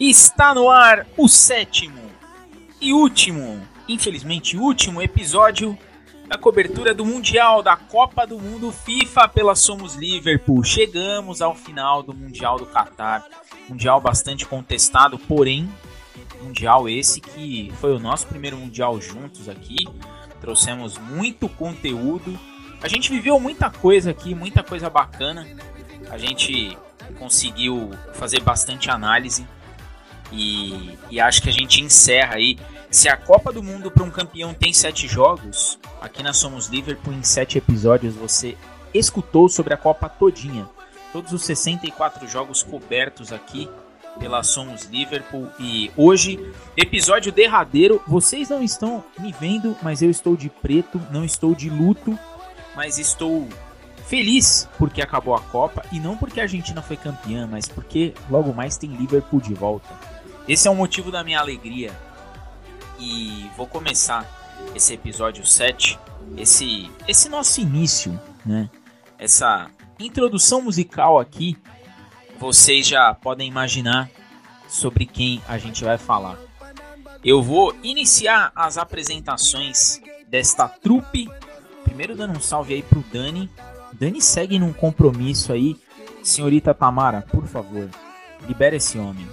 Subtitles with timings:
[0.00, 2.00] Está no ar o sétimo
[2.80, 5.76] e último, infelizmente último episódio
[6.28, 10.62] da cobertura do Mundial da Copa do Mundo FIFA pela Somos Liverpool.
[10.62, 13.26] Chegamos ao final do Mundial do Catar.
[13.68, 15.68] Mundial bastante contestado, porém,
[16.44, 19.84] mundial esse que foi o nosso primeiro mundial juntos aqui.
[20.40, 22.38] Trouxemos muito conteúdo.
[22.80, 25.44] A gente viveu muita coisa aqui, muita coisa bacana.
[26.08, 26.78] A gente
[27.18, 29.44] conseguiu fazer bastante análise
[30.32, 32.58] e, e acho que a gente encerra aí.
[32.90, 37.12] Se a Copa do Mundo para um campeão tem sete jogos, aqui na Somos Liverpool,
[37.12, 38.56] em sete episódios, você
[38.94, 40.68] escutou sobre a Copa todinha.
[41.12, 43.68] Todos os 64 jogos cobertos aqui
[44.18, 45.48] pela Somos Liverpool.
[45.58, 46.38] E hoje,
[46.76, 48.02] episódio derradeiro.
[48.06, 52.18] Vocês não estão me vendo, mas eu estou de preto, não estou de luto,
[52.74, 53.48] mas estou
[54.06, 58.54] feliz porque acabou a Copa e não porque a Argentina foi campeã, mas porque logo
[58.54, 59.88] mais tem Liverpool de volta.
[60.48, 61.92] Esse é o motivo da minha alegria.
[62.98, 64.26] E vou começar
[64.74, 65.98] esse episódio 7,
[66.36, 68.70] esse esse nosso início, né?
[69.18, 71.56] Essa introdução musical aqui,
[72.38, 74.10] vocês já podem imaginar
[74.68, 76.38] sobre quem a gente vai falar.
[77.22, 81.28] Eu vou iniciar as apresentações desta trupe.
[81.84, 83.50] Primeiro dando um salve aí pro Dani.
[83.92, 85.76] Dani segue num compromisso aí.
[86.22, 87.88] Senhorita Tamara, por favor,
[88.46, 89.26] libera esse homem.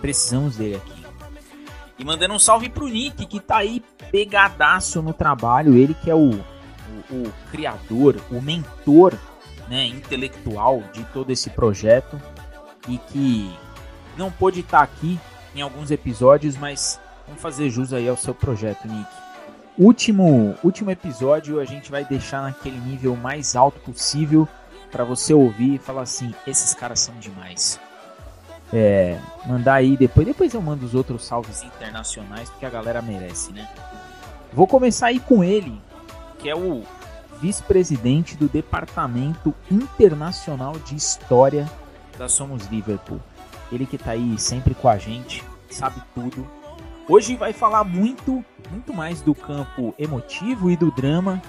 [0.00, 1.00] Precisamos dele aqui.
[1.98, 5.76] E mandando um salve pro Nick, que tá aí pegadaço no trabalho.
[5.76, 9.14] Ele que é o, o, o criador, o mentor
[9.68, 12.20] né, intelectual de todo esse projeto.
[12.88, 13.54] E que
[14.16, 15.20] não pôde estar aqui
[15.54, 19.10] em alguns episódios, mas vamos fazer jus aí ao seu projeto, Nick.
[19.78, 24.48] Último, último episódio a gente vai deixar naquele nível mais alto possível
[24.90, 27.78] para você ouvir e falar assim: esses caras são demais
[28.72, 30.26] é, mandar aí depois.
[30.26, 33.68] Depois eu mando os outros salves internacionais, porque a galera merece, né?
[34.52, 35.80] Vou começar aí com ele,
[36.38, 36.82] que é o
[37.40, 41.70] vice-presidente do Departamento Internacional de História
[42.18, 43.20] da Somos Liverpool.
[43.72, 46.46] Ele que tá aí sempre com a gente, sabe tudo.
[47.08, 51.40] Hoje vai falar muito, muito mais do campo emotivo e do drama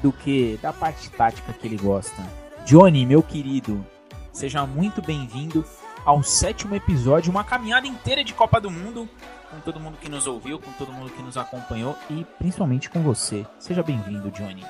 [0.00, 2.22] do que da parte tática que ele gosta.
[2.64, 3.84] Johnny, meu querido,
[4.32, 5.64] seja muito bem-vindo
[6.04, 9.08] ao sétimo episódio, uma caminhada inteira de Copa do Mundo,
[9.50, 13.00] com todo mundo que nos ouviu, com todo mundo que nos acompanhou e principalmente com
[13.02, 13.46] você.
[13.58, 14.64] Seja bem-vindo, Johnny.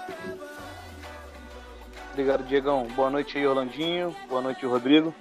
[2.10, 2.87] Obrigado, Diegão.
[2.94, 4.15] Boa noite aí, Orlandinho.
[4.28, 5.15] Boa noite, Rodrigo.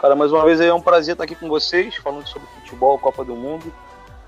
[0.00, 3.24] Cara, mais uma vez é um prazer estar aqui com vocês, falando sobre futebol, Copa
[3.24, 3.72] do Mundo.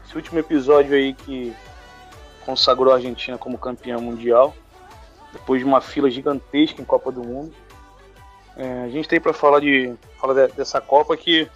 [0.04, 1.54] Esse último episódio aí que
[2.44, 4.54] consagrou a Argentina como campeã mundial,
[5.32, 7.54] depois de uma fila gigantesca em Copa do Mundo.
[8.56, 11.50] É, a gente tem para falar de falar de, dessa Copa que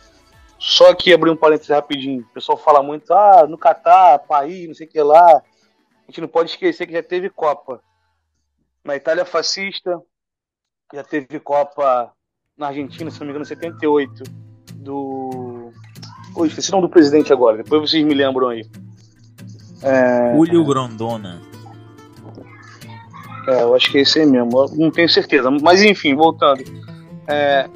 [0.58, 2.22] só aqui abrir um parênteses rapidinho.
[2.22, 5.24] O pessoal fala muito, ah, no Catar, país, não sei o que lá.
[5.36, 7.80] A gente não pode esquecer que já teve Copa
[8.84, 10.00] na Itália fascista,
[10.92, 12.10] já teve Copa
[12.56, 14.24] na Argentina, se não me engano, em 78,
[14.74, 15.70] do.
[16.34, 18.66] Oi, esqueci o nome do presidente agora, depois vocês me lembram aí.
[19.82, 20.34] É...
[20.34, 21.40] Julio Grondona.
[23.46, 25.50] É, eu acho que é esse aí mesmo, eu não tenho certeza.
[25.50, 26.64] Mas enfim, voltando.
[27.28, 27.68] É,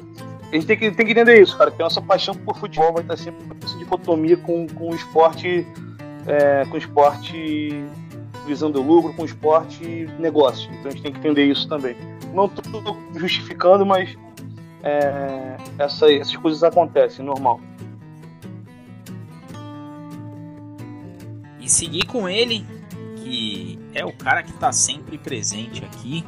[0.51, 2.93] a gente tem que, tem que entender isso, cara, que a nossa paixão por futebol
[2.93, 5.65] vai estar sempre essa dicotomia com, com o esporte,
[6.27, 7.85] é, com o esporte
[8.45, 10.69] visando lucro, com o esporte negócio.
[10.73, 11.95] Então a gente tem que entender isso também.
[12.33, 14.15] Não estou justificando, mas
[14.83, 17.59] é, essa, essas coisas acontecem, normal.
[21.59, 22.65] E seguir com ele,
[23.17, 26.25] que é o cara que está sempre presente aqui,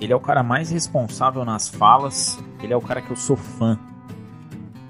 [0.00, 2.38] ele é o cara mais responsável nas falas.
[2.62, 3.78] Ele é o cara que eu sou fã.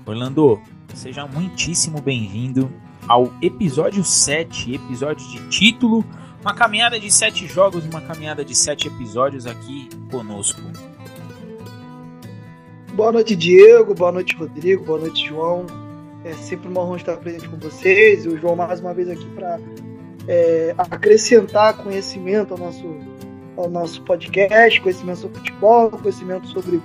[0.07, 0.61] Orlando,
[0.95, 2.71] seja muitíssimo bem-vindo
[3.07, 6.05] ao episódio 7, episódio de título.
[6.41, 10.61] Uma caminhada de sete jogos, uma caminhada de sete episódios aqui conosco.
[12.93, 13.95] Boa noite, Diego.
[13.95, 14.85] Boa noite, Rodrigo.
[14.85, 15.65] Boa noite, João.
[16.23, 18.25] É sempre uma honra estar presente com vocês.
[18.25, 19.59] E o João, mais uma vez, aqui para
[20.29, 22.87] é, acrescentar conhecimento ao nosso
[23.57, 26.81] ao nosso podcast, conhecimento sobre futebol, conhecimento sobre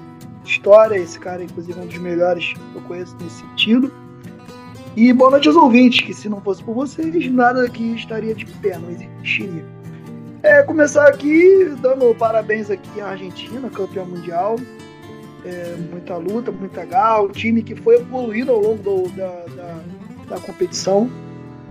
[0.45, 0.97] história.
[0.97, 3.91] Esse cara, inclusive, é um dos melhores que eu conheço nesse sentido.
[4.95, 8.45] E boa noite aos ouvintes, que se não fosse por vocês, nada aqui estaria de
[8.45, 9.63] pé, não existiria.
[10.41, 14.55] É, começar aqui dando parabéns aqui à Argentina, campeã mundial.
[15.45, 19.79] É, muita luta, muita garra, o time que foi evoluindo ao longo do, da, da,
[20.29, 21.09] da competição.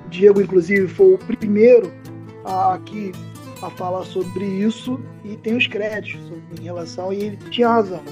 [0.08, 1.92] Diego, inclusive, foi o primeiro
[2.44, 3.12] a, aqui
[3.62, 6.20] a falar sobre isso e tem os créditos
[6.58, 8.02] em relação e ele tinha razão.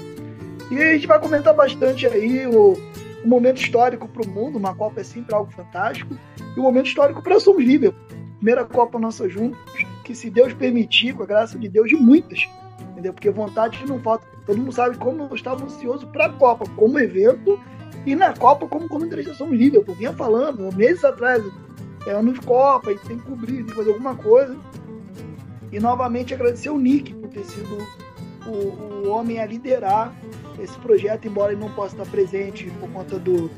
[0.69, 2.77] E a gente vai comentar bastante aí o,
[3.23, 6.15] um momento histórico para o mundo, uma Copa é sempre algo fantástico,
[6.55, 7.93] e um momento histórico para Somos Livre.
[8.37, 9.59] Primeira Copa nossa juntos,
[10.03, 12.47] que se Deus permitir, com a graça de Deus, de muitas,
[12.91, 13.13] entendeu?
[13.13, 14.25] Porque vontade não falta.
[14.45, 17.59] Todo mundo sabe como eu estava ansioso para a Copa, como evento,
[18.05, 18.87] e na Copa como
[19.35, 19.83] Somos Livre.
[19.85, 21.43] Eu vinha falando, meses atrás,
[22.05, 24.55] é ano de Copa, e tem que cobrir, tem que fazer alguma coisa.
[25.71, 27.85] E novamente agradecer o Nick por ter sido
[28.45, 30.13] o, o homem a liderar
[30.59, 33.51] esse projeto, embora ele não possa estar presente por conta do,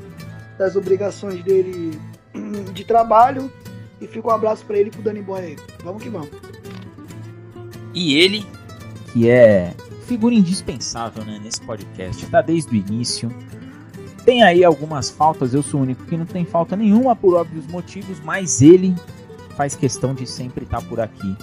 [0.57, 1.99] das obrigações dele
[2.73, 3.51] de trabalho.
[4.01, 5.57] E fica um abraço para ele e pro Dani Boy aí.
[5.83, 6.29] Vamos que vamos.
[7.93, 8.45] E ele,
[9.11, 9.73] que é
[10.05, 13.29] figura indispensável né, nesse podcast, tá desde o início.
[14.23, 17.67] Tem aí algumas faltas, eu sou o único que não tem falta nenhuma por óbvios
[17.67, 18.95] motivos, mas ele
[19.55, 21.35] faz questão de sempre estar tá por aqui.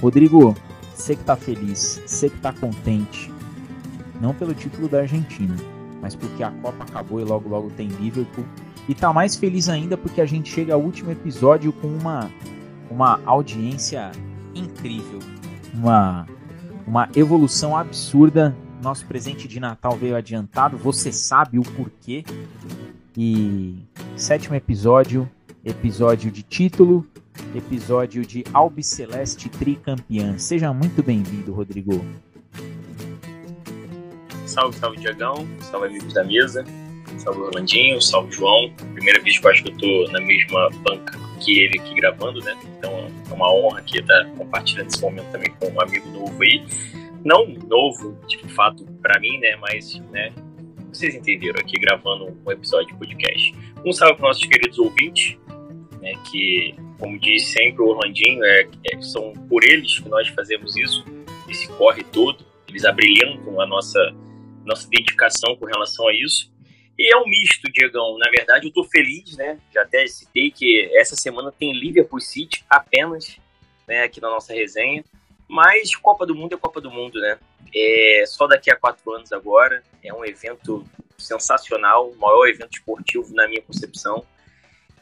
[0.00, 0.54] Rodrigo,
[0.94, 3.32] você que tá feliz, você que tá contente,
[4.20, 5.56] não pelo título da Argentina,
[6.00, 8.44] mas porque a Copa acabou e logo logo tem Liverpool.
[8.88, 12.30] E tá mais feliz ainda porque a gente chega ao último episódio com uma,
[12.90, 14.10] uma audiência
[14.54, 15.20] incrível,
[15.74, 16.26] uma,
[16.86, 18.56] uma evolução absurda.
[18.82, 22.24] Nosso presente de Natal veio adiantado, você sabe o porquê.
[23.16, 23.76] E
[24.16, 25.28] sétimo episódio,
[25.64, 27.06] episódio de título,
[27.54, 30.38] episódio de Albiceleste Tricampeã.
[30.38, 32.04] Seja muito bem-vindo, Rodrigo.
[34.46, 35.46] Salve, salve, Diagão.
[35.60, 36.64] Salve, amigos da mesa.
[37.18, 38.00] Salve, Orlandinho.
[38.00, 38.72] Salve, João.
[38.94, 42.40] Primeira vez que eu acho que eu tô na mesma banca que ele aqui gravando,
[42.40, 42.56] né?
[42.78, 42.92] Então
[43.30, 46.64] é uma honra aqui estar compartilhando esse momento também com um amigo novo aí.
[47.24, 49.56] Não novo, de fato, para mim, né?
[49.56, 50.32] Mas, né?
[50.92, 53.54] Vocês entenderam aqui gravando um episódio de podcast.
[53.84, 55.38] Um salve para nossos queridos ouvintes,
[56.00, 56.12] né?
[56.30, 61.04] Que, como diz sempre o Orlandinho, é, é, são por eles que nós fazemos isso,
[61.48, 62.46] esse corre todo.
[62.68, 63.98] Eles abrilhantam a nossa
[64.64, 66.52] nossa dedicação com relação a isso.
[66.98, 68.18] E é um misto, Diegão.
[68.18, 69.58] Na verdade, eu tô feliz, né?
[69.72, 73.38] Já até citei que essa semana tem Liverpool City apenas,
[73.88, 75.02] né, aqui na nossa resenha.
[75.48, 77.38] Mas Copa do Mundo é Copa do Mundo, né?
[77.74, 79.82] É só daqui a quatro anos agora.
[80.04, 80.84] É um evento
[81.18, 84.24] sensacional, o maior evento esportivo na minha concepção.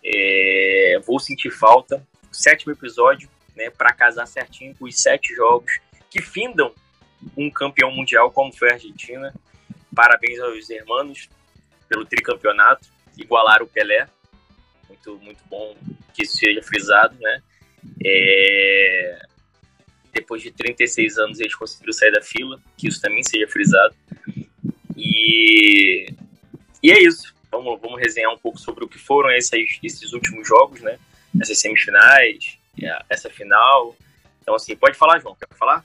[0.04, 2.06] É, vou sentir falta.
[2.30, 5.80] sétimo episódio, né, para casar certinho com os sete jogos
[6.10, 6.72] que findam
[7.36, 9.34] um campeão mundial como foi a Argentina.
[9.94, 11.28] Parabéns aos irmãos
[11.88, 14.08] pelo tricampeonato, igualar o Pelé.
[14.88, 15.76] Muito, muito bom
[16.14, 17.42] que isso seja frisado, né?
[18.04, 19.18] É...
[20.12, 23.94] Depois de 36 anos eles conseguiram sair da fila, que isso também seja frisado.
[24.96, 26.08] E,
[26.82, 27.34] e é isso.
[27.50, 30.98] Vamos, vamos resenhar um pouco sobre o que foram esses, esses últimos jogos, né?
[31.40, 32.58] Essas semifinais,
[33.08, 33.96] essa final.
[34.42, 35.34] Então, assim, pode falar, João.
[35.34, 35.84] Quer falar?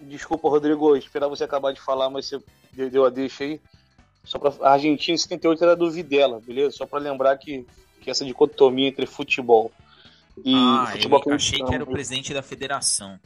[0.00, 2.42] Desculpa, Rodrigo, esperar você acabar de falar, mas você
[2.90, 3.60] deu a deixa aí.
[4.22, 6.76] Só pra, a Argentina em 78 era do Videla, beleza?
[6.76, 7.66] Só para lembrar que,
[8.00, 9.72] que essa dicotomia entre futebol
[10.42, 13.20] e ah, futebol eu achei que era o presidente da federação,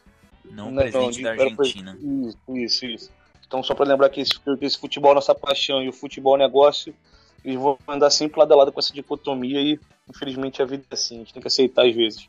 [0.44, 1.98] não, não o presidente não, da Argentina.
[2.00, 3.17] Isso, isso, isso.
[3.48, 6.36] Então, só para lembrar que esse, que esse futebol é nossa paixão e o futebol
[6.36, 6.94] é negócio,
[7.42, 10.94] eles vão andar sempre lado a lado com essa dicotomia e, infelizmente, a vida é
[10.94, 12.28] assim, a gente tem que aceitar às vezes.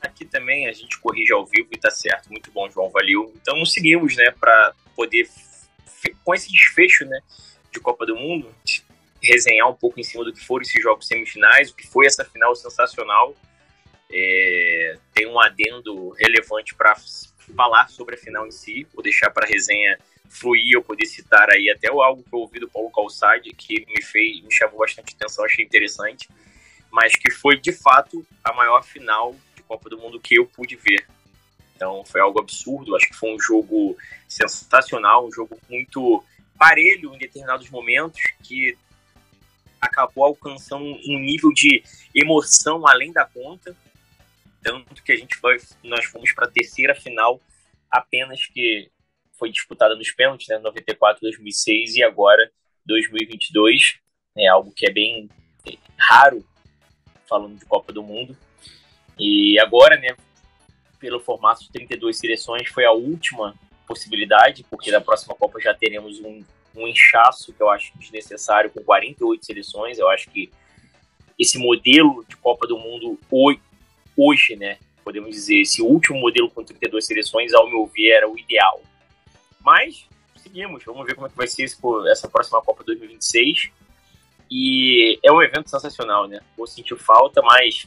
[0.00, 2.30] Aqui também a gente corrige ao vivo e tá certo.
[2.30, 3.30] Muito bom, João, valeu.
[3.40, 5.28] Então seguimos, né, para poder,
[6.24, 7.20] com esse desfecho, né,
[7.70, 8.54] de Copa do Mundo,
[9.22, 12.24] resenhar um pouco em cima do que foram esses jogos semifinais, o que foi essa
[12.24, 13.34] final sensacional.
[14.10, 16.94] É, tem um adendo relevante para
[17.54, 19.98] falar sobre a final em si, vou deixar para a resenha
[20.28, 24.02] fluir, eu poder citar aí até algo que eu ouvi do Paulo Calçade, que me
[24.02, 26.28] fez, me chamou bastante atenção, achei interessante,
[26.90, 29.34] mas que foi de fato a maior final
[29.66, 31.06] Copa do Mundo que eu pude ver.
[31.74, 33.96] Então foi algo absurdo, acho que foi um jogo
[34.28, 36.24] sensacional, um jogo muito
[36.58, 38.76] parelho em determinados momentos, que
[39.80, 41.82] acabou alcançando um nível de
[42.14, 43.76] emoção além da conta,
[44.66, 47.40] tanto que a gente foi, nós fomos para a terceira final
[47.88, 48.90] apenas que
[49.38, 52.50] foi disputada nos pênaltis, né, 94, 2006 e agora
[52.84, 54.00] 2022,
[54.36, 55.30] é algo que é bem
[55.96, 56.44] raro
[57.28, 58.36] falando de Copa do Mundo.
[59.16, 60.16] E agora, né,
[60.98, 63.54] pelo formato de 32 seleções, foi a última
[63.86, 66.42] possibilidade, porque na próxima Copa já teremos um,
[66.74, 69.98] um inchaço que eu acho desnecessário com 48 seleções.
[69.98, 70.50] Eu acho que
[71.38, 73.18] esse modelo de Copa do Mundo
[74.16, 78.38] hoje, né, podemos dizer, esse último modelo com 32 seleções, ao meu ver, era o
[78.38, 78.82] ideal.
[79.60, 80.06] Mas
[80.36, 81.64] seguimos, vamos ver como é que vai ser
[82.10, 83.70] essa próxima Copa 2026.
[84.50, 86.40] E é um evento sensacional, né?
[86.56, 87.86] Vou sentir falta, mas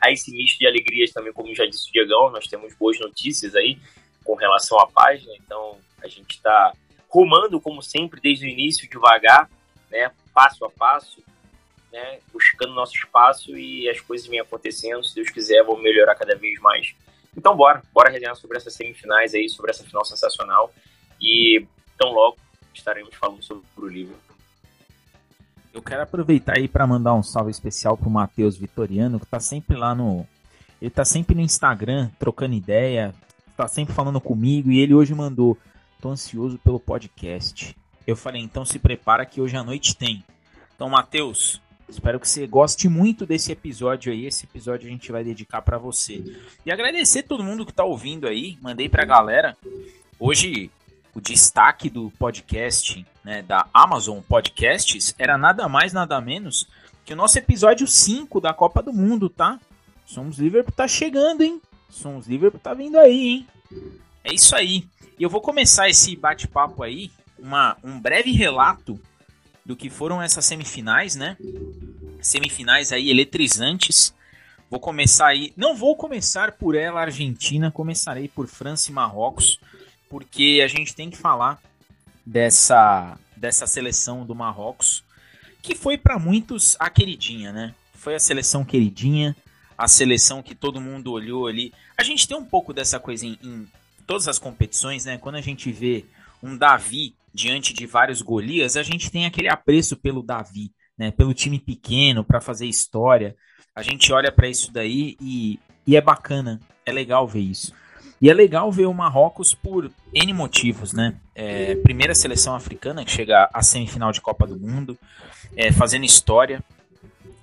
[0.00, 3.54] a esse misto de alegrias também, como já disse o Diegão, nós temos boas notícias
[3.54, 3.78] aí
[4.22, 6.72] com relação à página, então a gente está
[7.08, 9.48] rumando como sempre desde o início, devagar,
[9.90, 11.22] né, passo a passo,
[11.92, 15.04] né, buscando nosso espaço e as coisas vêm acontecendo.
[15.04, 16.94] Se Deus quiser, vou melhorar cada vez mais.
[17.36, 20.72] Então, bora, bora resenhar sobre essas semifinais aí, sobre essa final sensacional.
[21.20, 21.66] E
[21.98, 22.36] tão logo
[22.74, 24.16] estaremos falando sobre o livro.
[25.72, 29.76] Eu quero aproveitar aí para mandar um salve especial pro Matheus Vitoriano, que tá sempre
[29.76, 30.26] lá no.
[30.80, 33.14] Ele tá sempre no Instagram, trocando ideia,
[33.56, 35.58] tá sempre falando comigo, e ele hoje mandou.
[36.00, 37.76] Tô ansioso pelo podcast.
[38.06, 40.24] Eu falei, então se prepara que hoje à noite tem.
[40.74, 44.26] Então, Matheus, Espero que você goste muito desse episódio aí.
[44.26, 46.22] Esse episódio a gente vai dedicar para você.
[46.64, 48.58] E agradecer todo mundo que tá ouvindo aí.
[48.60, 49.56] Mandei pra galera.
[50.18, 50.70] Hoje
[51.14, 56.68] o destaque do podcast, né, da Amazon Podcasts, era nada mais nada menos
[57.06, 59.60] que o nosso episódio 5 da Copa do Mundo, tá?
[60.04, 61.62] Somos Liverpool tá chegando, hein?
[61.88, 63.46] Somos Liverpool tá vindo aí, hein?
[64.24, 64.84] É isso aí.
[65.16, 69.00] E eu vou começar esse bate-papo aí, uma, um breve relato
[69.66, 71.36] do que foram essas semifinais, né?
[72.22, 74.14] Semifinais aí eletrizantes.
[74.70, 79.58] Vou começar aí, não vou começar por ela, Argentina, começarei por França e Marrocos,
[80.08, 81.60] porque a gente tem que falar
[82.24, 85.04] dessa dessa seleção do Marrocos,
[85.62, 87.74] que foi para muitos a queridinha, né?
[87.94, 89.36] Foi a seleção queridinha,
[89.76, 91.72] a seleção que todo mundo olhou ali.
[91.98, 93.68] A gente tem um pouco dessa coisa em, em
[94.06, 95.18] todas as competições, né?
[95.18, 96.04] Quando a gente vê
[96.42, 101.10] um Davi diante de vários Golias, a gente tem aquele apreço pelo Davi, né?
[101.10, 103.36] Pelo time pequeno, para fazer história.
[103.74, 107.74] A gente olha para isso daí e, e é bacana, é legal ver isso.
[108.22, 111.16] E é legal ver o Marrocos por N motivos, né?
[111.34, 114.98] É, primeira seleção africana que chega à semifinal de Copa do Mundo,
[115.54, 116.64] é, fazendo história,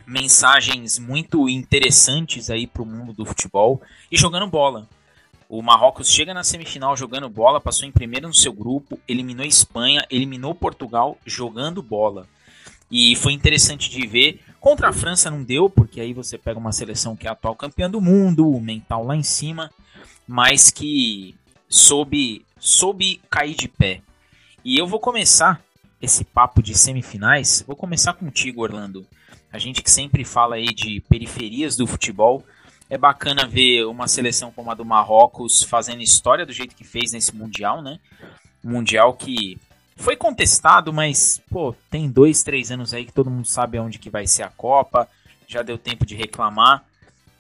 [0.08, 3.80] mensagens muito interessantes aí para o mundo do futebol
[4.12, 4.90] e jogando bola.
[5.56, 10.04] O Marrocos chega na semifinal jogando bola, passou em primeiro no seu grupo, eliminou Espanha,
[10.10, 12.26] eliminou Portugal jogando bola.
[12.90, 14.40] E foi interessante de ver.
[14.60, 17.88] Contra a França não deu, porque aí você pega uma seleção que é atual campeã
[17.88, 19.70] do mundo, o mental lá em cima,
[20.28, 21.36] mas que
[21.70, 24.02] soube, soube cair de pé.
[24.66, 25.62] E eu vou começar
[26.02, 29.06] esse papo de semifinais, vou começar contigo, Orlando.
[29.52, 32.44] A gente que sempre fala aí de periferias do futebol,
[32.90, 37.12] é bacana ver uma seleção como a do Marrocos fazendo história do jeito que fez
[37.12, 38.00] nesse Mundial, né?
[38.64, 39.58] Mundial que
[39.96, 44.10] foi contestado, mas, pô, tem dois, três anos aí que todo mundo sabe aonde que
[44.10, 45.08] vai ser a Copa,
[45.48, 46.84] já deu tempo de reclamar.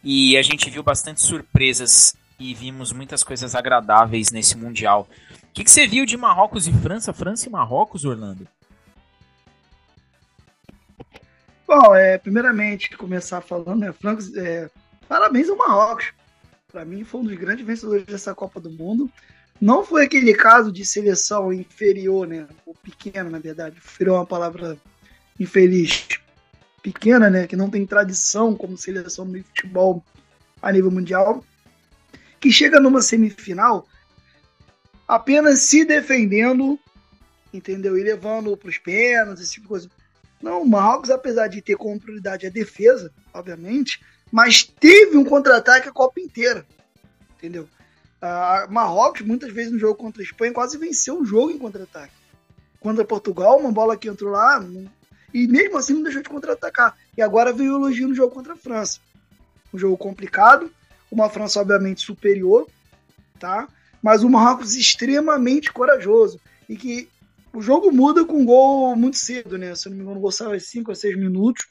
[0.04, 5.08] E a gente viu bastante surpresas e vimos muitas coisas agradáveis nesse Mundial.
[5.44, 7.14] O que, que você viu de Marrocos e França?
[7.14, 8.48] França e Marrocos, Orlando?
[11.68, 14.70] Bom, é, primeiramente, começar falando, né, Francos, é,
[15.08, 16.14] Parabéns ao Marrocos.
[16.72, 19.10] Para mim, foi um dos grandes vencedores dessa Copa do Mundo.
[19.62, 22.48] Não foi aquele caso de seleção inferior, né?
[22.66, 23.78] Ou pequena, na verdade.
[23.78, 24.78] Inferior é uma palavra
[25.40, 26.08] infeliz.
[26.82, 27.48] Pequena, né?
[27.48, 30.04] Que não tem tradição como seleção de futebol
[30.62, 31.46] a nível mundial.
[32.40, 33.88] Que chega numa semifinal
[35.08, 36.80] apenas se defendendo,
[37.54, 37.98] entendeu?
[37.98, 39.90] E levando para os pênaltis, esse tipo de coisa.
[40.42, 44.02] Não, o Marrocos, apesar de ter como prioridade a defesa, obviamente,
[44.34, 46.66] mas teve um contra-ataque a Copa inteira,
[47.38, 47.70] entendeu?
[48.20, 52.16] A Marrocos, muitas vezes no jogo contra a Espanha, quase venceu o jogo em contra-ataque.
[52.80, 54.60] Contra Portugal, uma bola que entrou lá,
[55.32, 56.98] e mesmo assim não deixou de contra-atacar.
[57.16, 59.00] E agora veio o elogio no jogo contra a França.
[59.72, 60.74] Um jogo complicado,
[61.12, 62.68] uma França obviamente superior,
[63.40, 63.68] tá?
[64.02, 66.40] Mas o Marrocos extremamente corajoso.
[66.68, 67.08] E que
[67.54, 69.75] o jogo muda com um gol muito cedo, né?
[69.75, 71.68] Se não me engano, o gol saiu aos 5 a 6 minutos.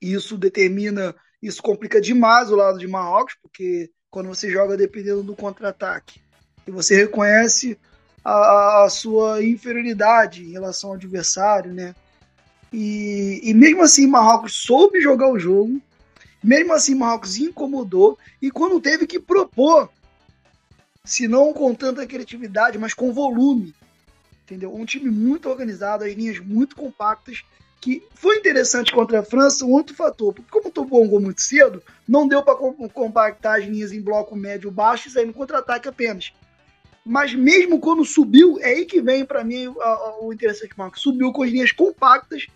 [0.00, 5.36] Isso determina, isso complica demais o lado de Marrocos, porque quando você joga dependendo do
[5.36, 6.20] contra-ataque
[6.66, 7.78] e você reconhece
[8.24, 11.94] a, a, sua inferioridade em relação ao adversário, né?
[12.72, 15.80] E, e mesmo assim, Marrocos soube jogar o jogo,
[16.42, 19.90] mesmo assim, Marrocos incomodou e quando teve que propor,
[21.04, 23.74] se não com tanta criatividade, mas com volume,
[24.42, 24.74] entendeu?
[24.74, 27.42] Um time muito organizado, as linhas muito compactas
[27.80, 31.40] que foi interessante contra a França um outro fator, porque como tomou um gol muito
[31.40, 32.56] cedo, não deu para
[32.92, 36.32] compactar as linhas em bloco médio baixo e sair no contra-ataque apenas.
[37.06, 39.68] Mas mesmo quando subiu, é aí que vem para mim
[40.20, 40.98] o interessante Marco.
[40.98, 42.46] Subiu com as linhas compactas,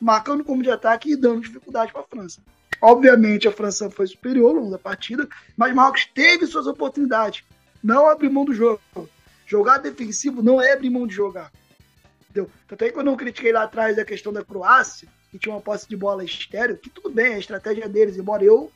[0.00, 2.40] marcando como de ataque e dando dificuldade para a França.
[2.82, 5.26] Obviamente a França foi superior ao longo da partida,
[5.56, 7.44] mas Marcos teve suas oportunidades.
[7.82, 8.80] Não abriu mão do jogo.
[9.46, 11.50] Jogar defensivo não é abrir mão de jogar.
[12.34, 12.50] Entendeu?
[12.66, 15.88] Tanto é que eu critiquei lá atrás a questão da Croácia, que tinha uma posse
[15.88, 18.72] de bola estéreo, que tudo bem, a estratégia deles, embora eu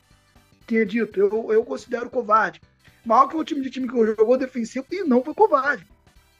[0.65, 2.61] tenha dito, eu, eu considero covarde.
[3.05, 5.85] Mal que o time de time que jogou defensivo e não foi covarde.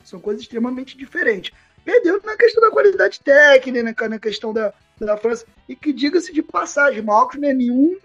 [0.05, 1.53] São coisas extremamente diferentes.
[1.83, 5.45] Perdeu na questão da qualidade técnica, na questão da, da França.
[5.67, 7.97] E que diga-se de passagem, Marcos não é nenhum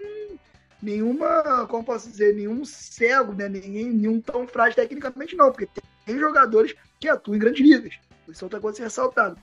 [0.83, 3.49] nenhuma, como posso dizer, nenhum cego, né?
[3.49, 5.69] Ninguém, nenhum tão frágil tecnicamente, não, porque
[6.05, 7.95] tem jogadores que atuam em grandes ligas.
[8.29, 9.37] Isso é outra coisa a ser ressaltada.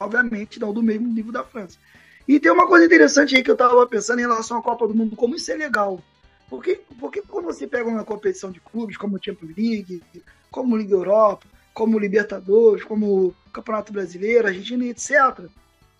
[0.00, 1.78] Obviamente, não do mesmo nível da França.
[2.26, 4.94] E tem uma coisa interessante aí que eu estava pensando em relação à Copa do
[4.94, 6.00] Mundo, como isso é legal.
[6.48, 10.02] Porque, porque quando você pega uma competição de clubes, como Champions League,
[10.50, 15.48] como Liga Europa, como Libertadores, como Campeonato Brasileiro, Argentina, etc.,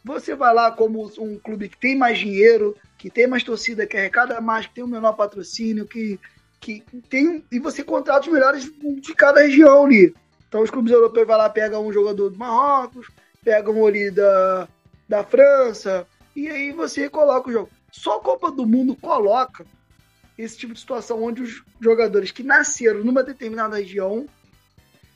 [0.05, 3.97] você vai lá como um clube que tem mais dinheiro, que tem mais torcida, que
[3.97, 6.21] arrecada mais, que tem o um menor patrocínio, que,
[6.61, 7.45] que tem.
[7.51, 8.71] E você contrata os melhores
[9.01, 10.15] de cada região ali.
[10.55, 13.09] Então os clubes europeus vai lá, pegam um jogador do Marrocos,
[13.43, 14.69] pegam ali da,
[15.09, 16.07] da França,
[16.37, 17.71] e aí você coloca o jogo.
[17.91, 19.67] Só a Copa do Mundo coloca
[20.39, 24.29] esse tipo de situação onde os jogadores que nasceram numa determinada região,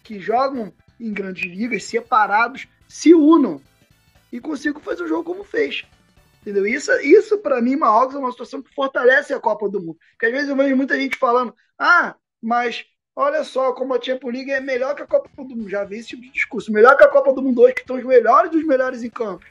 [0.02, 3.60] que jogam em grandes ligas, separados, se unam
[4.32, 5.86] e consigam fazer o jogo como fez.
[6.40, 6.66] Entendeu?
[6.66, 9.98] Isso, isso para mim, Marrocos é uma situação que fortalece a Copa do Mundo.
[10.10, 12.84] Porque às vezes eu vejo muita gente falando, ah, mas
[13.18, 15.68] olha só como a Champions League é melhor que a Copa do Mundo.
[15.68, 16.72] Já vi esse tipo de discurso.
[16.72, 19.44] Melhor que a Copa do Mundo hoje, que estão os melhores dos melhores em campo.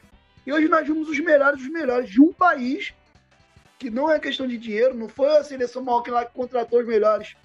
[0.46, 2.94] E hoje nós vimos os melhores dos melhores de um país
[3.78, 6.88] que não é questão de dinheiro, não foi a seleção Malkin lá que contratou os
[6.88, 7.36] melhores.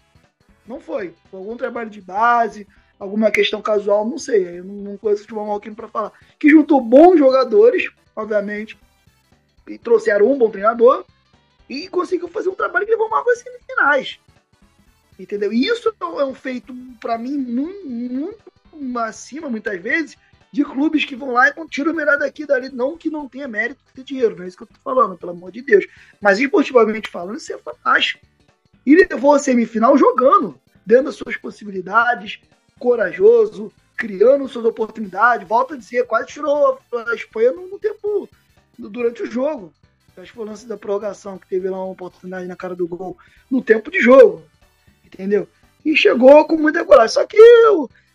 [0.65, 1.13] Não foi.
[1.29, 2.69] Foi algum trabalho de base,
[3.01, 4.61] alguma questão casual, não sei.
[4.61, 6.13] Eu não conheço o futebol Malkin para falar.
[6.39, 8.79] Que juntou bons jogadores, obviamente,
[9.67, 11.05] e trouxeram um bom treinador
[11.69, 14.21] e conseguiu fazer um trabalho que levou uma às semifinais.
[15.23, 15.53] Entendeu?
[15.53, 18.37] E isso é um feito, para mim, muito,
[18.99, 20.17] acima, muitas vezes,
[20.51, 22.69] de clubes que vão lá e tiram o melhor daqui dali.
[22.71, 25.31] Não que não tenha mérito ter dinheiro, não é isso que eu tô falando, pelo
[25.31, 25.87] amor de Deus.
[26.21, 28.21] Mas esportivamente falando, isso é fantástico.
[28.85, 32.41] E levou a semifinal jogando, dando as suas possibilidades,
[32.81, 35.47] corajoso, criando suas oportunidades.
[35.47, 38.29] Volta a dizer, quase tirou a Espanha no tempo,
[38.77, 39.73] durante o jogo.
[40.17, 42.89] Acho que foi o lance da prorrogação, que teve lá uma oportunidade na cara do
[42.89, 43.17] gol,
[43.49, 44.43] no tempo de jogo.
[45.13, 45.49] Entendeu?
[45.85, 47.15] E chegou com muita coragem.
[47.15, 47.37] Só que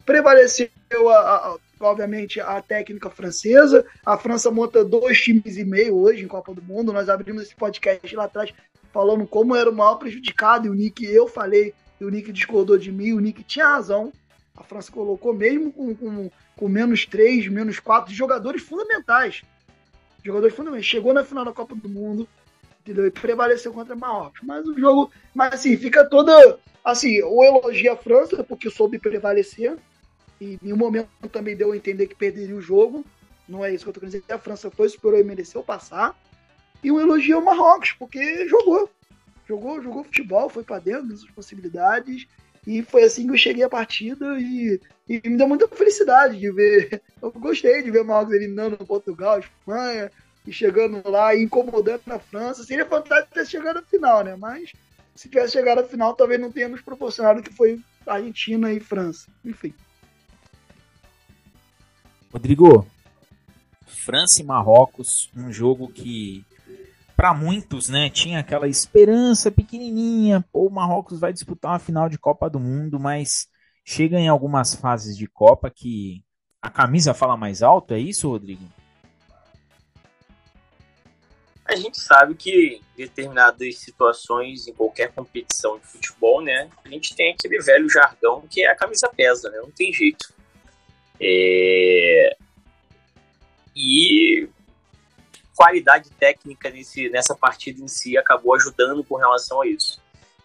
[0.05, 0.69] prevaleceu
[1.09, 3.85] a, a, obviamente, a técnica francesa.
[4.05, 6.93] A França monta dois times e meio hoje em Copa do Mundo.
[6.93, 8.53] Nós abrimos esse podcast lá atrás
[8.93, 10.67] falando como era o maior prejudicado.
[10.67, 13.13] E o Nick, eu falei, e o Nick discordou de mim.
[13.13, 14.11] O Nick tinha razão.
[14.55, 19.43] A França colocou, mesmo com, com, com menos três, menos quatro, jogadores fundamentais.
[20.23, 20.85] Jogadores fundamentais.
[20.85, 22.27] Chegou na final da Copa do Mundo
[22.91, 23.07] entendeu?
[23.07, 24.41] e prevaleceu contra Marrocos.
[24.43, 26.59] Mas o jogo, mas assim, fica toda.
[26.83, 29.77] Assim, o elogio à França, porque soube prevalecer
[30.39, 33.03] e em um momento também deu a entender que perderia o jogo.
[33.47, 34.33] Não é isso que eu tô querendo dizer.
[34.33, 36.15] A França foi superior e mereceu passar.
[36.83, 38.89] E um elogio ao Marrocos, porque jogou.
[39.47, 42.27] Jogou, jogou futebol, foi para dentro das possibilidades.
[42.65, 46.51] E foi assim que eu cheguei à partida e, e, me deu muita felicidade de
[46.51, 47.01] ver.
[47.21, 50.11] Eu gostei de ver Marrocos eliminando Portugal, Espanha,
[50.47, 52.63] e chegando lá e incomodando na França.
[52.63, 54.35] Seria fantástico ter chegado à final, né?
[54.37, 54.71] Mas
[55.13, 59.27] se tivesse chegado à final, talvez não tenhamos proporcionado o que foi Argentina e França.
[59.43, 59.73] Enfim.
[62.31, 62.87] Rodrigo,
[63.85, 66.45] França e Marrocos, um jogo que
[67.15, 72.17] para muitos, né, tinha aquela esperança pequenininha, pô, o Marrocos vai disputar uma final de
[72.17, 73.47] Copa do Mundo, mas
[73.83, 76.23] chega em algumas fases de Copa que
[76.61, 78.63] a camisa fala mais alto, é isso, Rodrigo?
[81.67, 87.33] A gente sabe que determinadas situações, em qualquer competição de futebol, né, a gente tem
[87.33, 90.33] aquele velho jargão que é a camisa pesa, né, não tem jeito.
[91.19, 92.37] É...
[93.75, 94.47] E
[95.55, 100.01] qualidade técnica nesse, nessa partida em si acabou ajudando com relação a isso.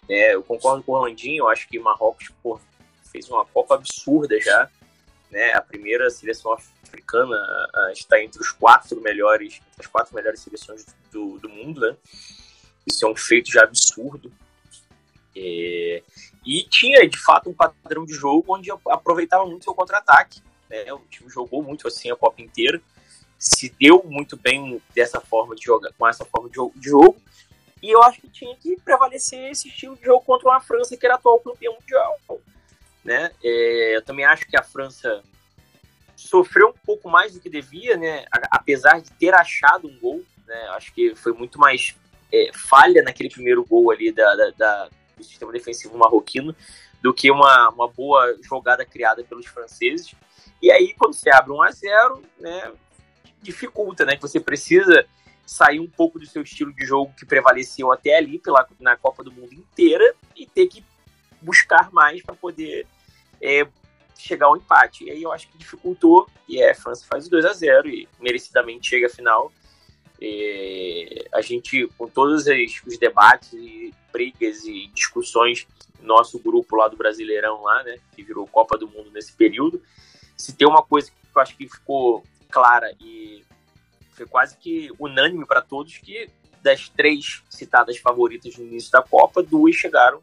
[0.09, 2.59] É, eu concordo com o Orlandinho, eu acho que Marrocos pô,
[3.13, 4.69] fez uma Copa absurda já.
[5.31, 5.53] Né?
[5.53, 6.57] A primeira seleção
[6.93, 7.37] africana
[7.93, 11.97] está entre os quatro melhores, as quatro melhores seleções do, do mundo, né?
[12.87, 14.31] Isso é um feito já absurdo.
[15.35, 16.03] É,
[16.45, 20.43] e tinha de fato um padrão de jogo onde aproveitava muito o contra-ataque.
[20.69, 20.93] Né?
[20.93, 22.81] O time jogou muito assim a Copa inteira,
[23.39, 27.17] se deu muito bem dessa forma de jogar, com essa forma de jogo.
[27.83, 31.05] E eu acho que tinha que prevalecer esse estilo de jogo contra uma França que
[31.05, 32.19] era atual campeão mundial.
[33.05, 33.33] Né?
[33.43, 35.23] É, eu também acho que a França
[36.29, 38.25] sofreu um pouco mais do que devia, né?
[38.51, 40.23] apesar de ter achado um gol.
[40.47, 40.69] Né?
[40.71, 41.95] Acho que foi muito mais
[42.33, 46.55] é, falha naquele primeiro gol ali da, da, da, do sistema defensivo marroquino
[47.01, 50.15] do que uma, uma boa jogada criada pelos franceses.
[50.63, 52.73] E aí, quando você abre 1 a 0 né,
[53.43, 54.15] dificulta, né?
[54.15, 55.05] Que você precisa
[55.45, 59.25] sair um pouco do seu estilo de jogo que prevaleceu até ali pela, na Copa
[59.25, 60.85] do Mundo inteira e ter que
[61.41, 62.87] buscar mais para poder
[63.41, 63.67] é,
[64.23, 65.05] chegar ao empate.
[65.05, 67.89] E aí eu acho que dificultou, e é, a França faz o 2 a 0
[67.89, 69.53] e merecidamente chega à final.
[70.21, 75.67] E a gente, com todos os debates e brigas e discussões,
[76.01, 79.83] nosso grupo lá do Brasileirão, lá, né, que virou Copa do Mundo nesse período,
[80.37, 83.45] se tem uma coisa que eu acho que ficou clara e
[84.13, 86.29] foi quase que unânime para todos que
[86.63, 90.21] das três citadas favoritas no início da Copa, duas chegaram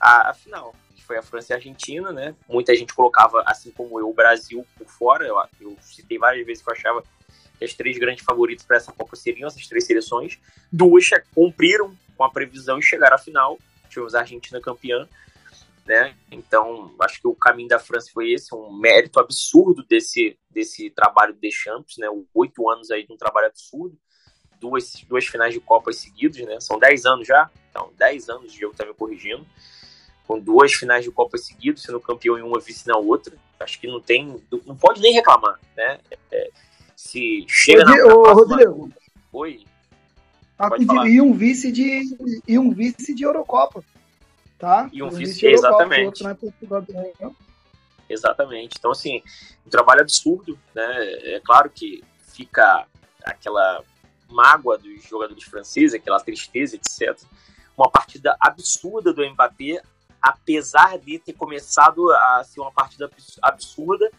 [0.00, 0.74] à, à final
[1.08, 2.36] foi a França e a Argentina, né?
[2.46, 5.26] Muita gente colocava, assim como eu, o Brasil por fora.
[5.26, 7.02] Eu, eu citei várias vezes que eu achava
[7.58, 10.38] que as três grandes favoritas para essa Copa seriam essas três seleções.
[10.70, 13.58] Duas cumpriram com a previsão e chegaram à final.
[13.88, 15.08] Tivemos a Argentina campeã,
[15.86, 16.14] né?
[16.30, 21.32] Então, acho que o caminho da França foi esse, um mérito absurdo desse, desse trabalho
[21.32, 22.06] de Deschamps, né?
[22.34, 23.98] Oito anos aí de um trabalho absurdo.
[24.60, 26.60] Duas, duas finais de Copas seguidos, né?
[26.60, 27.50] São dez anos já.
[27.70, 29.46] Então, dez anos, de jogo tá me corrigindo
[30.28, 33.34] com duas finais de Copa seguidas, sendo campeão em uma, vice na outra.
[33.58, 35.98] Acho que não tem, não pode nem reclamar, né?
[36.30, 36.50] É,
[36.94, 38.34] se chega na, na próxima...
[38.34, 38.92] Rodrigo.
[39.32, 39.64] Oi.
[40.58, 40.68] Ah,
[41.08, 42.02] e um vice de
[42.46, 43.82] e um vice de Eurocopa,
[44.58, 44.90] tá?
[44.92, 46.22] E um, vice, vice de exatamente.
[48.08, 48.76] Exatamente.
[48.78, 49.22] Então assim,
[49.66, 50.84] um trabalho absurdo, né?
[51.34, 52.86] É claro que fica
[53.24, 53.82] aquela
[54.28, 57.16] mágoa dos jogadores franceses, aquela tristeza, etc.
[57.76, 59.80] Uma partida absurda do Mbappé,
[60.20, 63.10] apesar de ter começado a ser uma partida
[63.42, 64.10] absurda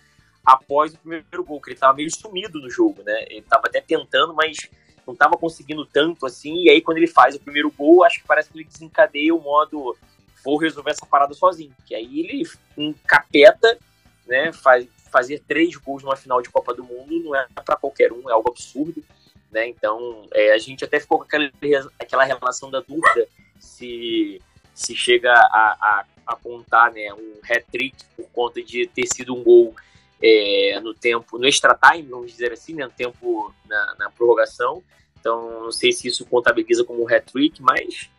[0.46, 3.24] após o primeiro gol, que ele estava meio sumido no jogo, né?
[3.30, 4.70] Ele estava até tentando, mas
[5.06, 6.64] não estava conseguindo tanto assim.
[6.64, 9.42] E aí, quando ele faz o primeiro gol, acho que parece que ele desencadeia o
[9.42, 9.96] modo
[10.44, 11.74] vou resolver essa parada sozinho.
[11.86, 12.44] Que aí ele
[12.78, 13.78] encapeta,
[14.26, 14.52] né?
[14.54, 18.30] Faz, fazer três gols numa final de Copa do Mundo não é para qualquer um,
[18.30, 19.04] é algo absurdo.
[19.52, 19.68] Né?
[19.68, 21.52] Então, é, a gente até ficou com aquela,
[22.00, 23.28] aquela relação da dúvida
[23.60, 24.42] se
[24.80, 29.76] se chega a, a apontar né, um hat-trick por conta de ter sido um gol
[30.22, 34.82] é, no tempo, no extra time, vamos dizer assim, né, no tempo na, na prorrogação.
[35.20, 38.10] Então, não sei se isso contabiliza como um hat-trick, mas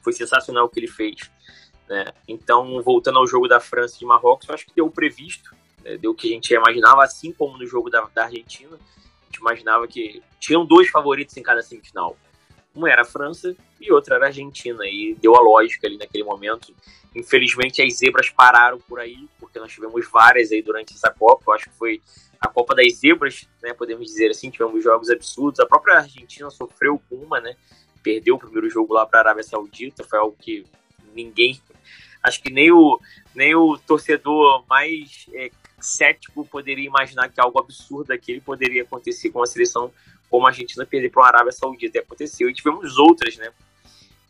[0.00, 1.28] foi sensacional o que ele fez.
[1.88, 2.04] Né?
[2.28, 5.52] Então, voltando ao jogo da França e de Marrocos, eu acho que deu o previsto,
[5.82, 5.96] né?
[5.96, 8.76] deu o que a gente imaginava, assim como no jogo da, da Argentina.
[8.76, 12.16] A gente imaginava que tinham dois favoritos em cada semifinal.
[12.78, 14.86] Uma era a França e outra era a Argentina.
[14.86, 16.72] E deu a lógica ali naquele momento.
[17.12, 21.42] Infelizmente as zebras pararam por aí, porque nós tivemos várias aí durante essa Copa.
[21.48, 22.00] Eu acho que foi
[22.40, 23.74] a Copa das Zebras, né?
[23.74, 25.58] Podemos dizer assim, tivemos jogos absurdos.
[25.58, 27.56] A própria Argentina sofreu com uma, né?
[28.00, 30.04] Perdeu o primeiro jogo lá para a Arábia Saudita.
[30.04, 30.64] Foi algo que
[31.12, 31.60] ninguém.
[32.22, 33.00] Acho que nem o,
[33.34, 39.42] nem o torcedor mais é, cético poderia imaginar que algo absurdo daquele poderia acontecer com
[39.42, 39.92] a seleção
[40.30, 41.98] como a Argentina perder para a Arábia Saudita.
[41.98, 42.48] E aconteceu.
[42.48, 43.52] E tivemos outras, né?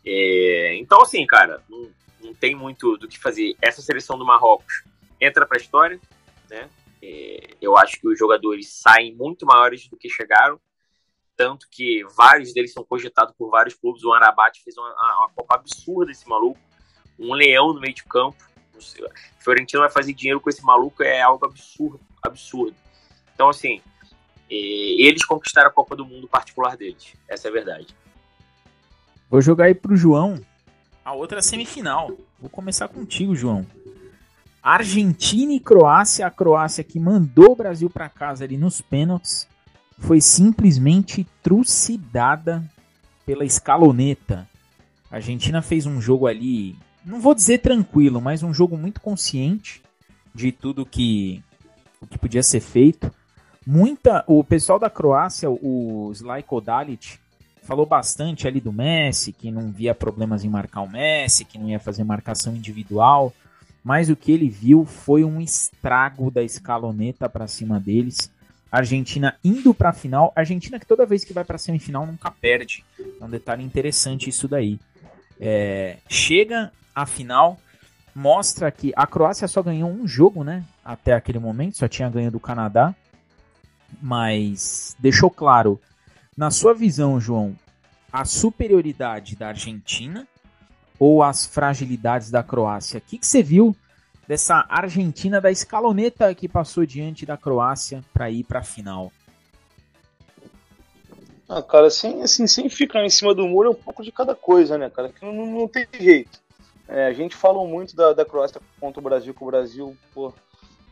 [0.05, 1.89] É, então, assim, cara, não,
[2.21, 3.55] não tem muito do que fazer.
[3.61, 4.83] Essa seleção do Marrocos
[5.19, 5.99] entra para a história,
[6.49, 6.69] né?
[7.01, 10.59] É, eu acho que os jogadores saem muito maiores do que chegaram,
[11.35, 14.03] tanto que vários deles são cogitados por vários clubes.
[14.03, 16.59] O Arabat fez uma, uma Copa absurda esse maluco,
[17.17, 18.37] um leão no meio de campo.
[18.75, 22.75] O Fiorentino vai fazer dinheiro com esse maluco é algo absurdo, absurdo.
[23.33, 23.81] Então, assim,
[24.49, 27.13] eles conquistaram a Copa do Mundo particular deles.
[27.27, 27.87] Essa é a verdade.
[29.29, 30.39] Vou jogar aí pro João
[31.09, 32.11] a outra semifinal.
[32.39, 33.65] Vou começar contigo, João.
[34.61, 39.47] Argentina e Croácia, a Croácia que mandou o Brasil para casa ali nos pênaltis,
[39.97, 42.63] foi simplesmente trucidada
[43.25, 44.47] pela escaloneta.
[45.09, 49.81] A Argentina fez um jogo ali, não vou dizer tranquilo, mas um jogo muito consciente
[50.33, 51.43] de tudo que
[52.01, 53.11] o que podia ser feito
[53.69, 57.19] muita o pessoal da Croácia, o Slajko Dalic,
[57.61, 61.69] falou bastante ali do Messi, que não via problemas em marcar o Messi, que não
[61.69, 63.31] ia fazer marcação individual,
[63.83, 68.31] mas o que ele viu foi um estrago da escaloneta para cima deles.
[68.71, 71.59] A Argentina indo para a final, a Argentina que toda vez que vai para a
[71.59, 72.83] semifinal nunca perde.
[73.21, 74.79] É um detalhe interessante isso daí.
[75.39, 77.59] É, chega à final,
[78.15, 80.63] mostra que a Croácia só ganhou um jogo, né?
[80.83, 82.95] Até aquele momento, só tinha ganho do Canadá
[84.01, 85.79] mas deixou claro,
[86.37, 87.55] na sua visão, João,
[88.11, 90.27] a superioridade da Argentina
[90.97, 92.99] ou as fragilidades da Croácia?
[92.99, 93.75] O que, que você viu
[94.27, 99.11] dessa Argentina da escaloneta que passou diante da Croácia para ir para a final?
[101.47, 104.35] Ah, cara, assim, assim, sem ficar em cima do muro é um pouco de cada
[104.35, 105.09] coisa, né, cara?
[105.09, 106.39] Que não, não tem jeito.
[106.87, 110.31] É, a gente falou muito da, da Croácia contra o Brasil, que o Brasil pô,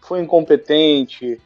[0.02, 1.40] foi incompetente,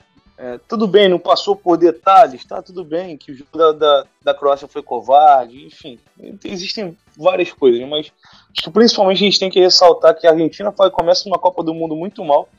[0.43, 2.63] é, tudo bem, não passou por detalhes, tá?
[2.63, 5.99] Tudo bem, que o jogo da, da, da, Croácia foi covarde, enfim,
[6.43, 8.11] existem várias coisas, mas
[8.51, 11.75] acho que principalmente a gente tem que ressaltar que a Argentina começa uma Copa do
[11.75, 12.49] Mundo muito mal.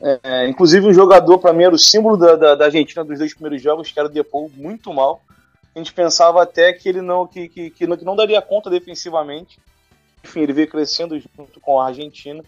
[0.00, 3.34] É, inclusive, um jogador, para mim, era o símbolo da, da, da, Argentina dos dois
[3.34, 5.20] primeiros jogos, que era o Depou, muito mal.
[5.74, 8.70] A gente pensava até que ele não, que, que, que não, que não daria conta
[8.70, 9.60] defensivamente.
[10.24, 12.42] Enfim, ele veio crescendo junto com a Argentina.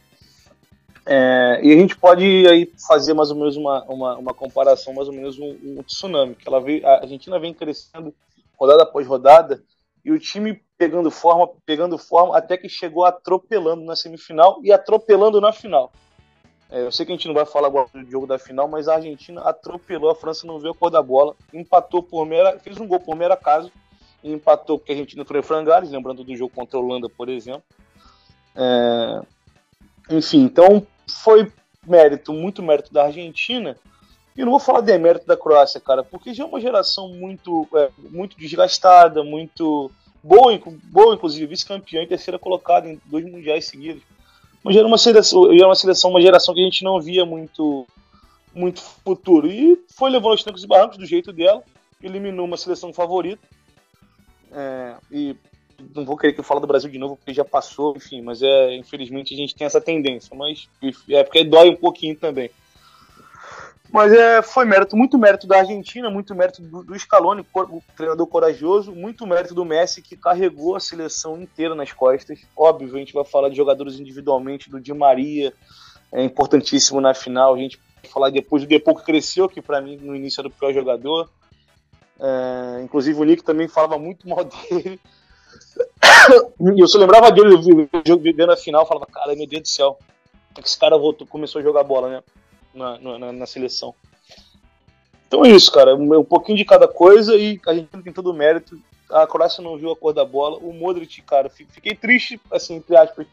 [1.06, 5.06] É, e a gente pode aí fazer mais ou menos uma, uma, uma comparação, mais
[5.06, 8.14] ou menos um, um, tsunami, que ela veio, a Argentina vem crescendo
[8.58, 9.62] rodada após rodada
[10.02, 15.40] e o time pegando forma, pegando forma, até que chegou atropelando na semifinal e atropelando
[15.40, 15.92] na final.
[16.70, 18.88] É, eu sei que a gente não vai falar agora do jogo da final, mas
[18.88, 22.78] a Argentina atropelou a França, não viu a cor da bola, empatou por mera, fez
[22.78, 23.70] um gol por mero acaso,
[24.22, 27.62] e empatou porque a Argentina foi frangares, lembrando do jogo contra a Holanda, por exemplo.
[28.56, 29.22] É,
[30.10, 31.50] enfim, então foi
[31.86, 33.76] mérito, muito mérito da Argentina.
[34.36, 37.68] E não vou falar de mérito da Croácia, cara, porque já é uma geração muito,
[37.74, 39.90] é, muito desgastada, muito
[40.22, 44.02] boa, boa inclusive, vice-campeã e terceira colocada em dois mundiais seguidos.
[44.62, 47.24] Mas já era uma seleção, era uma seleção, uma geração que a gente não via
[47.24, 47.86] muito,
[48.54, 49.46] muito futuro.
[49.46, 51.62] E foi levando os trancos e barrancos do jeito dela,
[52.02, 53.46] eliminou uma seleção favorita.
[54.50, 55.36] É, e
[55.94, 58.42] não vou querer que eu fale do Brasil de novo, porque já passou, enfim, mas
[58.42, 60.68] é, infelizmente a gente tem essa tendência, mas
[61.08, 62.50] é porque dói um pouquinho também.
[63.94, 68.26] Mas é, foi mérito, muito mérito da Argentina, muito mérito do, do Scaloni, o treinador
[68.26, 72.40] corajoso, muito mérito do Messi, que carregou a seleção inteira nas costas.
[72.56, 75.52] Óbvio, a gente vai falar de jogadores individualmente, do Di Maria,
[76.12, 77.54] é importantíssimo na final.
[77.54, 80.48] A gente vai falar depois do Depou, que cresceu, que para mim no início era
[80.48, 81.30] o pior jogador.
[82.18, 84.98] É, inclusive o Nick também falava muito mal dele.
[86.76, 87.56] E eu só lembrava dele
[88.32, 89.98] vendo a final, falava, cara, meu Deus do céu,
[90.64, 92.22] esse cara voltou, começou a jogar bola, né?
[92.74, 93.94] na, na, na seleção.
[95.26, 95.94] Então é isso, cara.
[95.94, 98.78] Um pouquinho de cada coisa e a gente tem todo o mérito.
[99.10, 100.58] A Croácia não viu a cor da bola.
[100.58, 103.26] O Modric, cara, fiquei triste, assim, entre aspas,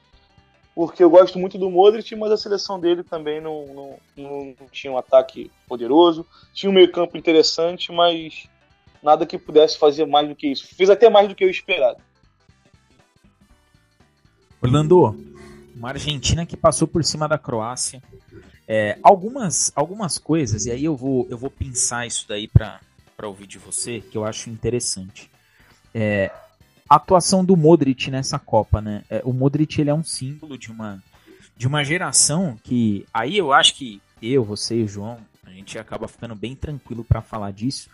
[0.74, 4.94] porque eu gosto muito do Modric, mas a seleção dele também não, não, não tinha
[4.94, 6.26] um ataque poderoso.
[6.54, 8.48] Tinha um meio-campo interessante, mas
[9.04, 10.68] nada que pudesse fazer mais do que isso.
[10.76, 12.02] Fez até mais do que eu esperado.
[14.62, 15.17] Orlando,
[15.76, 18.02] uma Argentina que passou por cima da Croácia,
[18.67, 22.80] é, algumas, algumas coisas, e aí eu vou, eu vou pensar isso daí para
[23.24, 25.30] ouvir de você, que eu acho interessante.
[25.93, 26.32] É,
[26.88, 29.04] a atuação do Modric nessa Copa, né?
[29.10, 31.02] É, o Modric ele é um símbolo de uma,
[31.58, 33.06] de uma geração que.
[33.13, 37.04] Aí eu acho que eu, você e o João, a gente acaba ficando bem tranquilo
[37.04, 37.89] para falar disso.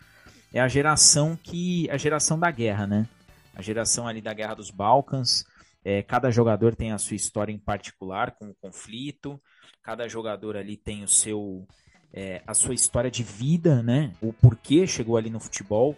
[0.53, 1.89] É a geração que.
[1.89, 3.08] A geração da guerra, né?
[3.56, 5.45] A geração ali da Guerra dos Balcãs.
[5.89, 9.39] É, cada jogador tem a sua história em particular com o conflito.
[9.82, 11.65] Cada jogador ali tem o seu
[12.13, 14.12] é, a sua história de vida, né?
[14.21, 15.95] O porquê chegou ali no futebol.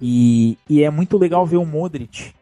[0.00, 2.32] E, e é muito legal ver o Modric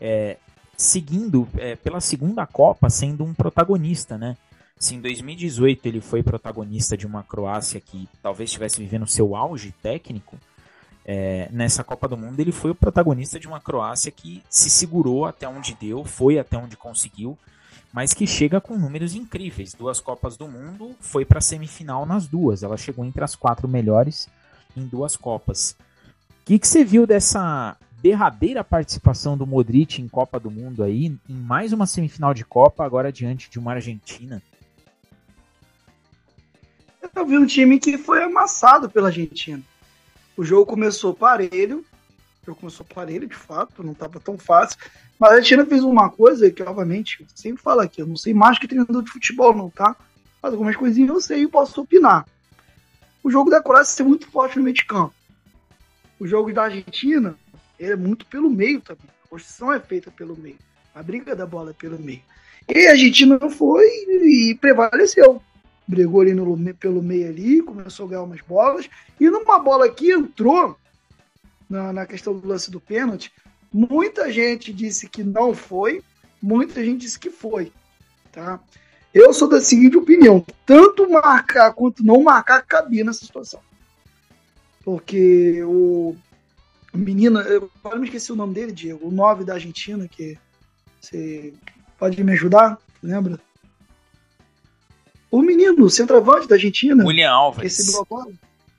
[0.00, 0.38] é,
[0.74, 4.38] seguindo é, pela segunda Copa sendo um protagonista, né?
[4.78, 9.70] Se em 2018 ele foi protagonista de uma Croácia que talvez estivesse vivendo seu auge
[9.82, 10.38] técnico,
[11.06, 15.24] é, nessa Copa do Mundo ele foi o protagonista de uma Croácia que se segurou
[15.24, 17.38] até onde deu, foi até onde conseguiu
[17.96, 19.72] mas que chega com números incríveis.
[19.72, 22.62] Duas Copas do Mundo, foi para a semifinal nas duas.
[22.62, 24.28] Ela chegou entre as quatro melhores
[24.76, 25.74] em duas Copas.
[26.42, 31.06] O que, que você viu dessa derradeira participação do Modric em Copa do Mundo aí,
[31.06, 34.42] em mais uma semifinal de Copa, agora diante de uma Argentina?
[37.14, 39.62] Eu vi um time que foi amassado pela Argentina.
[40.36, 41.84] O jogo começou parelho,
[42.42, 44.78] o jogo começou parelho de fato, não estava tão fácil,
[45.18, 48.58] mas a Argentina fez uma coisa que, obviamente, sempre fala aqui, eu não sei mais
[48.58, 49.96] que treinador de futebol, não, tá?
[50.42, 52.26] Mas algumas coisinhas eu sei e posso opinar.
[53.22, 55.14] O jogo da Croácia é muito forte no meio de campo.
[56.20, 57.36] O jogo da Argentina
[57.78, 59.06] é muito pelo meio também.
[59.24, 60.58] A construção é feita pelo meio.
[60.94, 62.22] A briga da bola é pelo meio.
[62.68, 65.42] E a Argentina foi e prevaleceu.
[65.86, 68.88] Brigou ali no, pelo meio ali, começou a ganhar umas bolas.
[69.20, 70.76] E numa bola que entrou
[71.68, 73.32] na, na questão do lance do pênalti,
[73.72, 76.02] Muita gente disse que não foi,
[76.40, 77.70] muita gente disse que foi,
[78.32, 78.58] tá?
[79.12, 83.60] Eu sou da seguinte opinião: tanto marcar quanto não marcar cabia nessa situação.
[84.82, 86.16] Porque o
[86.94, 90.38] menino, eu agora me esqueci o nome dele, Diego, o 9 da Argentina, que
[90.98, 91.52] você
[91.98, 92.78] pode me ajudar?
[93.02, 93.38] Lembra?
[95.30, 97.04] O menino, o centroavante da Argentina.
[97.04, 97.62] William Alves.
[97.62, 98.32] Recebeu a bola.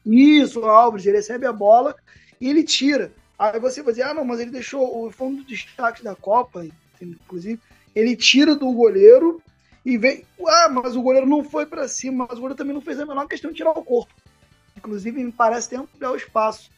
[0.05, 1.95] Isso, o Alves, ele recebe a bola
[2.39, 3.11] e ele tira.
[3.37, 6.65] Aí você vai dizer, ah, não, mas ele deixou o fundo dos destaques da Copa,
[7.01, 7.59] inclusive,
[7.93, 9.41] ele tira do goleiro
[9.85, 12.81] e vem, ah, mas o goleiro não foi para cima, mas o goleiro também não
[12.81, 14.13] fez a menor questão de tirar o corpo.
[14.75, 16.71] Inclusive, me parece ter ampliar o espaço.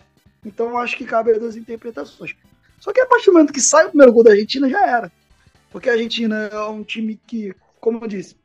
[0.46, 2.36] Então, eu acho que cabe as duas interpretações.
[2.80, 5.12] Só que a partir do momento que sai o primeiro gol da Argentina, já era.
[5.72, 8.36] Porque a Argentina é um time que, como eu disse,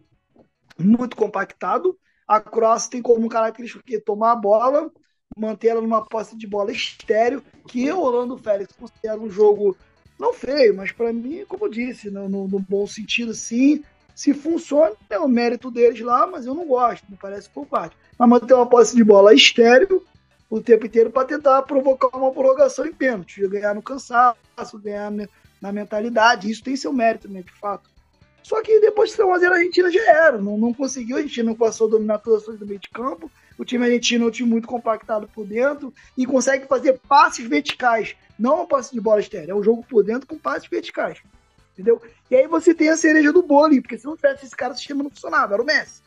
[0.79, 1.97] muito compactado.
[2.27, 4.91] A Croácia tem como característica tomar a bola,
[5.37, 9.77] manter ela numa posse de bola estéreo, que eu, Orlando Félix, considero um jogo
[10.19, 13.83] não feio, mas para mim, como eu disse, no, no, no, bom sentido, sim.
[14.15, 17.97] Se funciona, é o mérito deles lá, mas eu não gosto, me parece por parte.
[18.17, 20.05] Mas manter uma posse de bola estéreo
[20.49, 25.11] o tempo inteiro para tentar provocar uma prorrogação em pênalti, ganhar no cansaço, ganhar
[25.61, 26.49] na mentalidade.
[26.49, 27.91] Isso tem seu mérito, né, de fato.
[28.45, 30.39] Só que depois de 1x0 a Argentina já era.
[30.39, 32.91] Não, não conseguiu, a Argentina não passou a dominar todas as coisas do meio de
[32.91, 33.31] campo.
[33.57, 38.15] O time argentino é um time muito compactado por dentro e consegue fazer passes verticais.
[38.39, 41.23] Não um passe de bola estéreo, é um jogo por dentro com passes verticais.
[41.73, 42.03] Entendeu?
[42.31, 44.77] E aí você tem a cereja do bolo, porque se não tivesse esse cara, o
[44.77, 46.03] sistema não funcionava, era o Messi.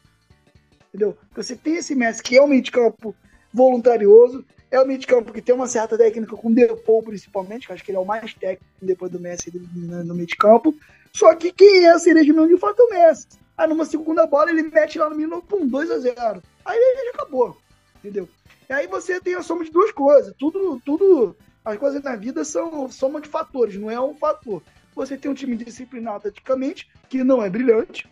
[0.90, 1.18] Entendeu?
[1.36, 3.16] Você tem esse Messi que é um meio de campo
[3.52, 7.74] voluntarioso, é o meio de campo que tem uma certa técnica com o principalmente, que
[7.74, 10.76] acho que ele é o mais técnico depois do Messi no meio de campo.
[11.18, 13.28] Só que quem é a cereja mesmo de fato é o Messi.
[13.58, 17.10] Aí numa segunda bola ele mete lá no minuto, pum, 2 a 0 Aí já
[17.10, 17.58] acabou,
[17.98, 18.30] entendeu?
[18.70, 20.32] E aí você tem a soma de duas coisas.
[20.38, 24.62] Tudo, tudo, as coisas na vida são soma de fatores, não é um fator.
[24.94, 28.08] Você tem um time disciplinado taticamente, que não é brilhante,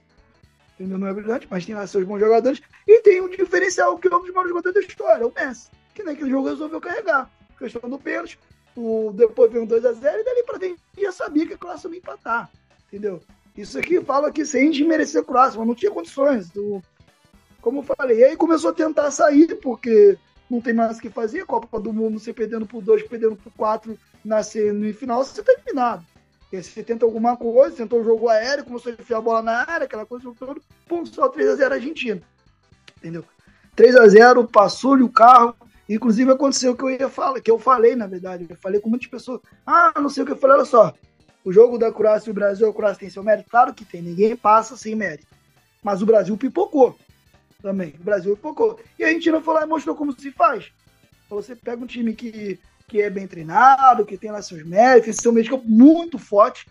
[0.73, 0.97] entendeu?
[0.97, 2.59] Não é brilhante, mas tem lá seus bons jogadores.
[2.87, 6.01] E tem um diferencial que é um dos maiores jogadores da história, o Messi, que
[6.01, 7.29] naquele jogo resolveu carregar.
[7.59, 8.39] Questão do pênalti,
[8.75, 11.97] o, depois veio um 2x0 e dali pra frente já sabia que a Croácia ia
[11.97, 12.49] empatar,
[12.87, 13.21] entendeu?
[13.57, 16.49] Isso aqui fala que sem desmerecer a Croácia, mas não tinha condições.
[16.49, 16.83] Do,
[17.61, 20.17] como eu falei, e aí começou a tentar sair, porque
[20.49, 21.45] não tem mais o que fazer.
[21.45, 26.05] Copa do Mundo, você perdendo por dois, perdendo por quatro na semifinal, você tá eliminado.
[26.51, 29.41] E aí você tenta alguma coisa, tentou o jogo aéreo, começou a enfiar a bola
[29.41, 32.21] na área, aquela coisa toda, pum, só 3x0 Argentina.
[32.97, 33.23] Entendeu?
[33.75, 35.55] 3x0, passou-lhe o carro.
[35.87, 38.47] Inclusive aconteceu o que eu ia falar, que eu falei, na verdade.
[38.49, 39.41] Eu falei com muitas pessoas.
[39.65, 40.93] Ah, não sei o que eu falei, olha só.
[41.45, 43.51] O jogo da Croácia e o Brasil, a Croácia tem seu mérito?
[43.51, 45.27] Claro que tem, ninguém passa sem mérito.
[45.83, 46.97] Mas o Brasil pipocou
[47.61, 47.93] também.
[47.99, 48.79] O Brasil pipocou.
[48.97, 50.71] E a Argentina foi lá e mostrou como se faz.
[51.29, 55.21] Você pega um time que, que é bem treinado, que tem lá seus méritos, esse
[55.21, 56.67] seu meio de campo muito forte.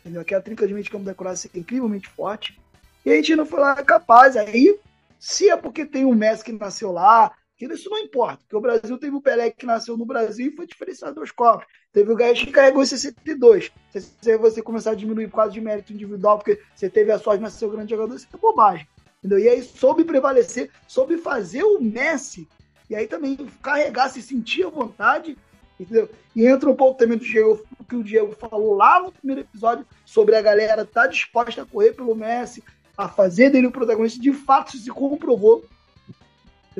[0.00, 0.22] Entendeu?
[0.22, 2.58] Aquela trinca de meio de campo da Croácia é incrivelmente forte.
[3.04, 4.38] E a Argentina foi lá capaz.
[4.38, 4.74] Aí,
[5.18, 8.96] se é porque tem um Messi que nasceu lá, isso não importa, porque o Brasil
[8.98, 11.66] teve o Pelé que nasceu no Brasil e foi diferenciado dos copos.
[11.92, 13.72] Teve o Gaúcho que carregou em 62.
[13.92, 17.42] Se você começar a diminuir por causa de mérito individual, porque você teve a sorte
[17.42, 18.86] de o grande jogador, isso é bobagem.
[19.18, 19.40] Entendeu?
[19.40, 22.46] E aí soube prevalecer, soube fazer o Messi,
[22.88, 25.36] e aí também carregar, se sentir à vontade,
[25.80, 26.08] entendeu?
[26.36, 29.84] E entra um pouco também do Diego, que o Diego falou lá no primeiro episódio,
[30.04, 32.62] sobre a galera estar tá disposta a correr pelo Messi,
[32.96, 34.20] a fazer dele o protagonista.
[34.20, 35.64] De fato, isso se comprovou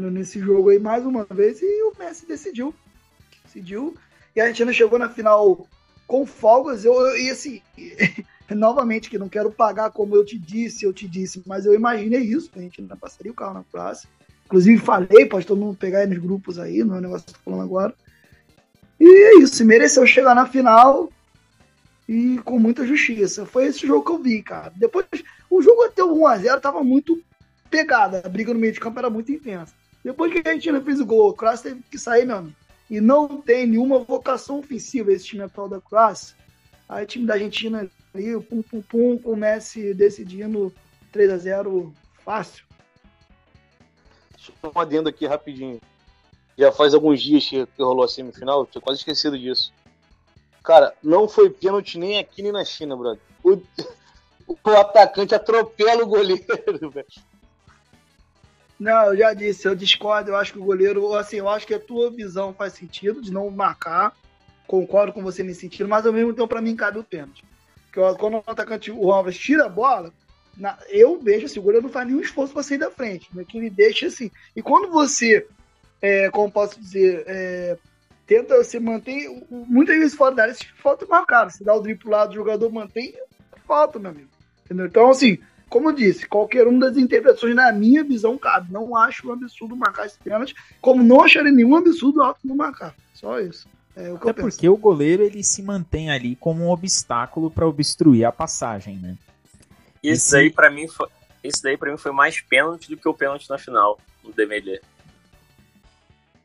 [0.00, 2.74] nesse jogo aí mais uma vez e o Messi decidiu.
[3.44, 3.96] Decidiu.
[4.34, 5.66] E a Argentina chegou na final
[6.06, 6.84] com folgas.
[6.84, 7.60] Eu, eu, e assim,
[8.54, 12.20] novamente, que não quero pagar como eu te disse, eu te disse, mas eu imaginei
[12.20, 14.08] isso, a gente ainda passaria o carro na praça.
[14.46, 17.32] Inclusive falei, pode todo mundo pegar aí nos grupos aí, não é o negócio que
[17.32, 17.94] eu tô falando agora.
[18.98, 21.12] E é isso, mereceu chegar na final
[22.08, 23.44] e com muita justiça.
[23.44, 24.72] Foi esse jogo que eu vi, cara.
[24.74, 25.06] Depois,
[25.50, 27.22] o jogo até o 1x0 tava muito
[27.70, 29.74] pegada, a briga no meio de campo era muito intensa.
[30.04, 32.56] Depois que a Argentina fez o gol, o Croácia teve que sair, meu amigo.
[32.90, 36.36] E não tem nenhuma vocação ofensiva esse time atual da Croácia.
[36.88, 40.72] Aí o time da Argentina ali, pum, pum, pum, com o Messi decidindo
[41.12, 41.92] 3 a 0
[42.24, 42.64] fácil.
[44.38, 45.80] Só um adendo aqui rapidinho.
[46.56, 49.72] Já faz alguns dias que rolou a semifinal, tinha quase esquecido disso.
[50.64, 53.20] Cara, não foi pênalti nem aqui nem na China, brother.
[53.44, 53.60] O,
[54.48, 56.46] o atacante atropela o goleiro,
[56.90, 57.06] velho.
[58.78, 61.74] Não, eu já disse, eu discordo, eu acho que o goleiro, assim, eu acho que
[61.74, 64.14] a tua visão faz sentido de não marcar,
[64.66, 67.44] concordo com você nesse sentido, mas ao mesmo tempo para mim cabe o pênalti.
[67.90, 70.12] Porque quando o atacante, o Alves tira a bola,
[70.56, 73.44] na, eu vejo assim, o goleiro não faz nenhum esforço para sair da frente, né,
[73.46, 74.30] que ele deixa assim.
[74.54, 75.44] E quando você,
[76.00, 77.76] é, como posso dizer, é,
[78.26, 82.10] tenta se manter, muitas vezes fora da área, falta marcar, se dá o drible pro
[82.10, 83.14] lado, o jogador mantém,
[83.66, 84.28] falta, meu amigo.
[84.64, 84.86] Entendeu?
[84.86, 85.38] Então, assim,
[85.68, 88.72] como eu disse, qualquer uma das interpretações, na minha visão, cabe.
[88.72, 92.94] Não acho um absurdo marcar esse pênalti, como não acharia nenhum absurdo alto não marcar.
[93.14, 93.68] Só isso.
[93.94, 97.66] É o que Até porque o goleiro ele se mantém ali como um obstáculo para
[97.66, 99.16] obstruir a passagem, né?
[100.02, 101.08] Isso daí para mim foi,
[101.42, 104.80] isso daí para mim foi mais pênalti do que o pênalti na final do Dembélé.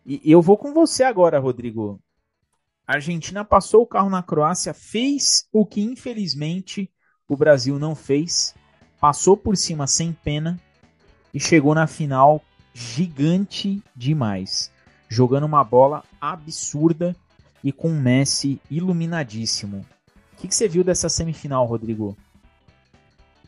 [0.05, 1.99] E eu vou com você agora, Rodrigo.
[2.85, 6.91] A Argentina passou o carro na Croácia, fez o que infelizmente
[7.27, 8.53] o Brasil não fez,
[9.03, 10.57] passou por cima sem pena
[11.33, 12.41] e chegou na final
[12.73, 14.71] gigante demais,
[15.09, 17.13] jogando uma bola absurda
[17.61, 19.85] e com um Messi iluminadíssimo.
[20.31, 22.15] O que, que você viu dessa semifinal, Rodrigo?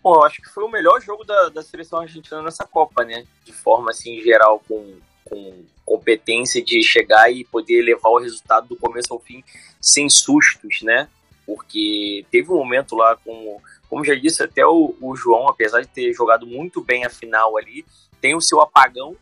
[0.03, 3.25] Eu acho que foi o melhor jogo da, da seleção argentina nessa Copa, né?
[3.45, 8.75] De forma assim geral, com, com competência de chegar e poder levar o resultado do
[8.75, 9.41] começo ao fim
[9.79, 11.07] sem sustos, né?
[11.45, 15.87] Porque teve um momento lá, como, como já disse até o, o João, apesar de
[15.87, 17.85] ter jogado muito bem a final ali,
[18.19, 19.15] tem o seu apagão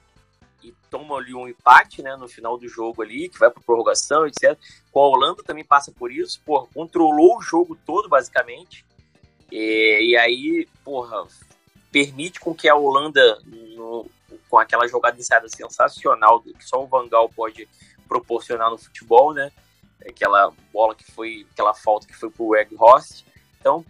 [0.64, 4.26] e toma ali um empate, né, no final do jogo ali, que vai para prorrogação,
[4.26, 4.58] etc.
[4.92, 8.86] Com a Holanda também passa por isso, porra, controlou o jogo todo basicamente.
[9.52, 11.28] E, e aí, porra,
[11.92, 14.10] permite com que a Holanda no,
[14.50, 17.68] com aquela jogada ensaiada sensacional que só o Vangal pode
[18.08, 19.52] proporcionar no futebol, né?
[20.08, 23.24] Aquela bola que foi, aquela falta que foi pro Weg Horst.
[23.60, 23.86] Então,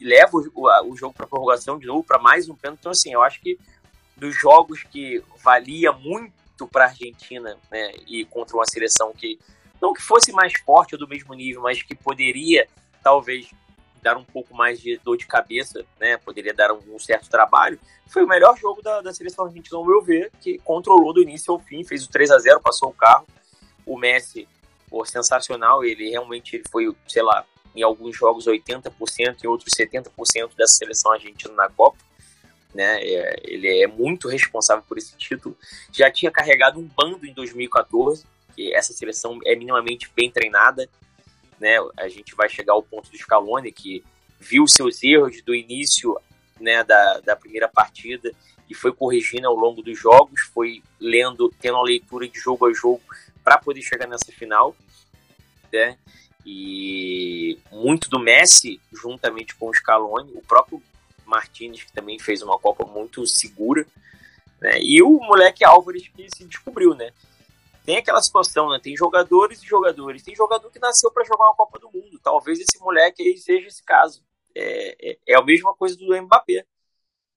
[0.00, 2.80] leva o, o, o jogo para prorrogação de novo, para mais um pênalti.
[2.80, 3.58] Então, assim, eu acho que
[4.16, 9.38] dos jogos que valia muito para a Argentina, né, e contra uma seleção que
[9.80, 12.66] não que fosse mais forte ou do mesmo nível, mas que poderia
[13.02, 13.50] talvez
[14.02, 17.78] dar um pouco mais de dor de cabeça, né, poderia dar um, um certo trabalho,
[18.08, 21.52] foi o melhor jogo da, da seleção argentina, ao meu ver, que controlou do início
[21.52, 23.26] ao fim, fez o 3 a 0 passou o carro.
[23.84, 24.48] O Messi,
[24.96, 27.44] pô, sensacional, ele realmente foi, sei lá,
[27.74, 31.98] em alguns jogos 80%, em outros 70% dessa seleção argentina na Copa
[32.76, 33.02] né?
[33.02, 35.56] É, ele é muito responsável por esse título.
[35.90, 38.24] Já tinha carregado um bando em 2014,
[38.54, 40.88] que essa seleção é minimamente bem treinada,
[41.58, 41.76] né?
[41.96, 44.04] A gente vai chegar ao ponto do Scaloni, que
[44.38, 46.16] viu seus erros do início
[46.60, 48.30] né, da, da primeira partida
[48.68, 52.72] e foi corrigindo ao longo dos jogos, foi lendo, tendo uma leitura de jogo a
[52.74, 53.00] jogo
[53.46, 54.74] para poder chegar nessa final,
[55.72, 55.96] né?
[56.44, 60.82] E muito do Messi, juntamente com o Scaloni, o próprio
[61.24, 63.86] Martinez, que também fez uma Copa muito segura,
[64.60, 64.80] né?
[64.82, 67.12] E o moleque Álvares que se descobriu, né?
[67.84, 68.80] Tem aquela situação, né?
[68.82, 70.24] Tem jogadores e jogadores.
[70.24, 72.18] Tem jogador que nasceu para jogar uma Copa do Mundo.
[72.20, 74.24] Talvez esse moleque aí seja esse caso.
[74.56, 76.64] É, é, é a mesma coisa do Mbappé.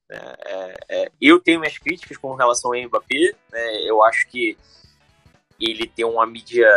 [0.10, 3.36] É, é, é, eu tenho minhas críticas com relação ao Mbappé.
[3.52, 3.84] Né?
[3.84, 4.58] Eu acho que
[5.60, 6.68] ele tem uma mídia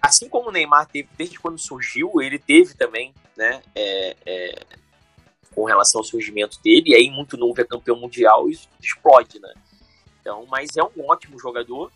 [0.00, 3.62] assim como o Neymar teve desde quando surgiu, ele teve também, né?
[3.74, 4.66] É, é,
[5.54, 9.54] com relação ao surgimento dele, e aí muito novo é campeão mundial, isso explode, né?
[10.20, 11.90] Então, mas é um ótimo jogador.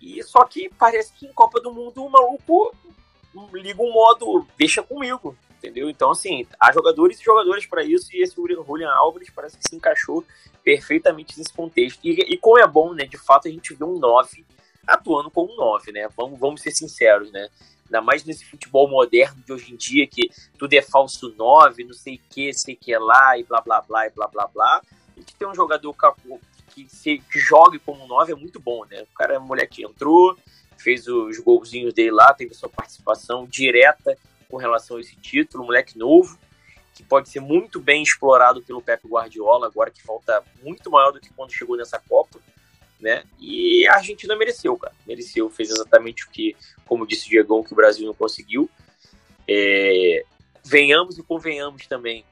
[0.00, 2.74] E só que parece que em Copa do Mundo o maluco
[3.52, 5.36] liga um modo deixa comigo,
[5.66, 5.90] entendeu?
[5.90, 9.74] Então, assim, há jogadores e jogadores para isso, e esse Julian Álvares parece que se
[9.74, 10.24] encaixou
[10.62, 11.98] perfeitamente nesse contexto.
[12.04, 13.04] E, e como é bom, né?
[13.04, 14.44] De fato, a gente vê um 9
[14.86, 16.08] atuando como um 9, né?
[16.16, 17.48] Vamos, vamos ser sinceros, né?
[17.86, 21.92] Ainda mais nesse futebol moderno de hoje em dia, que tudo é falso 9, não
[21.92, 24.82] sei o que, sei que é lá, e blá blá blá, e blá blá blá.
[25.16, 25.94] A gente tem um jogador
[26.70, 26.84] que,
[27.18, 29.02] que jogue como 9 é muito bom, né?
[29.02, 30.36] O cara é um moleque que entrou,
[30.76, 34.16] fez os golzinhos dele lá, teve sua participação direta
[34.48, 36.38] com relação a esse título, um moleque novo,
[36.94, 41.20] que pode ser muito bem explorado pelo Pepe Guardiola, agora que falta muito maior do
[41.20, 42.40] que quando chegou nessa Copa
[43.00, 43.24] né?
[43.38, 44.94] E a Argentina mereceu, cara.
[45.06, 48.70] Mereceu, fez exatamente o que, como disse o Diegão, que o Brasil não conseguiu.
[49.48, 50.24] É,
[50.64, 52.24] venhamos e convenhamos também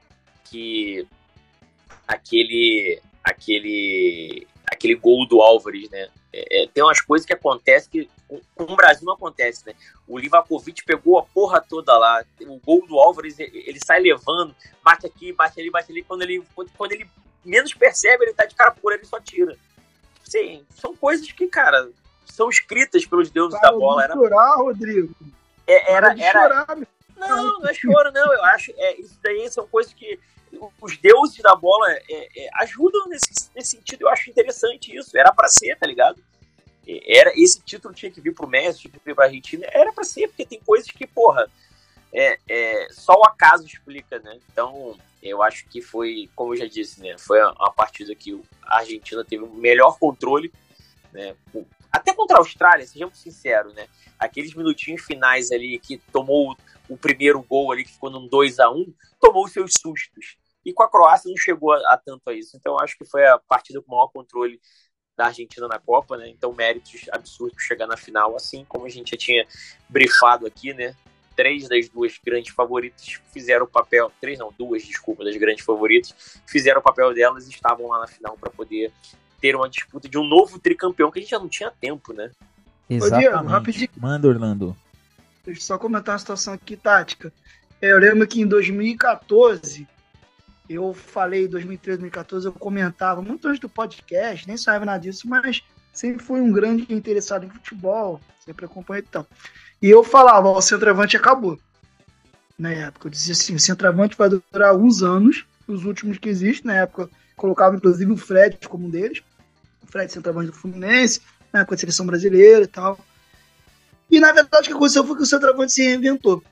[0.45, 1.07] que
[2.07, 6.09] aquele aquele aquele gol do Álvares, né?
[6.33, 9.73] É, é tem umas coisas que acontecem que com, o Brasil não acontece, né?
[10.07, 12.23] O Livakovic pegou a porra toda lá.
[12.41, 16.03] O gol do Álvares, ele sai levando, bate aqui, bate ali, bate ali.
[16.03, 16.43] Quando ele,
[16.77, 17.09] quando ele
[17.43, 19.55] menos percebe, ele tá de cara por ele só tira.
[20.23, 21.89] Sim, são coisas que, cara,
[22.25, 24.03] são escritas pelos deuses da bola.
[24.03, 25.15] Era chorar, Rodrigo.
[25.67, 26.31] É, era, era...
[26.31, 26.77] Chorar,
[27.15, 28.33] não, não é choro, não.
[28.33, 30.19] Eu acho é, isso daí são coisas que
[30.81, 34.01] os deuses da bola é, é, ajudam nesse, nesse sentido.
[34.01, 35.17] Eu acho interessante isso.
[35.17, 36.21] Era para ser, tá ligado?
[36.87, 39.65] Era esse título tinha que vir pro Messi, tinha que vir pra Argentina.
[39.71, 41.49] Era para ser, porque tem coisas que, porra,
[42.13, 44.39] é, é, só o acaso explica, né?
[44.51, 47.17] Então, eu acho que foi, como eu já disse, né?
[47.17, 50.51] Foi uma partida que a Argentina teve o melhor controle,
[51.11, 51.35] né?
[51.91, 53.87] Até contra a Austrália, sejamos sinceros, né?
[54.19, 56.55] Aqueles minutinhos finais ali que tomou
[56.87, 60.37] o primeiro gol ali, que ficou num 2 a 1 tomou seus sustos.
[60.63, 62.55] E com a Croácia não chegou a, a tanto a isso.
[62.57, 64.59] Então, acho que foi a partida com o maior controle
[65.15, 66.29] da Argentina na Copa, né?
[66.29, 69.47] Então, méritos absurdos chegar na final, assim como a gente já tinha
[69.89, 70.95] brifado aqui, né?
[71.35, 76.13] três das duas grandes favoritas fizeram o papel, três não, duas, desculpa, das grandes favoritas,
[76.47, 78.91] fizeram o papel delas e estavam lá na final para poder
[79.41, 82.31] ter uma disputa de um novo tricampeão que a gente já não tinha tempo, né?
[82.89, 83.27] Exatamente.
[83.27, 83.89] Ô, Diego, rapidinho.
[83.97, 84.75] Manda, Orlando.
[85.43, 87.31] Deixa eu só comentar uma situação aqui tática.
[87.81, 89.87] É, eu lembro que em 2014,
[90.69, 95.61] eu falei, 2013, 2014, eu comentava muito antes do podcast, nem sabia nada disso, mas
[95.93, 99.25] sempre fui um grande interessado em futebol, sempre acompanhei então.
[99.81, 101.59] E eu falava, o centroavante acabou.
[102.57, 106.71] Na época, eu dizia assim, o centroavante vai durar alguns anos, os últimos que existem.
[106.71, 109.21] Na época, colocava inclusive o Fred como um deles.
[109.83, 111.21] O Fred, centroavante do Fluminense,
[111.53, 112.99] época da seleção brasileira e tal.
[114.09, 116.43] E na verdade, o que aconteceu foi que o centroavante se reinventou.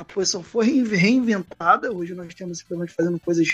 [0.00, 1.92] A posição foi reinventada.
[1.92, 3.48] Hoje nós temos centroavante fazendo coisas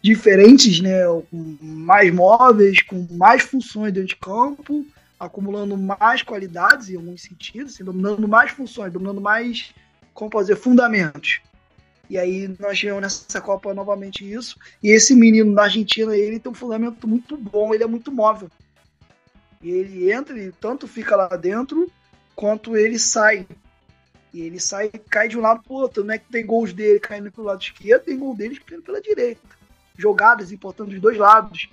[0.00, 1.04] diferentes, né?
[1.30, 4.86] Com mais móveis, com mais funções dentro de campo,
[5.20, 9.74] acumulando mais qualidades em alguns sentidos, assim, dominando mais funções, dominando mais,
[10.14, 11.42] como dizer, fundamentos.
[12.08, 14.56] E aí nós tivemos nessa Copa novamente isso.
[14.82, 18.50] E esse menino da Argentina, ele tem um fundamento muito bom, ele é muito móvel.
[19.60, 21.92] E ele entra e tanto fica lá dentro,
[22.34, 23.46] quanto ele sai.
[24.32, 26.04] E ele sai cai de um lado pro outro.
[26.04, 29.00] Não é que tem gols dele caindo pelo lado esquerdo, tem gol dele caindo pela
[29.00, 29.40] direita.
[29.96, 31.68] Jogadas importantes dos dois lados.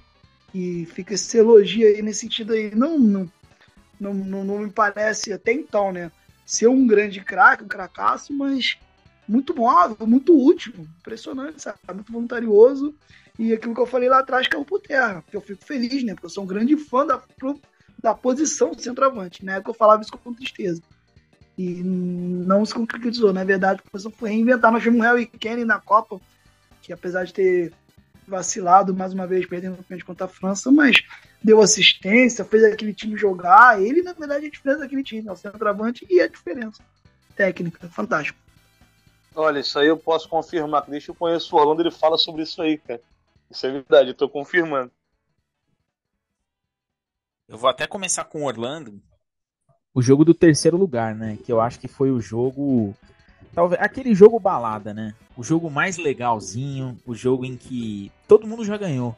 [0.54, 2.74] E fica esse elogio aí nesse sentido aí.
[2.74, 3.32] Não, não,
[4.00, 6.12] não, não, não me parece até então, né?
[6.46, 8.78] Ser um grande craque, um cracaço, mas
[9.28, 11.80] muito móvel, muito útil, impressionante, sabe?
[11.94, 12.96] Muito voluntarioso.
[13.38, 16.04] E aquilo que eu falei lá atrás que é por terra, que eu fico feliz,
[16.04, 16.14] né?
[16.14, 17.22] Porque eu sou um grande fã da,
[18.02, 19.44] da posição centroavante.
[19.44, 20.82] Na época eu falava isso com tristeza.
[21.58, 23.32] E não se concretizou.
[23.32, 24.72] Na verdade, a posição foi reinventar.
[24.72, 26.20] Nós tivemos o Harry Kane na Copa,
[26.82, 27.74] que apesar de ter
[28.28, 31.02] vacilado mais uma vez, perdendo o pênalti contra a França, mas
[31.44, 33.82] deu assistência, fez aquele time jogar.
[33.82, 36.84] Ele, na verdade, é a diferença daquele time, é o centroavante e a diferença
[37.36, 37.88] técnica.
[37.90, 38.40] Fantástico.
[39.36, 40.86] Olha, isso aí eu posso confirmar.
[40.90, 43.02] Deixa eu conhecer o Orlando, ele fala sobre isso aí, cara.
[43.52, 44.92] Isso é verdade, eu tô confirmando.
[47.48, 49.00] Eu vou até começar com o Orlando.
[49.96, 51.38] O jogo do terceiro lugar, né?
[51.44, 52.94] Que eu acho que foi o jogo.
[53.54, 53.82] Talvez.
[53.82, 55.14] Aquele jogo balada, né?
[55.38, 56.98] O jogo mais legalzinho.
[57.08, 59.16] O jogo em que todo mundo já ganhou.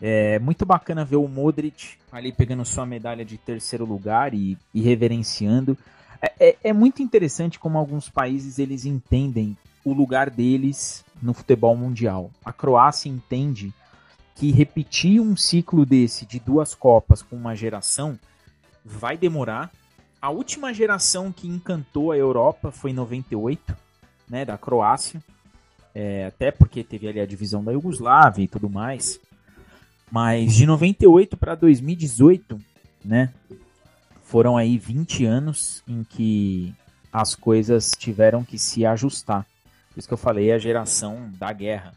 [0.00, 4.80] É muito bacana ver o Modric ali pegando sua medalha de terceiro lugar e, e
[4.80, 5.76] reverenciando.
[6.20, 11.76] É, é, é, muito interessante como alguns países eles entendem o lugar deles no futebol
[11.76, 12.30] mundial.
[12.44, 13.72] A Croácia entende
[14.34, 18.18] que repetir um ciclo desse de duas Copas com uma geração
[18.84, 19.70] vai demorar.
[20.22, 23.76] A última geração que encantou a Europa foi em 98,
[24.30, 25.20] né, da Croácia.
[25.92, 29.18] É, até porque teve ali a divisão da Iugoslávia e tudo mais.
[30.08, 32.56] Mas de 98 para 2018,
[33.04, 33.34] né,
[34.22, 36.72] foram aí 20 anos em que
[37.12, 39.44] as coisas tiveram que se ajustar.
[39.90, 41.94] Por isso que eu falei a geração da guerra.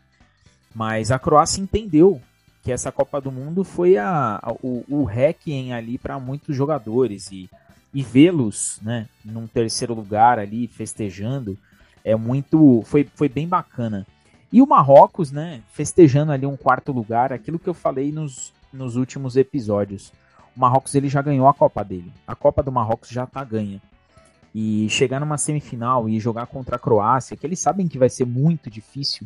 [0.74, 2.20] Mas a Croácia entendeu
[2.64, 7.32] que essa Copa do Mundo foi a, a o, o requiem ali para muitos jogadores
[7.32, 7.48] e,
[7.96, 11.58] e vê-los, né, num terceiro lugar ali festejando
[12.04, 14.06] é muito foi, foi bem bacana.
[14.52, 18.98] E o Marrocos, né, festejando ali um quarto lugar, aquilo que eu falei nos, nos
[18.98, 20.12] últimos episódios.
[20.54, 22.12] O Marrocos ele já ganhou a Copa dele.
[22.28, 23.82] A Copa do Marrocos já tá ganha.
[24.54, 28.26] E chegar numa semifinal e jogar contra a Croácia, que eles sabem que vai ser
[28.26, 29.26] muito difícil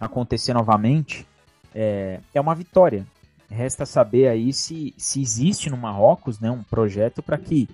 [0.00, 1.24] acontecer novamente,
[1.72, 3.06] é, é uma vitória.
[3.48, 7.68] Resta saber aí se, se existe no Marrocos né, um projeto para que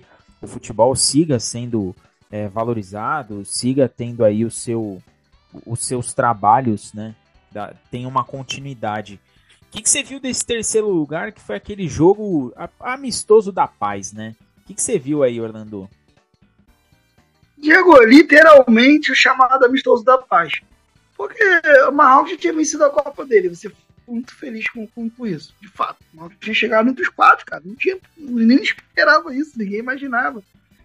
[0.45, 1.95] o futebol siga sendo
[2.31, 5.03] é, valorizado, siga tendo aí o seu,
[5.67, 7.15] os seus trabalhos, né?
[7.51, 9.21] Da, tem uma continuidade.
[9.63, 14.13] O que, que você viu desse terceiro lugar, que foi aquele jogo amistoso da paz,
[14.13, 14.37] né?
[14.59, 15.89] O que, que você viu aí, Orlando?
[17.59, 20.61] Diego, literalmente o chamado amistoso da paz.
[21.17, 21.43] Porque
[21.89, 23.49] o Marrocos tinha vencido a Copa dele.
[23.49, 23.71] Você
[24.07, 25.55] muito feliz com, com, isso.
[25.61, 27.63] De fato, Marrocos tinha chegado entre os quatro, cara.
[27.65, 30.43] Não tinha, nem esperava isso, ninguém imaginava.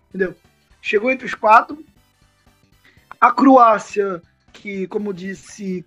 [0.09, 0.35] Entendeu?
[0.81, 1.83] Chegou entre os quatro.
[3.19, 4.21] A Croácia,
[4.53, 5.85] que, como disse,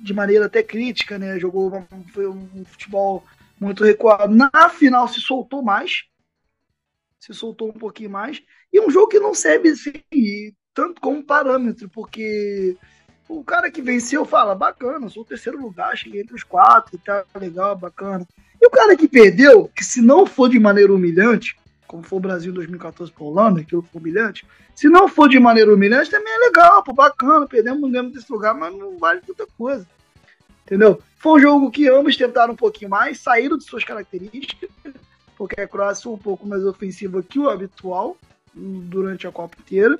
[0.00, 1.38] de maneira até crítica, né?
[1.38, 3.24] Jogou foi um futebol
[3.60, 4.34] muito recuado.
[4.34, 6.04] Na final se soltou mais.
[7.20, 8.42] Se soltou um pouquinho mais.
[8.72, 12.76] E um jogo que não serve assim, tanto como parâmetro, porque
[13.38, 17.24] o cara que venceu fala, bacana, sou o terceiro lugar, cheguei entre os quatro, tá
[17.34, 18.26] legal, bacana.
[18.60, 21.56] E o cara que perdeu, que se não for de maneira humilhante,
[21.86, 25.28] como foi o Brasil em 2014 para a Holanda, aquilo foi humilhante, se não for
[25.28, 29.20] de maneira humilhante, também é legal, pô, bacana, perdemos, não desse lugar, mas não vale
[29.20, 29.86] tanta coisa.
[30.64, 31.02] Entendeu?
[31.16, 34.70] Foi um jogo que ambos tentaram um pouquinho mais, saíram de suas características,
[35.36, 38.16] porque a Croácia foi um pouco mais ofensiva que o habitual
[38.54, 39.98] durante a Copa inteira.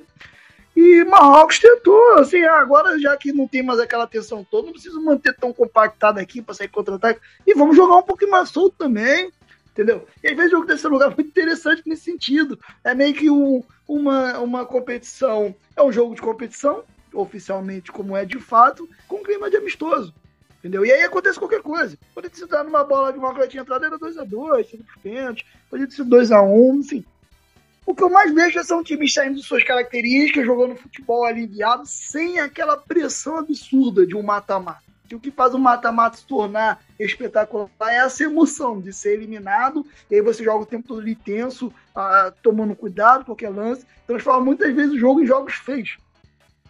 [0.75, 4.99] E Marrocos tentou, assim, agora já que não tem mais aquela tensão toda, não precisa
[4.99, 7.21] manter tão compactado aqui para sair contra-ataque.
[7.45, 9.31] E vamos jogar um pouquinho mais solto também,
[9.71, 10.07] entendeu?
[10.23, 12.59] E às vezes o jogo desse lugar é muito interessante nesse sentido.
[12.83, 18.25] É meio que um, uma, uma competição, é um jogo de competição, oficialmente como é
[18.25, 20.11] de fato, com clima de amistoso.
[20.59, 20.85] Entendeu?
[20.85, 21.97] E aí acontece qualquer coisa.
[22.15, 26.15] Pode ter sido numa bola de uma tinha entrada, era 2x2, sendo pênalti, ter sido
[26.15, 27.05] 2x1, enfim.
[27.85, 31.85] O que eu mais vejo é são times saindo de suas características, jogando futebol aliviado,
[31.85, 34.81] sem aquela pressão absurda de um mata-mata.
[35.11, 40.15] o que faz o mata-mata se tornar espetacular é essa emoção de ser eliminado, e
[40.15, 44.73] aí você joga o tempo todo ali tenso, ah, tomando cuidado, qualquer lance, transforma muitas
[44.73, 45.97] vezes o jogo em jogos feios.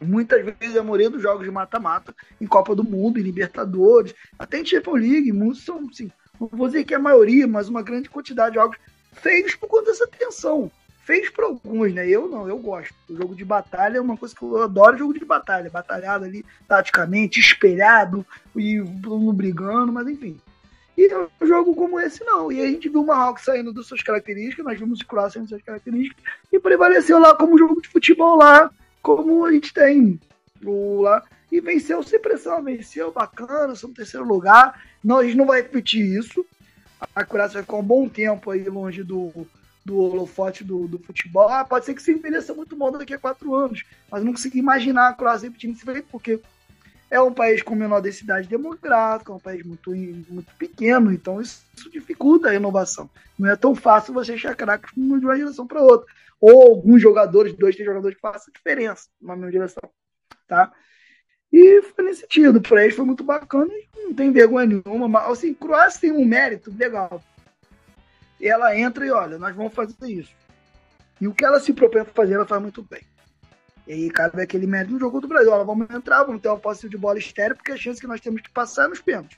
[0.02, 4.60] Muitas vezes a maioria dos jogos de mata-mata, em Copa do Mundo, em Libertadores, até
[4.60, 6.12] em Champions League, muitos são, assim,
[6.42, 8.78] não vou dizer que é a maioria, mas uma grande quantidade de jogos
[9.14, 10.72] feios por conta dessa tensão
[11.04, 12.08] fez para alguns, né?
[12.08, 12.94] Eu não, eu gosto.
[13.10, 16.46] O jogo de batalha é uma coisa que eu adoro, jogo de batalha, batalhado ali
[16.68, 18.26] taticamente, espelhado
[18.56, 18.82] e
[19.34, 20.40] brigando, mas enfim.
[20.98, 22.52] E um jogo como esse não.
[22.52, 25.46] E a gente viu o Marrocos saindo das suas características, nós vimos o Croácia saindo
[25.46, 30.20] das suas características e prevaleceu lá como jogo de futebol lá, como a gente tem
[30.64, 31.24] lá.
[31.52, 34.82] E venceu sem pressão, venceu bacana, somos terceiro lugar.
[35.04, 36.46] Não, a gente não vai repetir isso.
[37.14, 39.46] A Croácia ficar um bom tempo aí longe do,
[39.86, 41.50] do holofote do, do futebol.
[41.50, 44.58] Ah, pode ser que se envelheça muito mal daqui a quatro anos, mas não consigo
[44.58, 46.40] imaginar a Croácia repetindo esse feito, porque
[47.10, 51.64] é um país com menor densidade demográfica, é um país muito, muito pequeno, então isso,
[51.78, 53.10] isso dificulta a inovação.
[53.38, 56.12] Não é tão fácil você achar craques de uma geração para outra.
[56.40, 59.90] Ou alguns jogadores, dois, três jogadores que façam diferença numa mesma direção.
[60.48, 60.72] Tá?
[61.52, 62.60] E foi nesse sentido.
[62.60, 65.08] Para eles foi muito bacana e não tem vergonha nenhuma.
[65.08, 67.24] Mas, assim, Croácia tem um mérito legal
[68.48, 70.34] ela entra e olha, nós vamos fazer isso.
[71.22, 73.02] E o que ela se propõe a fazer, ela faz muito bem.
[73.88, 75.52] E aí cabe aquele mérito no jogo do Brasil.
[75.52, 78.22] Olha, vamos entrar, vamos ter uma posse de bola estéreo, porque a chance que nós
[78.22, 79.38] temos que passar é nos pênaltis.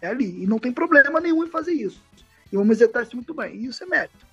[0.00, 0.42] É ali.
[0.42, 2.02] E não tem problema nenhum em fazer isso.
[2.52, 3.54] E vamos executar isso muito bem.
[3.56, 4.26] E isso é mérito.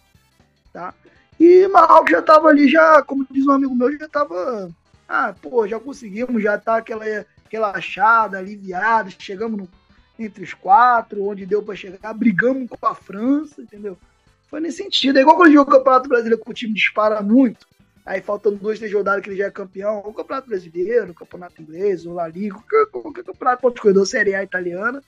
[0.73, 0.93] Tá?
[1.39, 4.69] E Marrocos já estava ali, já, como diz um amigo meu, já estava.
[5.07, 7.05] Ah, pô, já conseguimos, já tá aquela
[7.49, 9.69] relaxada, aliviada, chegamos no,
[10.17, 13.97] entre os quatro, onde deu para chegar, brigamos com a França, entendeu?
[14.51, 15.17] Foi nesse sentido.
[15.17, 17.65] É igual quando joga o Campeonato Brasileiro que o time dispara muito,
[18.05, 21.61] aí faltando dois, três rodadas que ele já é campeão, o Campeonato Brasileiro, o Campeonato
[21.61, 22.57] Inglês, o La Liga,
[22.91, 25.01] qualquer campeonato ponto corredor, Série A italiana,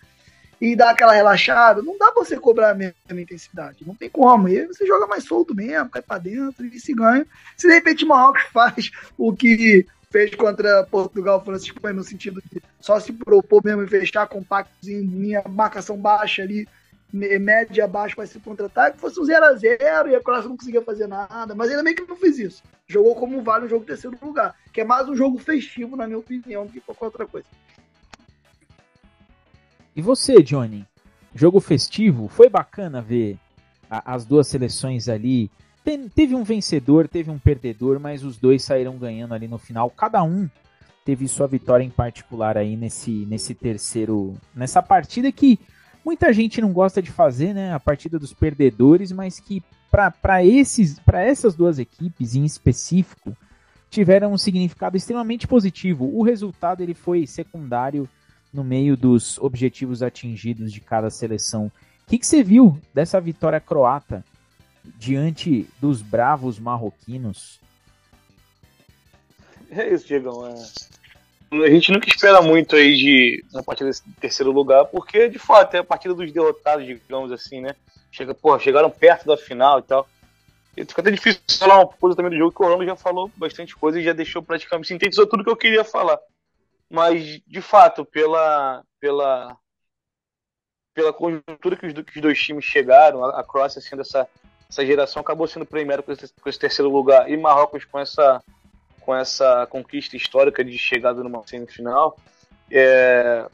[0.61, 4.47] e dá aquela relaxada, não dá pra você cobrar a mesma intensidade, não tem como.
[4.47, 7.27] E você joga mais solto mesmo, cai pra dentro e se ganha.
[7.57, 12.03] Se de repente o Marrocos faz o que fez contra Portugal, França e Espanha, no
[12.03, 16.65] sentido de só se propor mesmo em fechar compactos em minha marcação baixa ali,
[17.13, 21.53] média abaixo para esse contra-ataque, fosse um 0x0 e a Croácia não conseguia fazer nada.
[21.53, 22.63] Mas ainda bem que não fez isso.
[22.87, 26.17] Jogou como vale um jogo terceiro lugar, que é mais um jogo festivo, na minha
[26.17, 27.47] opinião, do que qualquer outra coisa.
[29.95, 30.87] E você, Johnny?
[31.35, 32.27] Jogo festivo?
[32.27, 33.37] Foi bacana ver
[33.89, 35.51] a, as duas seleções ali.
[35.83, 39.89] Tem, teve um vencedor, teve um perdedor, mas os dois saíram ganhando ali no final.
[39.91, 40.49] Cada um
[41.05, 44.35] teve sua vitória em particular aí nesse, nesse terceiro.
[44.55, 45.59] Nessa partida que
[46.05, 47.73] muita gente não gosta de fazer, né?
[47.73, 53.37] A partida dos perdedores, mas que para esses para essas duas equipes em específico
[53.89, 56.09] tiveram um significado extremamente positivo.
[56.11, 58.09] O resultado ele foi secundário
[58.51, 61.71] no meio dos objetivos atingidos de cada seleção.
[62.05, 64.25] O que, que você viu dessa vitória croata
[64.97, 67.59] diante dos bravos marroquinos?
[69.69, 70.45] É isso, Diegão.
[70.45, 70.53] É
[71.61, 75.75] a gente nunca espera muito aí de uma partida de terceiro lugar, porque de fato
[75.75, 77.75] é a partida dos derrotados, digamos assim, né?
[78.11, 80.07] Chega, porra, chegaram perto da final e tal.
[80.75, 83.29] E fica até difícil falar uma coisa também do jogo, que o Orlando já falou
[83.35, 86.19] bastante coisa e já deixou praticamente sintetizou tudo que eu queria falar.
[86.89, 89.57] Mas, de fato, pela, pela,
[90.93, 94.27] pela conjuntura que os, que os dois times chegaram, a, a Croácia sendo essa,
[94.69, 98.41] essa geração, acabou sendo premiada com com esse terceiro lugar, e Marrocos com essa
[99.05, 102.17] com essa conquista histórica de chegada numa semifinal.
[102.71, 103.45] É,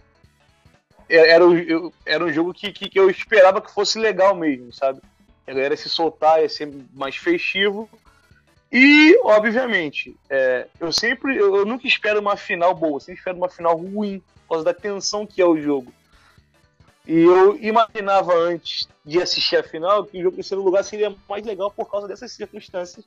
[1.10, 1.44] é era,
[2.06, 5.02] era um jogo que, que, eu esperava que fosse legal mesmo, sabe?
[5.48, 7.90] A galera se soltar, ia ser mais festivo.
[8.72, 13.76] E, obviamente, é, eu sempre, eu nunca espero uma final boa, sempre espero uma final
[13.76, 15.92] ruim, por causa da tensão que é o jogo.
[17.08, 21.16] E eu imaginava antes de assistir a final que o jogo em terceiro lugar seria
[21.28, 23.04] mais legal por causa dessas circunstâncias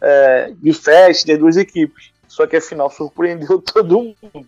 [0.00, 2.12] é, de festa das duas equipes.
[2.28, 4.46] Só que a final surpreendeu todo mundo.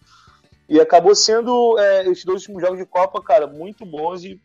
[0.68, 4.40] E acabou sendo é, esses dois últimos jogos de Copa, cara, muito bons e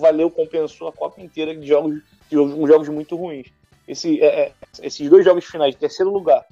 [0.00, 3.46] valeu, compensou a Copa inteira de jogos, de jogos muito ruins.
[3.88, 6.44] Esse, é, é, esses dois jogos finais, terceiro lugar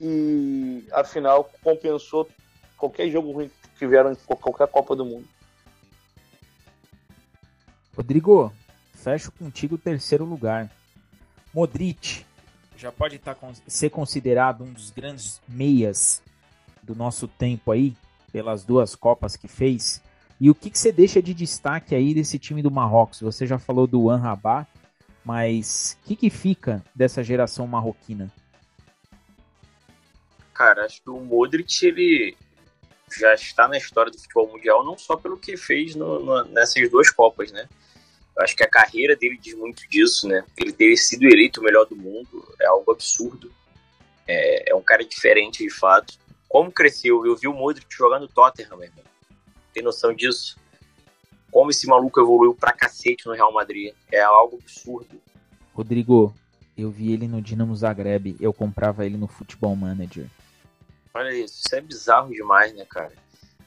[0.00, 2.28] e a final, compensou
[2.76, 5.28] qualquer jogo ruim que tiveram em qualquer Copa do Mundo.
[7.96, 8.52] Rodrigo,
[8.94, 10.68] fecho contigo o terceiro lugar.
[11.54, 12.26] Modric,
[12.82, 13.36] já pode tá,
[13.68, 16.20] ser considerado um dos grandes meias
[16.82, 17.96] do nosso tempo aí,
[18.32, 20.02] pelas duas Copas que fez.
[20.40, 23.20] E o que, que você deixa de destaque aí desse time do Marrocos?
[23.20, 24.66] Você já falou do Anrabá,
[25.24, 28.32] mas o que, que fica dessa geração marroquina?
[30.52, 32.36] Cara, acho que o Modric, ele
[33.16, 36.90] já está na história do futebol mundial, não só pelo que fez no, no, nessas
[36.90, 37.68] duas Copas, né?
[38.36, 40.44] Eu acho que a carreira dele diz muito disso, né?
[40.56, 43.52] Ele ter sido eleito o melhor do mundo é algo absurdo.
[44.26, 46.14] É, é um cara diferente de fato.
[46.48, 47.24] Como cresceu?
[47.26, 49.04] Eu vi o Modric jogando Tottenham, meu irmão.
[49.72, 50.58] Tem noção disso?
[51.50, 53.94] Como esse maluco evoluiu pra cacete no Real Madrid.
[54.10, 55.20] É algo absurdo.
[55.74, 56.34] Rodrigo,
[56.76, 58.36] eu vi ele no Dinamo Zagreb.
[58.40, 60.26] Eu comprava ele no Futebol Manager.
[61.14, 63.12] Olha isso, isso é bizarro demais, né, cara?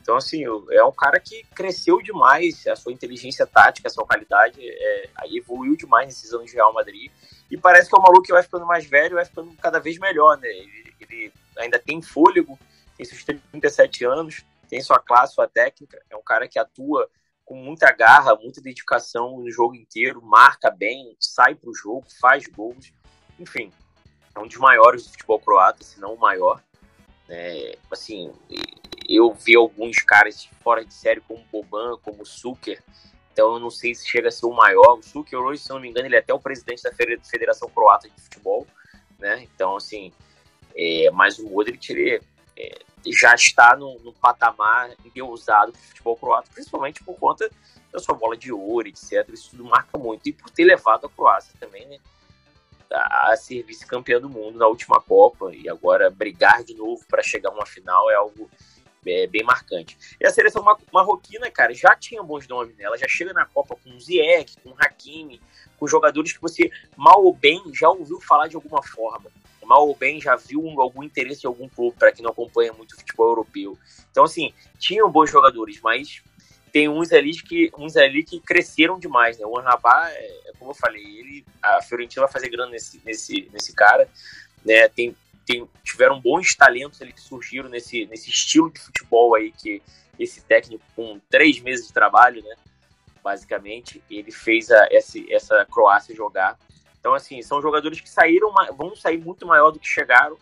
[0.05, 4.59] Então, assim, é um cara que cresceu demais, a sua inteligência tática, a sua qualidade
[4.61, 7.11] é, evoluiu demais nesses anos de Real Madrid.
[7.49, 9.97] E parece que é um maluco que vai ficando mais velho, vai ficando cada vez
[9.97, 10.47] melhor, né?
[10.47, 12.55] Ele, ele ainda tem fôlego,
[12.95, 15.99] tem seus 37 anos, tem sua classe, sua técnica.
[16.07, 17.09] É um cara que atua
[17.43, 22.93] com muita garra, muita dedicação no jogo inteiro, marca bem, sai pro jogo, faz gols.
[23.39, 23.71] Enfim,
[24.35, 26.61] é um dos maiores do futebol croata, se não o maior.
[27.27, 28.31] É, assim,
[29.09, 32.81] eu vi alguns caras fora de série como Boban, como Suker,
[33.31, 34.97] então eu não sei se chega a ser o maior.
[34.97, 38.09] O Suker hoje, se não me engano, ele é até o presidente da Federação Croata
[38.09, 38.65] de Futebol,
[39.19, 39.43] né?
[39.43, 40.13] Então, assim,
[40.75, 42.21] é, mas o Modric, ele
[42.57, 47.49] é, já está no, no patamar endeusado do futebol croata, principalmente por conta
[47.91, 49.27] da sua bola de ouro, etc.
[49.29, 50.27] Isso tudo marca muito.
[50.27, 51.99] E por ter levado a Croácia também, né?
[52.91, 57.49] a ser vice-campeã do mundo na última Copa e agora brigar de novo para chegar
[57.49, 58.49] a uma final é algo
[59.05, 59.97] é, bem marcante.
[60.19, 62.83] E a seleção marroquina, cara, já tinha bons nomes, né?
[62.83, 65.41] Ela já chega na Copa com Ziyech, com Hakimi,
[65.77, 69.29] com jogadores que você mal ou bem já ouviu falar de alguma forma.
[69.63, 72.91] Mal ou bem já viu algum interesse em algum clube, para quem não acompanha muito
[72.93, 73.77] o futebol europeu.
[74.11, 76.21] Então, assim, tinham bons jogadores, mas
[76.75, 79.45] tem uns ali que uns ali que cresceram demais, né?
[79.45, 83.49] O Anrabá, é, é, como eu falei, ele a Fiorentina vai fazer grana nesse nesse
[83.53, 84.09] nesse cara,
[84.63, 84.87] né?
[84.89, 89.81] Tem, tem tiveram bons talentos que surgiram nesse nesse estilo de futebol aí que
[90.19, 92.55] esse técnico com três meses de trabalho, né?
[93.23, 96.57] Basicamente, ele fez a, essa, essa Croácia jogar.
[96.99, 100.37] Então, assim, são jogadores que saíram, vão sair muito maior do que chegaram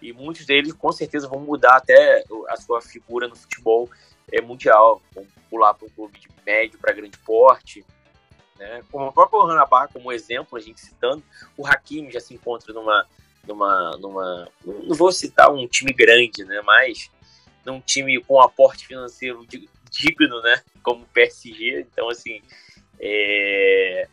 [0.00, 3.88] e muitos deles com certeza vão mudar até a sua figura no futebol
[4.30, 7.84] é, mundial, vão pular para um clube de médio para grande porte.
[8.58, 8.82] Né?
[8.90, 11.22] Como o próprio Hanabá, como exemplo, a gente citando,
[11.56, 13.06] o Hakimi já se encontra numa,
[13.46, 14.48] numa, numa.
[14.64, 16.60] Não vou citar um time grande, né?
[16.64, 17.10] mas
[17.64, 19.46] num time com aporte financeiro
[19.90, 20.62] digno, né?
[20.82, 21.86] como o PSG.
[21.90, 22.42] Então, assim.
[23.00, 24.08] É...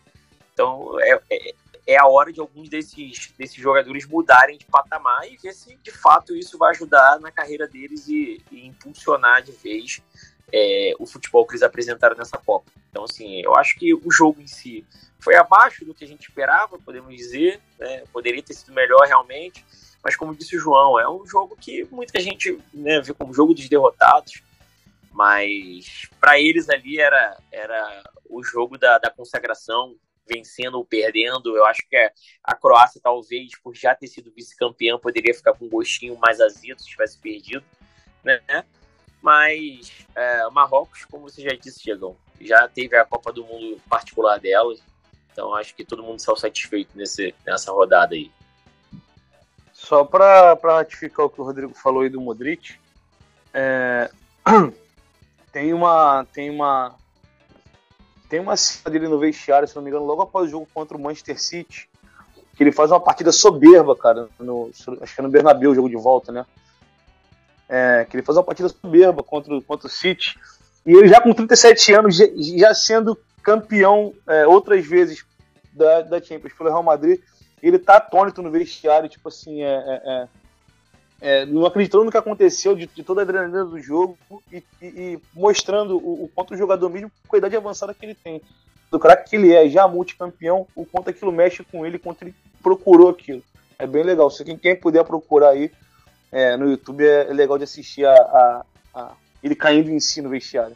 [0.54, 1.54] Então, é, é,
[1.88, 5.92] é a hora de alguns desses, desses jogadores mudarem de patamar e ver se de
[5.92, 10.02] fato isso vai ajudar na carreira deles e, e impulsionar de vez
[10.54, 12.72] é, o futebol que eles apresentaram nessa Copa.
[12.90, 14.86] Então, assim, eu acho que o jogo em si
[15.20, 18.04] foi abaixo do que a gente esperava, podemos dizer, né?
[18.12, 19.66] poderia ter sido melhor realmente,
[20.04, 23.54] mas como disse o João, é um jogo que muita gente né, vê como jogo
[23.54, 24.42] dos derrotados,
[25.12, 29.96] mas para eles ali era, era o jogo da, da consagração,
[30.28, 31.56] vencendo ou perdendo.
[31.56, 31.96] Eu acho que
[32.44, 36.82] a Croácia, talvez, por já ter sido vice-campeã, poderia ficar com um gostinho mais azedo
[36.82, 37.64] se tivesse perdido,
[38.24, 38.64] né?
[39.22, 44.40] Mas é, Marrocos, como você já disse, Diegão, já teve a Copa do Mundo particular
[44.40, 44.74] dela.
[45.32, 48.32] Então acho que todo mundo saiu satisfeito nesse, nessa rodada aí.
[49.72, 52.76] Só para ratificar o que o Rodrigo falou aí do Modric,
[53.54, 54.10] é,
[55.52, 56.96] tem uma tem uma
[58.30, 60.96] tem uma cena dele no vestiário, se não me engano, logo após o jogo contra
[60.96, 61.90] o Manchester City,
[62.56, 65.90] que ele faz uma partida soberba, cara, no, acho que é no Bernabéu, o jogo
[65.90, 66.46] de volta, né?
[67.74, 70.38] É, que ele faz uma partida soberba contra, contra o City.
[70.86, 75.24] E ele já com 37 anos, já, já sendo campeão é, outras vezes
[75.72, 77.22] da, da Champions pelo Real Madrid,
[77.64, 80.28] ele tá atônito no vestiário, tipo assim, é, é, é
[81.22, 84.18] é, não acreditando no que aconteceu, de, de, toda a adrenalina do jogo
[84.52, 88.04] e, e, e mostrando o, o, quanto o jogador, mesmo com a idade avançada que
[88.04, 88.42] ele tem,
[88.90, 92.34] do craque que ele é, já multicampeão, o quanto aquilo mexe com ele, quanto ele
[92.62, 93.44] procurou aquilo.
[93.78, 94.30] É bem legal.
[94.32, 95.72] Se quem, quem puder procurar aí
[96.32, 99.12] é, no YouTube, é, legal de assistir a, a, a,
[99.44, 100.76] ele caindo em si no vestiário.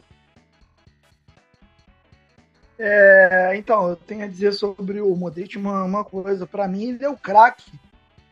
[2.78, 6.46] É, então, eu tenho a dizer sobre o Modric uma, uma coisa.
[6.46, 7.72] Para mim, ele é o craque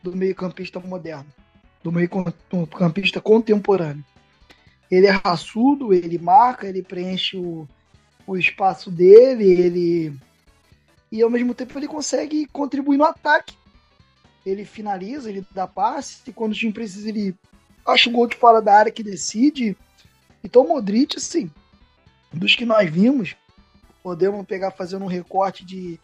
[0.02, 1.26] do meio-campista moderno
[1.84, 4.02] do meio-campista contemporâneo.
[4.90, 7.68] Ele é raçudo, ele marca, ele preenche o,
[8.26, 10.16] o espaço dele, ele.
[11.12, 13.54] E ao mesmo tempo ele consegue contribuir no ataque.
[14.44, 17.34] Ele finaliza, ele dá passe, e quando o time precisa, ele
[17.84, 19.76] acha o gol de fora da área que decide.
[20.42, 21.50] Então o Modric, assim,
[22.32, 23.34] dos que nós vimos,
[24.02, 25.98] podemos pegar fazendo um recorte de,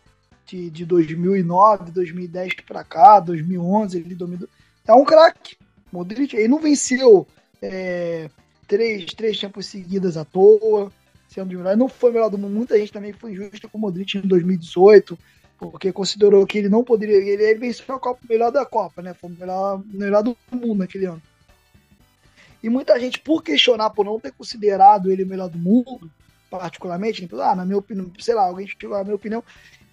[0.46, 4.48] de, de 2009, 2010 para cá, 2011, ele dominou.
[4.86, 5.56] É um craque.
[5.92, 7.26] Modric, ele não venceu
[7.60, 8.30] é,
[8.66, 10.90] três, três Champions seguidas à toa,
[11.28, 11.76] sendo melhor.
[11.76, 12.54] Não foi melhor do mundo.
[12.54, 15.18] Muita gente também foi injusta com o Modric em 2018,
[15.60, 17.16] porque considerou que ele não poderia.
[17.16, 19.12] Ele, ele venceu a Copa melhor da Copa, né?
[19.12, 21.22] Foi o melhor, melhor do mundo naquele ano.
[22.62, 26.10] E muita gente, por questionar, por não ter considerado ele o melhor do mundo,
[26.50, 29.42] particularmente, ah, na minha opinião, sei lá, alguém chegou a minha opinião,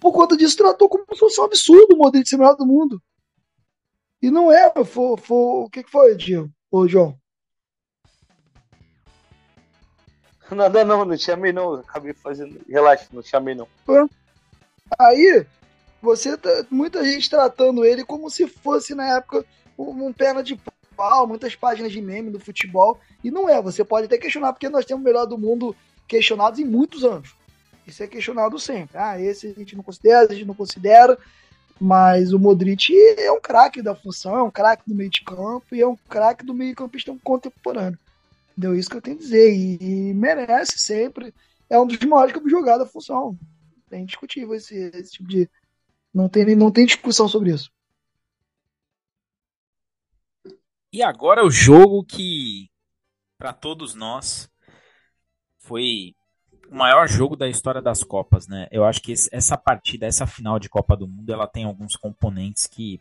[0.00, 2.66] por conta disso tratou como se fosse um absurdo o Modric ser o melhor do
[2.66, 3.02] mundo.
[4.20, 6.50] E não é, foi, foi, o que, que foi, Diego?
[6.70, 7.18] Ô, João?
[10.50, 13.68] Nada não, não chamei não, acabei fazendo, relaxa, não chamei não.
[14.98, 15.46] Aí,
[16.00, 19.44] você, tá, muita gente tratando ele como se fosse na época
[19.76, 20.58] um, um perna de
[20.96, 24.68] pau, muitas páginas de meme do futebol, e não é, você pode até questionar, porque
[24.68, 25.74] nós temos o melhor do mundo
[26.06, 27.34] questionados em muitos anos.
[27.86, 28.98] Isso é questionado sempre.
[28.98, 31.16] Ah, esse a gente não considera, a gente não considera,
[31.80, 35.66] mas o Modric é um craque da função, é um craque do meio de campo
[35.72, 37.98] e é um craque do meio campista contemporâneo.
[38.58, 38.74] Entendeu?
[38.76, 39.54] Isso que eu tenho a dizer.
[39.54, 41.32] E, e merece sempre.
[41.70, 43.38] É um dos maiores que eu jogar da função.
[43.90, 45.48] É indiscutível esse, esse tipo de.
[46.12, 47.70] Não tem, não tem discussão sobre isso.
[50.92, 52.70] E agora o jogo que,
[53.36, 54.50] para todos nós,
[55.58, 56.14] foi
[56.70, 58.66] o maior jogo da história das Copas, né?
[58.70, 62.66] Eu acho que essa partida, essa final de Copa do Mundo, ela tem alguns componentes
[62.66, 63.00] que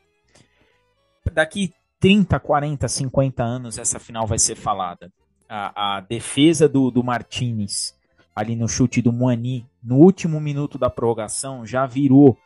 [1.32, 5.12] daqui 30, 40, 50 anos essa final vai ser falada.
[5.50, 7.98] A, a defesa do, do Martinez
[8.36, 12.38] ali no chute do Moani no último minuto da prorrogação já virou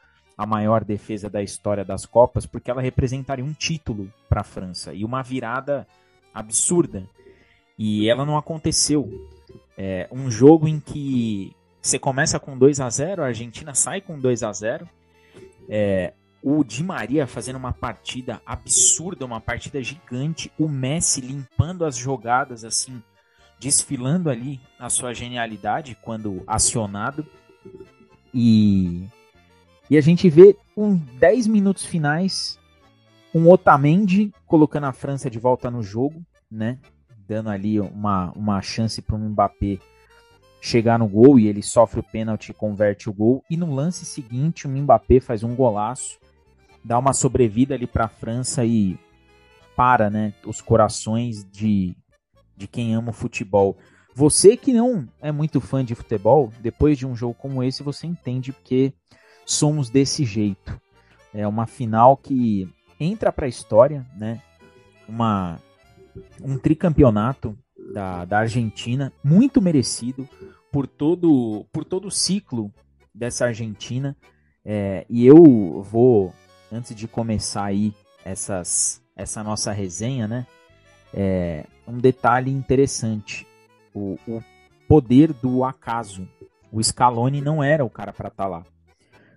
[0.41, 4.91] a maior defesa da história das Copas, porque ela representaria um título para a França
[4.91, 5.85] e uma virada
[6.33, 7.07] absurda.
[7.77, 9.29] E ela não aconteceu.
[9.77, 14.17] É um jogo em que você começa com 2 a 0 a Argentina sai com
[14.19, 14.89] 2 a 0
[15.69, 21.95] é, o Di Maria fazendo uma partida absurda, uma partida gigante, o Messi limpando as
[21.95, 22.99] jogadas assim,
[23.59, 27.27] desfilando ali a sua genialidade quando acionado.
[28.33, 29.07] E
[29.91, 32.57] e a gente vê com 10 minutos finais
[33.35, 36.79] um Otamendi colocando a França de volta no jogo, né?
[37.27, 39.79] Dando ali uma, uma chance para o Mbappé
[40.61, 43.43] chegar no gol e ele sofre o pênalti e converte o gol.
[43.49, 46.17] E no lance seguinte, o Mbappé faz um golaço,
[46.85, 48.97] dá uma sobrevida ali para a França e
[49.75, 51.97] para, né, os corações de,
[52.55, 53.75] de quem ama o futebol.
[54.15, 58.07] Você que não é muito fã de futebol, depois de um jogo como esse, você
[58.07, 58.93] entende porque
[59.45, 60.79] somos desse jeito.
[61.33, 62.69] É uma final que
[62.99, 64.41] entra para a história, né?
[65.07, 65.59] Uma,
[66.41, 67.57] um tricampeonato
[67.93, 70.27] da, da Argentina, muito merecido
[70.71, 72.71] por todo, por todo o ciclo
[73.13, 74.15] dessa Argentina.
[74.63, 76.33] É, e eu vou,
[76.71, 80.45] antes de começar aí essas, essa nossa resenha, né?
[81.13, 83.45] É, um detalhe interessante:
[83.93, 84.41] o, o
[84.87, 86.27] poder do acaso.
[86.71, 88.65] O Scaloni não era o cara para estar tá lá.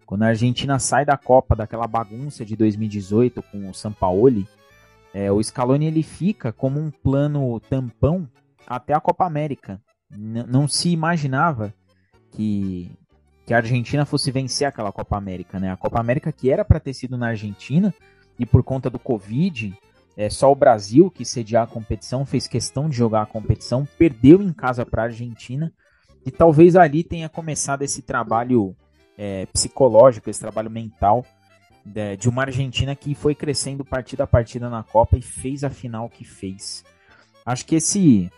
[0.07, 4.47] Quando a Argentina sai da Copa, daquela bagunça de 2018 com o Sampaoli,
[5.13, 8.29] é, o Scaloni ele fica como um plano tampão
[8.67, 9.81] até a Copa América.
[10.11, 11.73] N não se imaginava
[12.31, 12.91] que,
[13.47, 15.71] que a Argentina fosse vencer aquela Copa América, né?
[15.71, 17.95] A Copa América que era para ter sido na Argentina
[18.39, 19.77] e por conta do Covid,
[20.17, 24.43] é só o Brasil que sediar a competição fez questão de jogar a competição, perdeu
[24.43, 25.73] em casa para a Argentina
[26.27, 28.77] e talvez ali tenha começado esse trabalho
[29.17, 31.25] é, psicológico, esse trabalho mental
[31.85, 35.71] de, de, uma Argentina que foi crescendo partida a partida na Copa e fez a
[35.71, 36.85] final que fez.
[37.45, 38.31] Acho que esse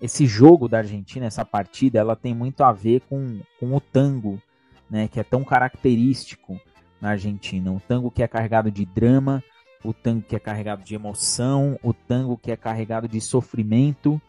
[0.00, 4.40] esse jogo da Argentina, essa partida, ela tem muito a ver com, com o tango,
[4.88, 6.60] né, que é tão característico
[7.00, 7.72] na Argentina.
[7.72, 9.42] O tango que é carregado de drama,
[9.84, 14.20] o tango que é carregado de emoção, o tango que é carregado de sofrimento.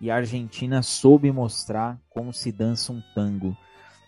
[0.00, 3.56] E a Argentina soube mostrar como se dança um tango.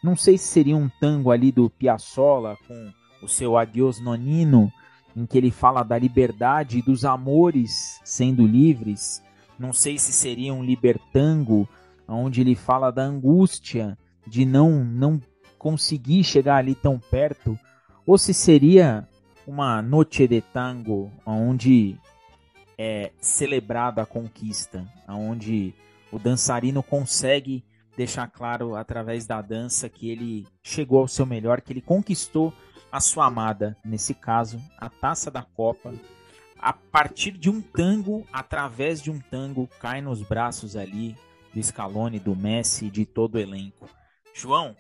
[0.03, 2.92] Não sei se seria um tango ali do Piazzolla com
[3.22, 4.72] o seu Adios Nonino,
[5.14, 9.22] em que ele fala da liberdade e dos amores sendo livres.
[9.59, 11.68] Não sei se seria um libertango,
[12.09, 15.20] onde ele fala da angústia de não não
[15.59, 17.59] conseguir chegar ali tão perto,
[18.07, 19.07] ou se seria
[19.46, 21.98] uma noche de tango, onde
[22.78, 25.74] é celebrada a conquista, onde
[26.11, 27.62] o dançarino consegue
[28.01, 32.51] deixar claro através da dança que ele chegou ao seu melhor, que ele conquistou
[32.90, 35.92] a sua amada, nesse caso, a taça da Copa,
[36.59, 41.14] a partir de um tango, através de um tango, cai nos braços ali
[41.53, 43.86] do Scaloni, do Messi de todo o elenco.
[44.32, 44.74] João,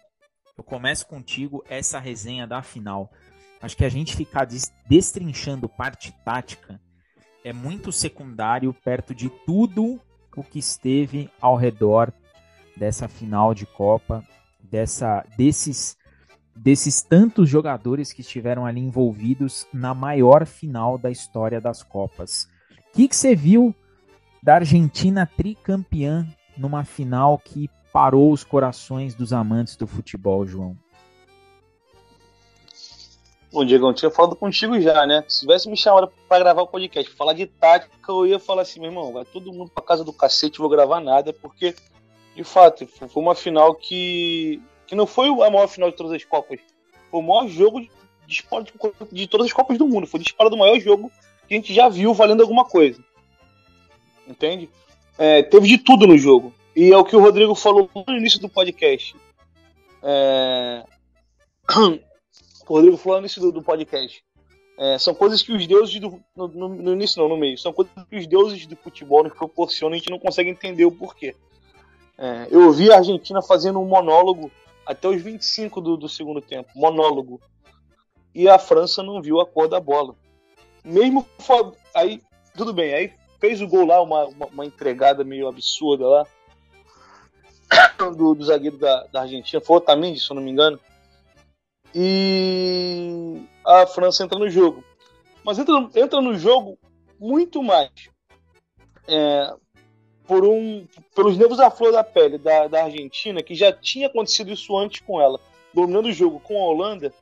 [0.56, 3.12] eu começo contigo essa resenha da final.
[3.60, 4.48] Acho que a gente ficar
[4.88, 6.80] destrinchando parte tática
[7.44, 10.00] é muito secundário perto de tudo
[10.34, 12.10] o que esteve ao redor
[12.80, 14.24] dessa final de Copa,
[14.58, 15.98] dessa, desses,
[16.56, 22.48] desses tantos jogadores que estiveram ali envolvidos na maior final da história das Copas.
[22.88, 23.74] O que, que você viu
[24.42, 26.26] da Argentina tricampeã
[26.56, 30.74] numa final que parou os corações dos amantes do futebol, João?
[33.52, 35.22] Bom, Diego, eu tinha falado contigo já, né?
[35.28, 38.80] Se tivesse me chamado para gravar o podcast, falar de tática, eu ia falar assim,
[38.80, 41.74] meu irmão, vai todo mundo pra casa do cacete, vou gravar nada, porque,
[42.40, 46.24] de fato, foi uma final que, que não foi a maior final de todas as
[46.24, 46.58] Copas.
[47.10, 47.90] Foi o maior jogo de,
[48.32, 48.72] esporte
[49.12, 50.06] de todas as Copas do mundo.
[50.06, 51.12] Foi disparado o maior jogo
[51.46, 53.04] que a gente já viu valendo alguma coisa.
[54.26, 54.70] Entende?
[55.18, 56.54] É, teve de tudo no jogo.
[56.74, 59.14] E é o que o Rodrigo falou no início do podcast.
[60.02, 60.84] É...
[62.66, 64.22] O Rodrigo falou no início do, do podcast.
[64.78, 67.58] É, são coisas que os deuses do, no, no, no, início não, no meio.
[67.58, 70.84] São coisas que os deuses do futebol nos proporcionam e a gente não consegue entender
[70.84, 71.34] o porquê.
[72.22, 74.52] É, eu vi a Argentina fazendo um monólogo
[74.84, 76.68] até os 25 do, do segundo tempo.
[76.76, 77.40] Monólogo.
[78.34, 80.14] E a França não viu a cor da bola.
[80.84, 81.26] Mesmo
[81.94, 82.22] aí,
[82.54, 86.26] tudo bem, aí fez o gol lá, uma, uma, uma entregada meio absurda lá
[88.16, 90.78] do, do zagueiro da, da, Argentina, foi Otamendi, se eu não me engano.
[91.94, 94.84] E a França entra no jogo.
[95.42, 96.78] Mas entra, entra no jogo
[97.18, 97.90] muito mais
[99.08, 99.54] é,
[100.30, 104.52] por um, pelos nervos à flor da pele da, da Argentina, que já tinha acontecido
[104.52, 105.40] isso antes com ela,
[105.74, 107.12] dominando o jogo com a Holanda,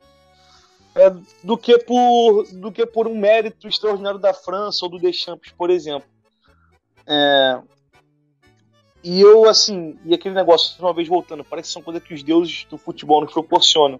[0.93, 1.09] é,
[1.43, 5.71] do, que por, do que por um mérito extraordinário da França ou do Deschamps, por
[5.71, 6.07] exemplo.
[7.07, 7.59] É,
[9.03, 12.21] e eu, assim, e aquele negócio, uma vez voltando, parece que são coisas que os
[12.21, 13.99] deuses do futebol nos proporcionam.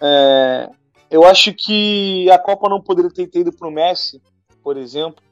[0.00, 0.70] É,
[1.10, 4.18] eu acho que a Copa não poderia ter ido para o Messi,
[4.62, 5.22] por exemplo,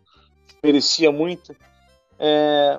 [0.63, 1.57] merecia muito.
[2.25, 2.79] É,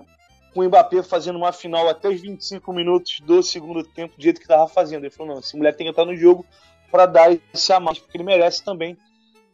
[0.54, 4.38] com o Mbappé fazendo uma final até os 25 minutos do segundo tempo, do jeito
[4.38, 5.04] que estava fazendo.
[5.04, 6.46] Ele falou: não, esse moleque tem que estar no jogo
[6.89, 8.98] para dar esse a mais, porque ele merece também.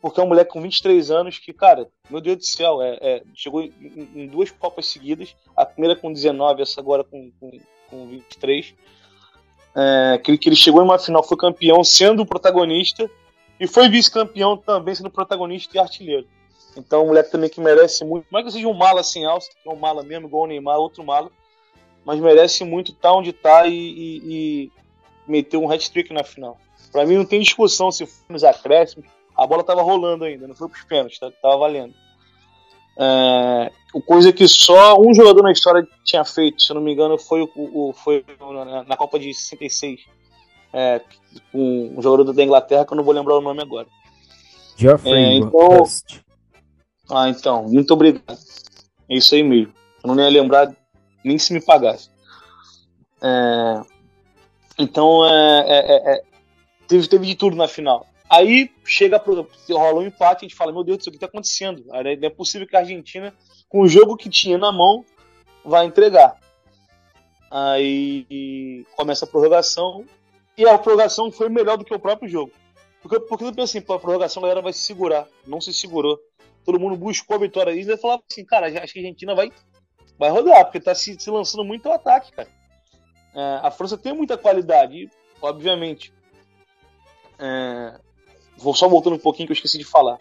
[0.01, 3.23] Porque é um moleque com 23 anos que, cara, meu Deus do céu, é, é
[3.33, 3.73] chegou em,
[4.15, 7.51] em, duas Copas seguidas, a primeira com 19, essa agora com, com,
[7.89, 8.75] com 23.
[9.75, 13.09] É, que, que ele chegou em uma final, foi campeão sendo o protagonista
[13.59, 16.27] e foi vice-campeão também sendo protagonista e artilheiro.
[16.77, 18.27] Então, um moleque também que merece muito.
[18.31, 20.47] Não é que seja um mala sem alça, que é um mala mesmo, igual o
[20.47, 21.31] Neymar, outro mala,
[22.05, 24.71] mas merece muito estar onde está e, e, e
[25.27, 26.57] meter um hat-trick na final.
[26.91, 29.07] Para mim não tem discussão se foi nos acréscimos.
[29.35, 31.93] A bola estava rolando ainda, não foi para os pênaltis, tá, tava valendo.
[33.01, 33.71] É,
[34.05, 37.41] coisa que só um jogador na história tinha feito, se eu não me engano, foi,
[37.41, 40.01] o, o foi na, na, Copa de 66.
[40.73, 41.01] É,
[41.51, 43.87] com um jogador da Inglaterra que eu não vou lembrar o nome agora.
[44.75, 45.85] Geoffrey é, então,
[47.11, 48.37] Ah, então, muito obrigado.
[49.09, 49.73] É isso aí mesmo.
[50.03, 50.75] Eu não ia lembrar
[51.23, 52.09] nem se me pagasse.
[53.21, 53.81] É,
[54.77, 56.23] então, é, é, é
[56.87, 58.05] teve, teve de tudo na final.
[58.29, 61.17] Aí chega pro, rola um empate, a gente fala, meu Deus do céu, o que
[61.17, 61.83] está acontecendo?
[61.87, 63.33] Não é possível que a Argentina,
[63.67, 65.03] com o jogo que tinha na mão,
[65.65, 66.37] vai entregar.
[67.49, 70.05] Aí começa a prorrogação,
[70.55, 72.51] e a prorrogação foi melhor do que o próprio jogo.
[73.01, 75.27] Porque, porque eu pensei, assim, a prorrogação a galera vai se segurar.
[75.47, 76.19] Não se segurou.
[76.65, 77.71] Todo mundo buscou a vitória.
[77.71, 79.51] E ele falava assim, cara, acho que a Argentina vai,
[80.17, 82.49] vai rodar, porque tá se, se lançando muito ao ataque, cara.
[83.35, 85.09] É, a França tem muita qualidade,
[85.41, 86.13] obviamente.
[87.37, 87.99] É,
[88.57, 90.19] vou só voltando um pouquinho que eu esqueci de falar.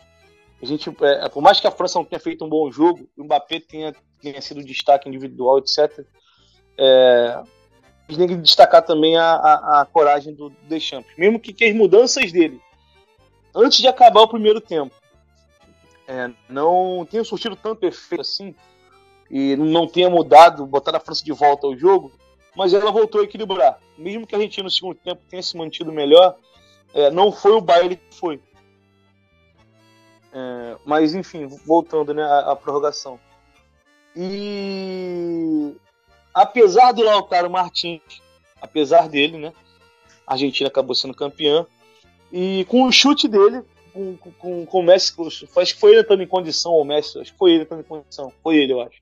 [0.61, 3.25] A gente, é, por mais que a França não tenha feito um bom jogo, o
[3.25, 6.05] Mbappé tenha, tenha sido destaque individual, etc.
[6.77, 7.43] É,
[8.09, 11.13] a gente tem que destacar também a, a, a coragem do Deschamps.
[11.17, 12.61] Mesmo que, que, as mudanças dele,
[13.55, 14.95] antes de acabar o primeiro tempo,
[16.09, 18.55] é, não tenham surtido tanto efeito assim,
[19.31, 22.11] e não tenha mudado, botar a França de volta ao jogo,
[22.57, 23.79] mas ela voltou a equilibrar.
[23.99, 26.35] Mesmo que a Argentina no segundo tempo tenha se mantido melhor,
[26.95, 28.41] é, não foi o baile que foi.
[30.33, 33.21] É, mas enfim, voltando né, à, à, prorrogação.
[34.17, 35.77] E
[36.33, 38.01] apesar do Lautaro Martins,
[38.63, 39.53] apesar dele, né,
[40.27, 41.67] a Argentina acabou sendo campeã.
[42.33, 46.23] E com o chute dele, com, com, com o Messi, acho que foi ele entrando
[46.23, 49.01] em condição, o Messi, acho que foi ele entrando em condição, foi ele, eu acho.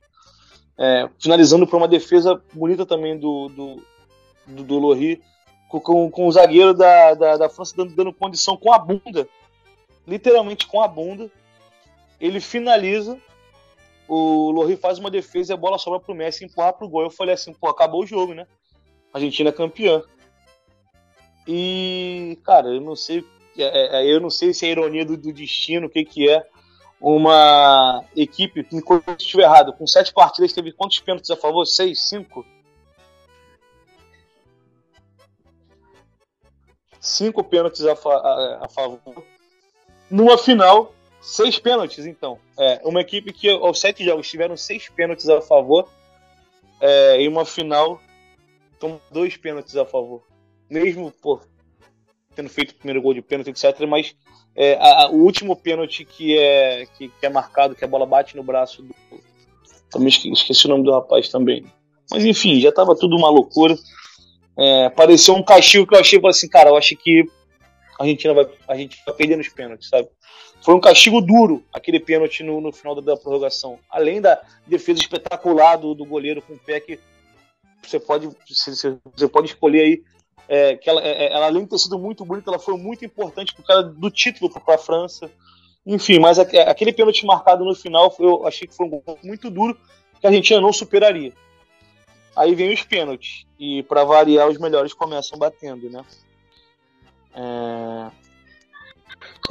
[0.78, 3.82] É, finalizando por uma defesa bonita também do, do,
[4.46, 5.22] do, do Lohri,
[5.68, 9.28] com, com o zagueiro da, da, da França dando, dando condição com a bunda,
[10.06, 11.30] literalmente com a bunda.
[12.20, 13.18] Ele finaliza,
[14.08, 17.02] o Lohri faz uma defesa e a bola sobra pro Messi empurrar pro gol.
[17.02, 18.46] Eu falei assim, pô, acabou o jogo, né?
[19.12, 20.02] Argentina campeã.
[21.46, 23.24] E, cara, eu não sei,
[23.62, 26.46] é, é, eu não sei se é ironia do, do destino, o que que é.
[27.00, 31.64] uma equipe, me corrija se estiver errado, com sete partidas teve quantos pênaltis a favor?
[31.64, 32.00] Seis?
[32.00, 32.44] Cinco?
[37.00, 39.00] Cinco pênaltis a, fa a, a favor.
[40.10, 42.38] Numa final, seis pênaltis, então.
[42.58, 45.88] É, uma equipe que aos sete jogos tiveram seis pênaltis a favor.
[46.80, 48.00] É, em uma final,
[48.78, 50.22] tomou dois pênaltis a favor.
[50.68, 51.40] Mesmo, pô,
[52.36, 53.80] tendo feito o primeiro gol de pênalti, etc.
[53.88, 54.14] Mas
[54.54, 58.36] é, a, o último pênalti que é, que, que, é marcado, que a bola bate
[58.36, 58.94] no braço do.
[59.90, 61.64] Também esqueci o nome do rapaz também.
[62.10, 63.74] Mas enfim, já tava tudo uma loucura.
[64.58, 67.24] É, pareceu um castigo que eu achei, assim, cara, eu acho que
[67.98, 70.08] a Argentina vai, a gente vai perder nos pênaltis, sabe?
[70.62, 73.78] Foi um castigo duro, aquele pênalti no, no final da, da, prorrogação.
[73.88, 76.98] Além da defesa espetacular do, do goleiro com o pé que
[77.82, 80.02] você pode, você, você pode escolher aí
[80.48, 83.04] é, que ela, é, é, ela, além de ter sido muito bonita, ela foi muito
[83.04, 85.30] importante por causa do título para a França.
[85.84, 89.78] Enfim, mas aquele pênalti marcado no final, eu achei que foi um gol muito duro
[90.20, 91.32] que a Argentina não superaria.
[92.34, 96.04] Aí vem os pênaltis e para variar os melhores começam batendo, né?
[97.34, 98.10] É...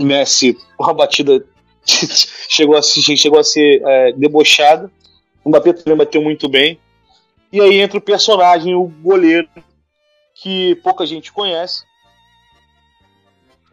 [0.03, 1.43] Messi, uma batida
[1.85, 4.91] chegou a ser, chegou a ser é, debochada.
[5.43, 6.79] O Mbappé também bateu muito bem.
[7.51, 9.47] E aí entra o personagem, o goleiro,
[10.35, 11.85] que pouca gente conhece,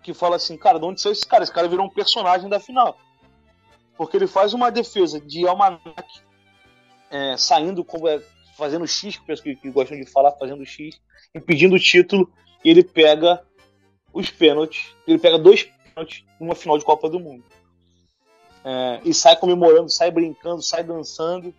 [0.02, 1.44] que fala assim, cara, de onde saiu esse cara?
[1.44, 2.98] Esse cara virou um personagem da final.
[3.96, 5.82] Porque ele faz uma defesa de almanac,
[7.10, 8.22] é, saindo, é,
[8.56, 11.00] fazendo X, que, que gostam de falar, fazendo X,
[11.34, 12.32] impedindo o título,
[12.64, 13.44] e ele pega
[14.12, 17.44] os pênaltis, ele pega dois pênaltis numa final de Copa do Mundo.
[18.64, 21.52] É, e sai comemorando, sai brincando, sai dançando.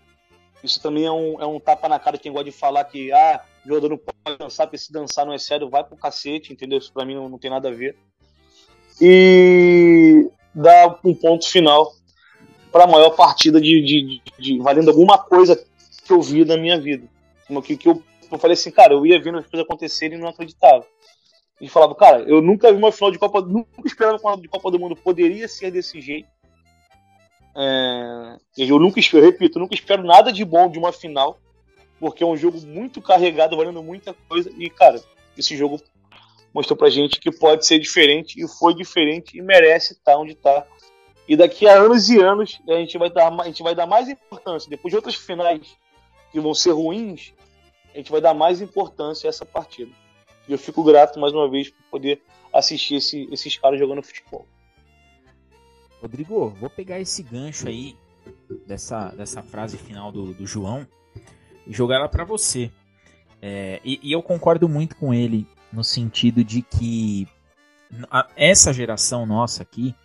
[0.64, 3.12] Isso também é um, é um tapa na cara de quem gosta de falar que
[3.12, 6.78] ah, jogador não pode dançar, porque se dançar não é sério, vai pro cacete, entendeu?
[6.78, 7.98] Isso pra mim não, não tem nada a ver.
[9.02, 11.94] E dá um ponto final
[12.72, 15.56] para a maior partida de, de, de, de, valendo alguma coisa
[16.06, 17.08] que eu vi na minha vida.
[17.64, 18.02] Que, que eu,
[18.32, 20.86] eu falei assim, cara, eu ia vendo as coisas acontecerem e não acreditava.
[21.62, 24.72] E falava, cara, eu nunca vi uma final de Copa, nunca esperava uma de Copa
[24.72, 26.28] do Mundo poderia ser desse jeito.
[27.56, 31.40] É, eu nunca espero, repito, nunca espero nada de bom de uma final
[32.04, 34.52] porque é um jogo muito carregado, valendo muita coisa.
[34.58, 35.02] E, cara,
[35.38, 35.82] esse jogo
[36.54, 40.68] mostrou pra gente que pode ser diferente e foi diferente e merece estar onde está.
[41.30, 44.10] E daqui a anos e anos a gente vai dar, a gente vai dar mais
[44.10, 44.70] importância.
[44.70, 45.78] Depois de outras finais
[46.30, 47.34] que vão ser ruins,
[47.94, 49.94] a gente vai dar mais importância a essa partida.
[50.46, 54.46] E eu fico grato mais uma vez por poder assistir esse, esses caras jogando futebol.
[56.04, 57.96] Rodrigo, vou pegar esse gancho aí
[58.68, 60.86] dessa, dessa frase final do, do João
[61.66, 62.70] e jogar ela para você.
[63.42, 67.26] É, e, e, eu concordo muito com ele no sentido de que
[68.12, 69.96] a, essa geração nossa aqui,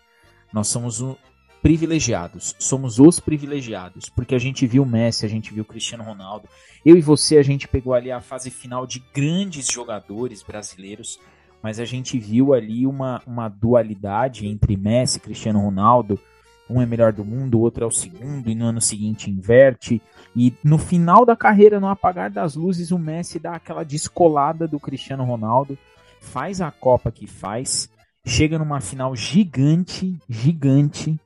[0.53, 1.19] nós somos o,
[1.61, 6.49] privilegiados, somos os privilegiados, porque a gente viu Messi, a gente viu Cristiano Ronaldo.
[6.87, 11.19] Eu e você, a gente pegou ali a fase final de grandes jogadores brasileiros,
[11.63, 16.19] mas a gente viu ali uma, uma dualidade entre Messi, Cristiano Ronaldo,
[16.71, 20.03] um é melhor do mundo, o outro é o segundo, e no ano seguinte inverte.
[20.37, 24.79] E no final da carreira, no apagar das luzes, o Messi dá aquela descolada do
[24.79, 25.79] Cristiano Ronaldo,
[26.21, 27.89] faz a Copa que faz,
[28.25, 31.19] chega numa final gigante, gigante,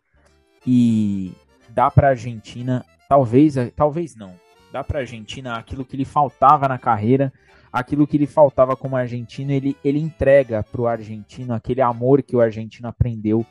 [0.65, 1.33] e
[1.71, 4.35] dá para a Argentina, talvez, talvez não,
[4.73, 7.33] dá para a Argentina aquilo que lhe faltava na carreira,
[7.73, 12.37] aquilo que lhe faltava como argentino, ele, ele entrega para o argentino aquele amor que
[12.37, 13.47] o argentino aprendeu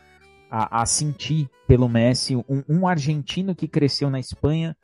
[0.50, 4.76] a, a sentir pelo Messi, um, um argentino que cresceu na Espanha,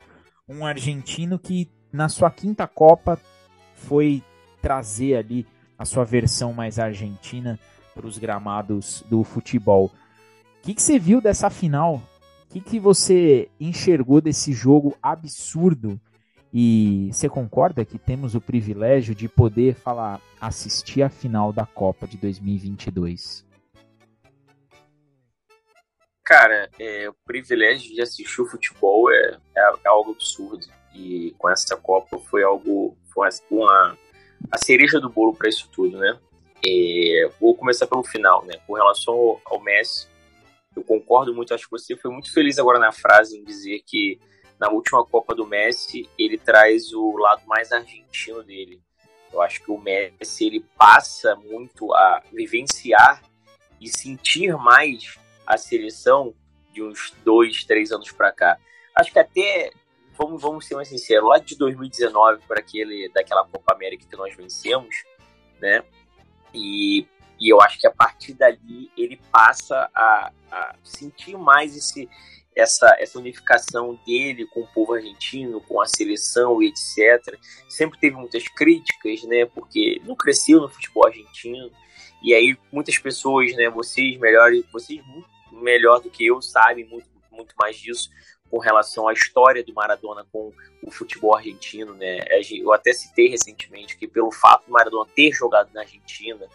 [0.48, 3.20] um argentino que na sua quinta Copa
[3.74, 4.22] foi
[4.60, 5.46] trazer ali
[5.78, 7.58] a sua versão mais argentina
[7.94, 9.86] para os gramados do futebol.
[9.86, 12.02] O que, que, você viu dessa final?
[12.44, 16.00] O que, que você enxergou desse jogo absurdo?
[16.52, 22.06] E você concorda que temos o privilégio de poder falar, assistir a final da Copa
[22.06, 23.46] de 2022?
[26.28, 30.66] Cara, é, o privilégio de assistir o futebol é, é, é, algo absurdo.
[30.94, 32.96] E com essa Copa foi algo.
[33.14, 33.96] Foi uma,
[34.50, 36.18] a cereja do bolo para isso tudo, né?
[37.40, 38.60] Vou começar pelo final, né?
[38.66, 40.06] Com relação ao, ao, Messi,
[40.76, 41.54] eu concordo muito.
[41.54, 44.20] Acho que você foi muito feliz agora na frase em dizer que
[44.58, 48.80] na última Copa do Messi ele traz o lado mais argentino dele.
[49.32, 53.22] Eu acho que o Messi ele passa muito a vivenciar
[53.80, 56.34] e sentir mais a seleção
[56.72, 58.58] de uns dois, três anos para cá.
[58.94, 59.70] Acho que até,
[60.16, 64.34] vamos, vamos ser mais sinceros, lá de 2019 para aquele daquela Copa América que nós
[64.34, 65.04] vencemos,
[65.60, 65.84] né?
[66.52, 67.06] E,
[67.38, 72.08] e eu acho que a partir dali ele passa a, a sentir mais esse,
[72.58, 77.38] essa, essa unificação dele com o povo argentino, com a seleção e etc.
[77.68, 79.46] Sempre teve muitas críticas, né?
[79.46, 81.70] Porque não cresceu no futebol argentino.
[82.20, 83.70] E aí muitas pessoas, né?
[83.70, 85.00] Vocês melhor, vocês
[85.52, 88.10] melhor do que eu sabem muito, muito mais disso
[88.50, 90.52] com relação à história do Maradona com
[90.82, 92.20] o futebol argentino, né?
[92.50, 96.46] Eu até citei recentemente que pelo fato do Maradona ter jogado na Argentina,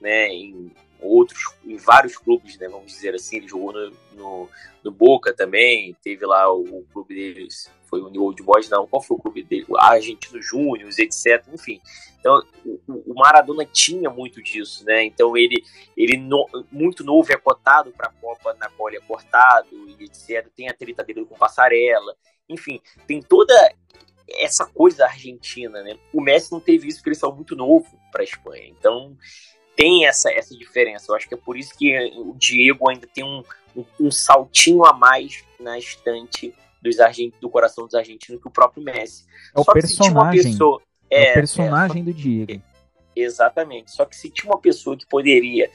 [0.00, 4.48] né, em outros, em vários clubes, né, vamos dizer assim, ele jogou no, no,
[4.84, 8.86] no Boca também, teve lá o, o, clube deles, foi o New Old Boys, não,
[8.86, 9.66] qual foi o clube dele?
[9.76, 11.80] Argentino Júnior, etc, enfim.
[12.18, 15.64] Então, o, o, Maradona tinha muito disso, né, então ele,
[15.96, 20.04] ele no, muito novo é cotado para a Copa na qual ele é cortado, e
[20.04, 22.16] etc, tem a treta dele com Passarela,
[22.48, 23.54] enfim, tem toda
[24.38, 25.98] essa coisa argentina, né?
[26.12, 28.68] O Messi não teve isso porque ele saiu muito novo para a Espanha.
[28.68, 29.16] Então,
[29.76, 31.06] tem essa, essa diferença.
[31.08, 33.42] Eu acho que é por isso que o Diego ainda tem um,
[33.76, 37.34] um, um saltinho a mais na estante dos argent...
[37.40, 39.24] do coração dos argentinos que o próprio Messi.
[39.54, 40.42] É o Só personagem.
[40.42, 40.82] Pessoa...
[41.10, 42.62] É, é, o personagem é, do Diego.
[43.14, 43.90] Exatamente.
[43.90, 45.70] Só que se tinha uma pessoa que poderia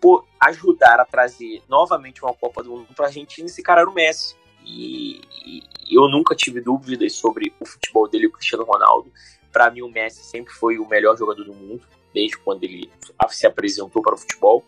[0.00, 3.90] por ajudar a trazer novamente uma Copa do Mundo para a Argentina, esse cara era
[3.90, 4.34] o Messi.
[4.64, 9.12] E, e, eu nunca tive dúvidas sobre o futebol dele e o Cristiano Ronaldo.
[9.52, 12.90] Para mim, o Messi sempre foi o melhor jogador do mundo desde quando ele
[13.28, 14.64] se apresentou para o futebol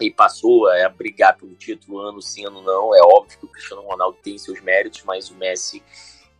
[0.00, 2.94] e passou a brigar pelo título ano sim, ano não.
[2.94, 5.82] É óbvio que o Cristiano Ronaldo tem seus méritos, mas o Messi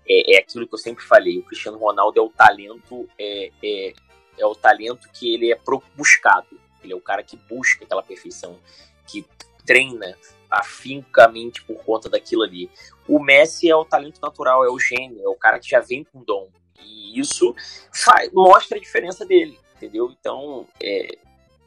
[0.09, 1.39] é, é aquilo que eu sempre falei.
[1.39, 3.93] O Cristiano Ronaldo é o talento, é, é,
[4.39, 5.59] é o talento que ele é
[5.97, 6.61] buscado.
[6.83, 8.59] Ele é o cara que busca aquela perfeição,
[9.07, 9.24] que
[9.65, 10.16] treina
[10.51, 12.69] afincamente por conta daquilo ali.
[13.07, 16.03] O Messi é o talento natural, é o gênio, é o cara que já vem
[16.03, 16.49] com dom.
[16.85, 17.55] E isso
[17.95, 20.14] faz, mostra a diferença dele entendeu?
[20.18, 21.18] Então, é,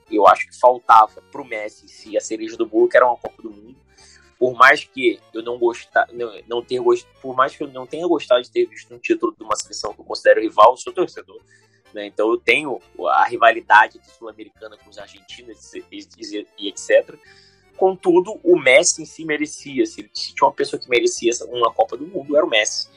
[0.10, 3.42] eu acho que faltava pro Messi se a cereja do bolo, que era uma Copa
[3.42, 3.76] do Mundo.
[4.40, 7.86] Por mais que eu não gostar, não, não ter gost, por mais que eu não
[7.86, 10.78] tenha gostado de ter visto um título de uma seleção que eu considero rival, eu
[10.78, 11.42] sou torcedor.
[11.94, 12.08] Né?
[12.08, 17.18] Então eu tenho a rivalidade sul-americana com os argentinos e, e etc.
[17.78, 19.86] Contudo, o Messi em si merecia.
[19.86, 22.90] Se, se tinha uma pessoa que merecia uma Copa do Mundo, era o Messi.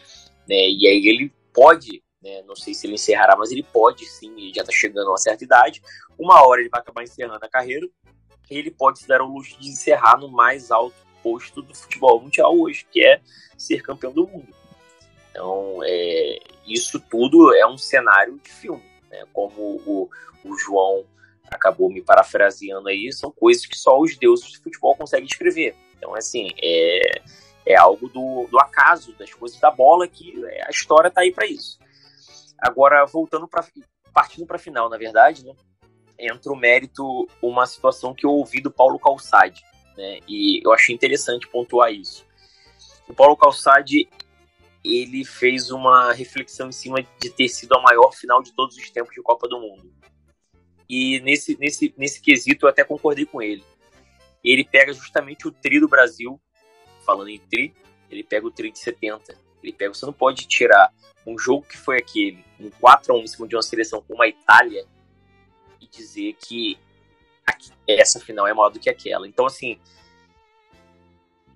[0.48, 0.68] Né?
[0.70, 2.42] E aí ele pode né?
[2.46, 5.18] Não sei se ele encerrará, mas ele pode sim, ele já está chegando a uma
[5.18, 5.82] certa idade.
[6.18, 7.88] Uma hora ele vai acabar encerrando a carreira.
[8.50, 12.58] Ele pode se dar o luxo de encerrar no mais alto posto do futebol mundial
[12.58, 13.20] hoje, que é
[13.56, 14.54] ser campeão do mundo.
[15.30, 18.84] Então, é, isso tudo é um cenário de filme.
[19.10, 19.24] Né?
[19.32, 20.10] Como o,
[20.44, 21.04] o João
[21.50, 25.74] acabou me parafraseando aí, são coisas que só os deuses do futebol conseguem escrever.
[25.96, 27.20] Então, assim, é,
[27.66, 30.34] é algo do, do acaso, das coisas da bola, que
[30.66, 31.78] a história está aí para isso.
[32.58, 33.64] Agora, voltando para
[34.12, 35.54] partindo para a final, na verdade, né?
[36.18, 39.62] Entra o mérito uma situação que eu ouvi do Paulo Calçade,
[39.96, 40.18] né?
[40.26, 42.26] E eu achei interessante pontuar isso.
[43.08, 44.08] O Paulo Calçade
[44.84, 48.90] ele fez uma reflexão em cima de ter sido a maior final de todos os
[48.90, 49.92] tempos de Copa do Mundo.
[50.88, 53.64] E nesse, nesse, nesse quesito eu até concordei com ele.
[54.42, 56.40] Ele pega justamente o tri do Brasil,
[57.04, 57.74] falando em tri,
[58.10, 59.36] ele pega o tri de 70.
[59.62, 60.92] Ele pega, você não pode tirar
[61.26, 64.86] um jogo que foi aquele, um 4x1 em cima de uma seleção como a Itália,
[65.80, 66.78] e dizer que
[67.86, 69.26] essa final é maior do que aquela.
[69.26, 69.78] Então, assim,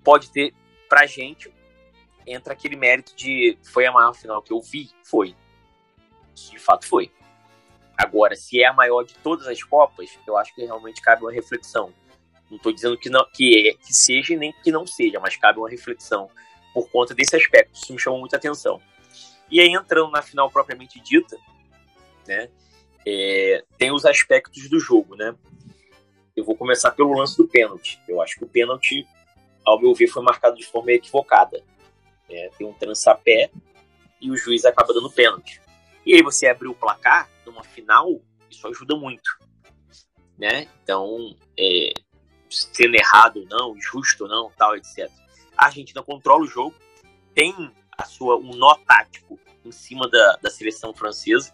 [0.03, 0.53] pode ter,
[0.89, 1.51] pra gente,
[2.25, 4.89] entra aquele mérito de foi a maior final que eu vi?
[5.03, 5.35] Foi.
[6.33, 7.11] De fato foi.
[7.95, 11.31] Agora, se é a maior de todas as Copas, eu acho que realmente cabe uma
[11.31, 11.93] reflexão.
[12.49, 15.59] Não estou dizendo que, não, que, é, que seja nem que não seja, mas cabe
[15.59, 16.29] uma reflexão
[16.73, 17.75] por conta desse aspecto.
[17.75, 18.81] Isso me chamou muita atenção.
[19.49, 21.37] E aí, entrando na final propriamente dita,
[22.27, 22.49] né,
[23.05, 25.35] é, tem os aspectos do jogo, né?
[26.35, 28.01] Eu vou começar pelo lance do pênalti.
[28.07, 29.07] Eu acho que o pênalti,
[29.63, 31.63] ao meu ver, foi marcado de forma equivocada.
[32.29, 33.51] É, tem um trançapé
[34.19, 35.61] e o juiz acaba dando pênalti.
[36.05, 38.19] E aí você abrir o placar numa final,
[38.49, 39.37] isso ajuda muito.
[40.37, 40.67] Né?
[40.81, 41.93] Então, é,
[42.49, 45.09] sendo errado ou não, justo ou não, tal, etc.
[45.57, 46.75] A Argentina controla o jogo,
[47.33, 47.53] tem
[47.97, 51.53] a sua um nó tático em cima da, da seleção francesa,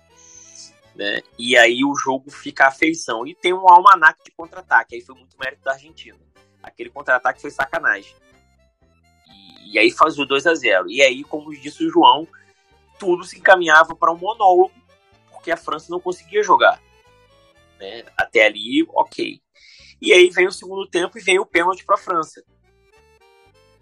[0.96, 1.22] né?
[1.38, 3.26] E aí o jogo fica à feição.
[3.26, 6.18] E tem um almanac de contra-ataque, aí foi muito mérito da Argentina.
[6.62, 8.14] Aquele contra-ataque foi sacanagem.
[9.28, 12.28] E, e, aí faz o 2 a 0 E aí, como disse o João,
[12.98, 14.74] tudo se encaminhava para um monólogo,
[15.32, 16.82] porque a França não conseguia jogar.
[17.80, 18.04] Né?
[18.18, 19.42] Até ali, ok.
[20.02, 22.44] E aí vem o segundo tempo e vem o pênalti para a França.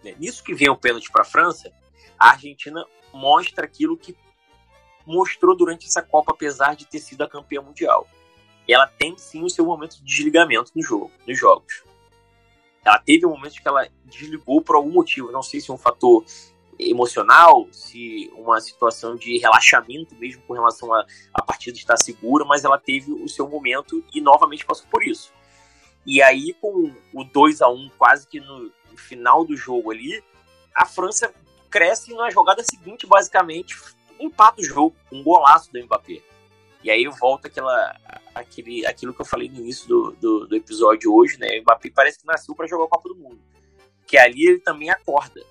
[0.08, 0.16] Né?
[0.18, 1.72] Nisso que vem o pênalti para a França,
[2.18, 4.16] a Argentina mostra aquilo que
[5.06, 8.08] mostrou durante essa Copa, apesar de ter sido a campeã mundial.
[8.68, 11.84] Ela tem sim o seu momento de desligamento no jogo, nos jogos.
[12.84, 15.32] ela teve um momento que ela desligou por algum motivo.
[15.32, 16.24] Não sei se um fator
[16.80, 22.64] emocional, se uma situação de relaxamento mesmo com relação a, a partida estar segura, mas
[22.64, 25.34] ela teve o seu momento e novamente passou por isso.
[26.08, 30.24] E aí, com o 2 a 1 quase que no, final do jogo ali,
[30.74, 31.34] a França
[31.70, 33.78] cresce na jogada seguinte, basicamente,
[34.18, 36.22] empata o jogo, um golaço do Mbappé.
[36.82, 38.00] E aí volta aquela,
[38.34, 41.60] aquele, aquilo que eu falei no início do, do, do episódio hoje, né?
[41.60, 43.42] O Mbappé parece que nasceu para jogar a Copa do Mundo.
[44.06, 45.42] Que ali ele também acorda.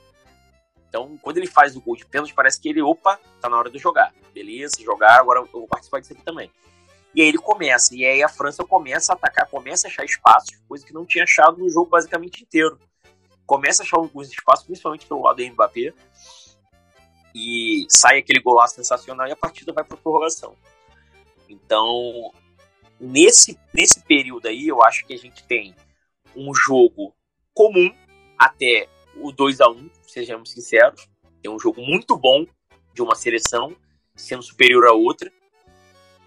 [0.89, 3.71] Então, quando ele faz o gol de pênalti, parece que ele, opa, tá na hora
[3.71, 4.15] de jogar.
[4.33, 6.51] Beleza, jogar, agora eu vou participar disso aqui também.
[7.17, 10.55] E aí ele começa, e aí a França começa a atacar, começa a achar espaços,
[10.69, 12.79] coisa que não tinha achado no jogo basicamente inteiro.
[13.47, 15.95] Começa a achar alguns espaços, principalmente pelo lado do Mbappé,
[17.35, 20.55] e sai aquele golaço sensacional e a partida vai para prorrogação.
[21.49, 22.31] Então,
[23.01, 25.75] nesse, nesse período aí, eu acho que a gente tem
[26.37, 27.15] um jogo
[27.55, 27.91] comum
[28.39, 31.09] até o 2 a 1 sejamos sinceros.
[31.43, 32.45] É um jogo muito bom
[32.93, 33.75] de uma seleção
[34.15, 35.33] sendo superior à outra.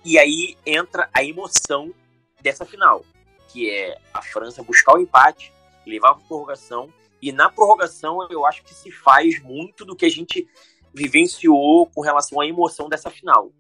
[0.04, 1.94] E aí entra a emoção
[2.42, 3.06] dessa final,
[3.50, 5.52] que é a França buscar o empate,
[5.86, 6.92] levar para prorrogação.
[7.22, 10.48] E na prorrogação eu acho que se faz muito do que a gente
[10.94, 13.52] vivenciou com relação à emoção dessa final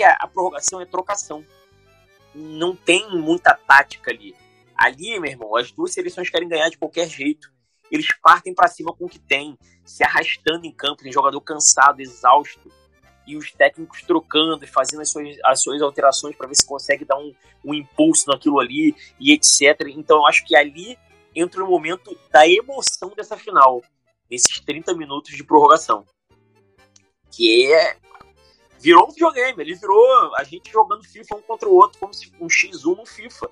[0.00, 1.44] porque a, a prorrogação é trocação.
[2.34, 4.34] Não tem muita tática ali.
[4.74, 7.52] Ali, meu irmão, as duas seleções querem ganhar de qualquer jeito.
[7.90, 12.00] Eles partem para cima com o que tem, se arrastando em campo, tem jogador cansado,
[12.00, 12.72] exausto,
[13.26, 17.04] e os técnicos trocando e fazendo as suas, as suas alterações para ver se consegue
[17.04, 17.32] dar um,
[17.64, 19.88] um impulso naquilo ali e etc.
[19.88, 20.98] Então eu acho que ali
[21.34, 23.82] entra o momento da emoção dessa final,
[24.30, 26.04] nesses 30 minutos de prorrogação.
[27.30, 27.96] Que é
[28.80, 29.62] virou um videogame.
[29.62, 33.06] Ele virou a gente jogando FIFA um contra o outro, como se um X1 no
[33.06, 33.48] FIFA.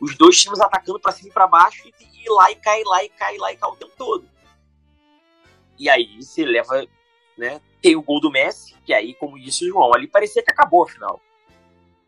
[0.00, 1.92] Os dois times atacando para cima e para baixo e,
[2.24, 4.28] e lá e cai, lá e cai, lá e cai o tempo todo.
[5.76, 6.86] E aí você leva,
[7.38, 7.60] né?
[7.80, 10.82] Tem o gol do Messi, que aí, como disse o João, ali parecia que acabou
[10.82, 11.20] a final.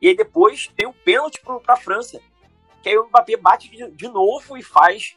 [0.02, 2.20] E aí depois tem o pênalti para a França.
[2.82, 5.16] Que aí o Mbappé bate de, de novo e faz.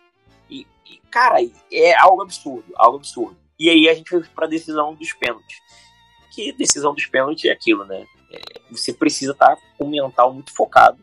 [0.50, 1.38] E, e, cara,
[1.72, 3.38] é algo absurdo, algo absurdo.
[3.58, 5.62] E aí a gente foi para a decisão dos pênaltis
[6.34, 8.08] que decisão dos pênaltis é aquilo, né?
[8.32, 8.40] É,
[8.72, 10.98] você precisa estar com o mental muito focado.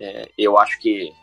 [0.00, 1.14] É, eu acho que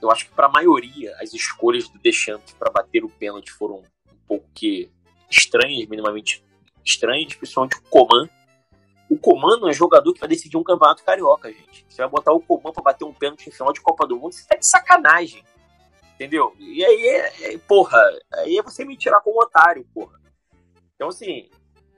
[0.00, 3.76] eu acho que para a maioria as escolhas do Deschamps para bater o pênalti foram
[3.76, 4.90] um pouco que
[5.38, 6.44] estranhas, minimamente
[6.84, 8.28] estranhas, principalmente o Coman.
[9.10, 11.84] O Coman não é jogador que vai decidir um campeonato carioca, gente.
[11.88, 14.32] Você vai botar o Coman para bater um pênalti em final de Copa do Mundo,
[14.32, 15.44] você tá de sacanagem.
[16.14, 16.54] Entendeu?
[16.58, 17.98] E aí, é, é, porra,
[18.34, 20.20] aí é você me tirar como otário, porra.
[20.94, 21.48] Então, assim,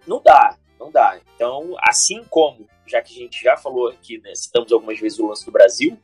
[0.07, 1.19] não dá, não dá.
[1.35, 5.27] Então, assim como, já que a gente já falou aqui, né, citamos algumas vezes o
[5.27, 5.99] lance do Brasil,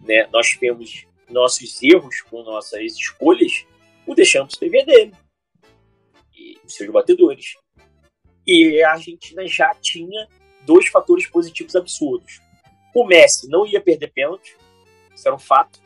[0.00, 3.66] né, nós tivemos nossos erros com nossas escolhas,
[4.06, 5.14] o Deschamps teve dele.
[6.66, 7.54] Seus batedores.
[8.46, 10.26] E a Argentina já tinha
[10.62, 12.40] dois fatores positivos absurdos.
[12.94, 14.56] O Messi não ia perder pênalti,
[15.14, 15.80] isso era um fato,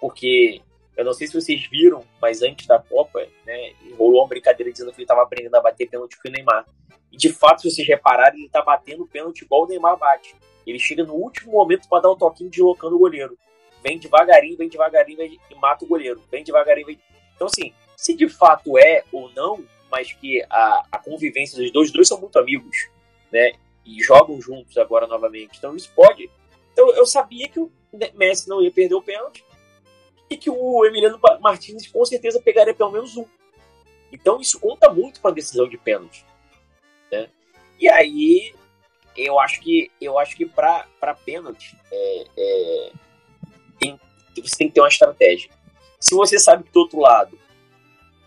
[0.00, 0.62] porque
[0.96, 4.90] eu não sei se vocês viram, mas antes da Copa, né, rolou uma brincadeira dizendo
[4.90, 6.66] que ele estava aprendendo a bater pênalti com o Neymar.
[7.10, 10.34] E de fato, se vocês repararem, ele está batendo pênalti igual o Neymar bate.
[10.66, 13.36] Ele chega no último momento para dar um toquinho deslocando o goleiro.
[13.82, 16.22] Vem devagarinho, vem devagarinho vem, e mata o goleiro.
[16.30, 16.86] Vem devagarinho.
[16.86, 17.00] Vem...
[17.34, 21.88] Então, assim, se de fato é ou não, mas que a, a convivência dos dois,
[21.88, 22.88] os dois são muito amigos,
[23.32, 23.52] né?
[23.84, 25.58] E jogam juntos agora novamente.
[25.58, 26.30] Então, isso pode.
[26.72, 27.70] Então, eu sabia que o
[28.14, 29.44] Messi não ia perder o pênalti
[30.30, 33.26] e que o Emiliano Martins com certeza pegaria pelo menos um.
[34.12, 36.24] Então isso conta muito para a decisão de pênalti.
[37.10, 37.28] Né?
[37.78, 38.54] E aí
[39.16, 40.86] eu acho que eu acho que para
[41.24, 42.92] pênalti é, é,
[43.78, 44.00] tem,
[44.36, 45.50] você tem que ter uma estratégia.
[45.98, 47.36] Se você sabe que do outro lado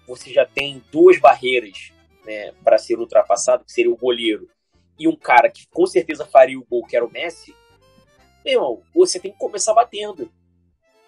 [0.07, 1.91] você já tem duas barreiras
[2.25, 4.49] né, para ser ultrapassado, que seria o goleiro
[4.97, 7.55] e um cara que com certeza faria o gol, que era o Messi,
[8.45, 10.31] meu irmão, você tem que começar batendo.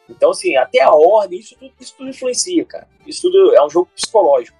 [0.09, 2.87] Então, assim, até a ordem, isso tudo, isso tudo influencia, cara.
[3.05, 4.57] Isso tudo é um jogo psicológico.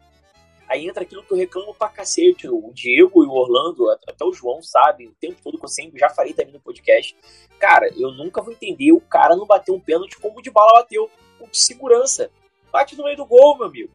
[0.67, 2.47] Aí entra aquilo que eu reclamo pra cacete.
[2.49, 5.99] O Diego e o Orlando, até o João sabe, o tempo todo que eu sempre
[5.99, 7.15] já falei também no podcast.
[7.59, 10.81] Cara, eu nunca vou entender o cara não bater um pênalti como o de bala
[10.81, 11.09] bateu,
[11.39, 12.31] com segurança.
[12.71, 13.93] Bate no meio do gol, meu amigo.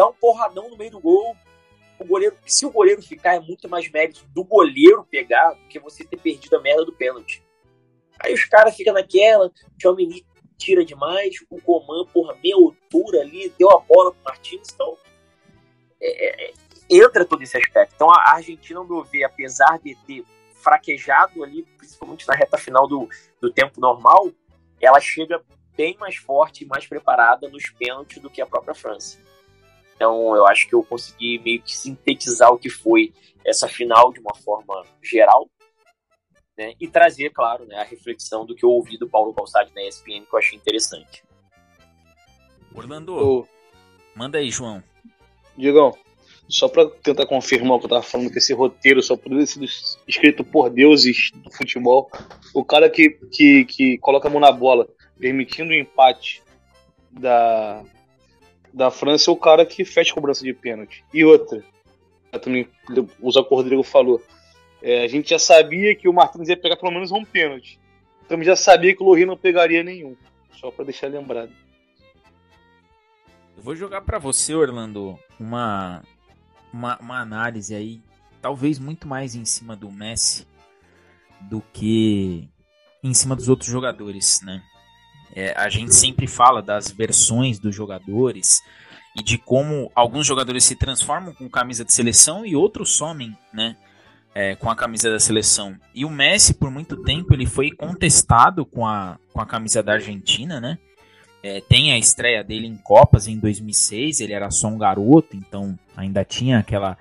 [0.00, 1.36] Dá um porradão no meio do gol.
[1.98, 5.78] O goleiro, se o goleiro ficar, é muito mais mérito do goleiro pegar do que
[5.78, 7.44] você ter perdido a merda do pênalti.
[8.18, 10.24] Aí os caras ficam naquela, o Tchomini
[10.56, 14.96] tira demais, o Coman, porra, meia altura ali, deu a bola pro Martins, então
[16.00, 16.52] é, é,
[16.88, 17.92] entra todo esse aspecto.
[17.94, 20.24] Então a Argentina, meu ver, apesar de ter
[20.54, 23.06] fraquejado ali, principalmente na reta final do,
[23.38, 24.30] do tempo normal,
[24.80, 25.44] ela chega
[25.76, 29.18] bem mais forte e mais preparada nos pênaltis do que a própria França.
[30.00, 33.12] Então eu acho que eu consegui meio que sintetizar o que foi
[33.44, 35.46] essa final de uma forma geral,
[36.56, 36.72] né?
[36.80, 40.24] E trazer, claro, né, a reflexão do que eu ouvi do Paulo Calçade na ESPN
[40.24, 41.22] que eu achei interessante.
[42.74, 43.46] Orlando, oh.
[44.16, 44.82] manda aí, João.
[45.54, 45.92] Digam,
[46.48, 49.62] só para tentar confirmar o que eu tava falando, que esse roteiro só poderia ser
[50.08, 52.10] escrito por deuses do futebol.
[52.54, 56.42] O cara que, que, que coloca a mão na bola, permitindo o empate
[57.10, 57.84] da,
[58.72, 61.04] da França, é o cara que fecha a cobrança de pênalti.
[61.12, 61.62] E outra,
[62.42, 62.68] também
[63.20, 64.22] o que o Rodrigo falou.
[64.82, 67.78] É, a gente já sabia que o Martins ia pegar pelo menos um pênalti.
[68.24, 70.16] Então já sabia que o Lohri não pegaria nenhum.
[70.52, 71.50] Só para deixar lembrado.
[73.56, 76.02] Eu vou jogar para você, Orlando, uma
[76.72, 78.00] uma, uma análise aí,
[78.40, 80.46] talvez muito mais em cima do Messi
[81.40, 82.48] do que
[83.02, 84.62] em cima dos outros jogadores, né?
[85.34, 88.62] É, a gente sempre fala das versões dos jogadores
[89.16, 93.76] e de como alguns jogadores se transformam com camisa de seleção e outros somem, né?
[94.32, 95.76] É, com a camisa da seleção.
[95.92, 99.94] E o Messi, por muito tempo, ele foi contestado com a, com a camisa da
[99.94, 100.78] Argentina, né?
[101.42, 105.76] É, tem a estreia dele em Copas em 2006, ele era só um garoto, então
[105.96, 106.98] ainda tinha aquela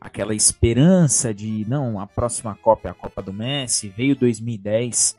[0.00, 3.88] aquela esperança de não, a próxima Copa é a Copa do Messi.
[3.88, 5.16] Veio 2010,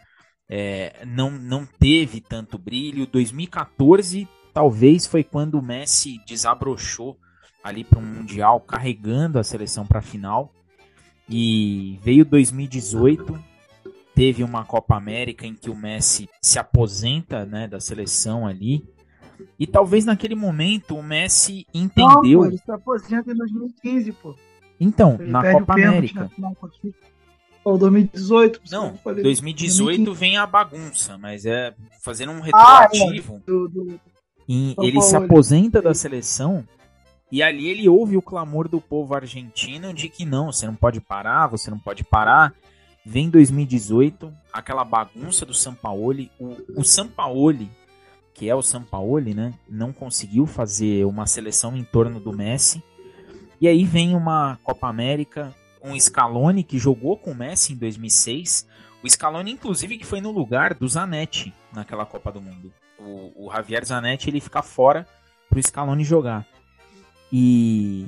[0.50, 3.08] é, não, não teve tanto brilho.
[3.08, 7.18] 2014 talvez foi quando o Messi desabrochou
[7.64, 10.54] ali para um mundial, carregando a seleção para a final.
[11.30, 13.42] E veio 2018,
[14.14, 18.86] teve uma Copa América em que o Messi se aposenta né, da seleção ali.
[19.58, 22.42] E talvez naquele momento o Messi entendeu.
[22.42, 24.36] Não, pô, ele se aposenta em 2015, pô.
[24.80, 26.30] Então, ele na Copa América.
[27.64, 28.62] Ou 2018.
[28.72, 33.36] Não, 2018 vem a bagunça, mas é fazendo um retroativo.
[33.36, 33.52] Ah, é.
[33.52, 34.00] do, do...
[34.48, 36.68] Em, ele se aposenta da seleção
[37.32, 41.02] e ali ele ouve o clamor do povo argentino de que não, você não pode
[41.02, 42.54] parar, você não pode parar.
[43.06, 46.30] Vem 2018, aquela bagunça do Sampaoli.
[46.40, 47.70] O, o Sampaoli,
[48.34, 49.54] que é o Sampaoli, né?
[49.68, 52.84] Não conseguiu fazer uma seleção em torno do Messi.
[53.60, 58.68] E aí vem uma Copa América, um Scaloni que jogou com o Messi em 2006.
[59.04, 62.72] O Scaloni, inclusive, que foi no lugar do Zanetti naquela Copa do Mundo.
[62.98, 65.06] O, o Javier Zanetti ele fica fora
[65.50, 66.48] pro Scaloni jogar.
[67.32, 68.08] E,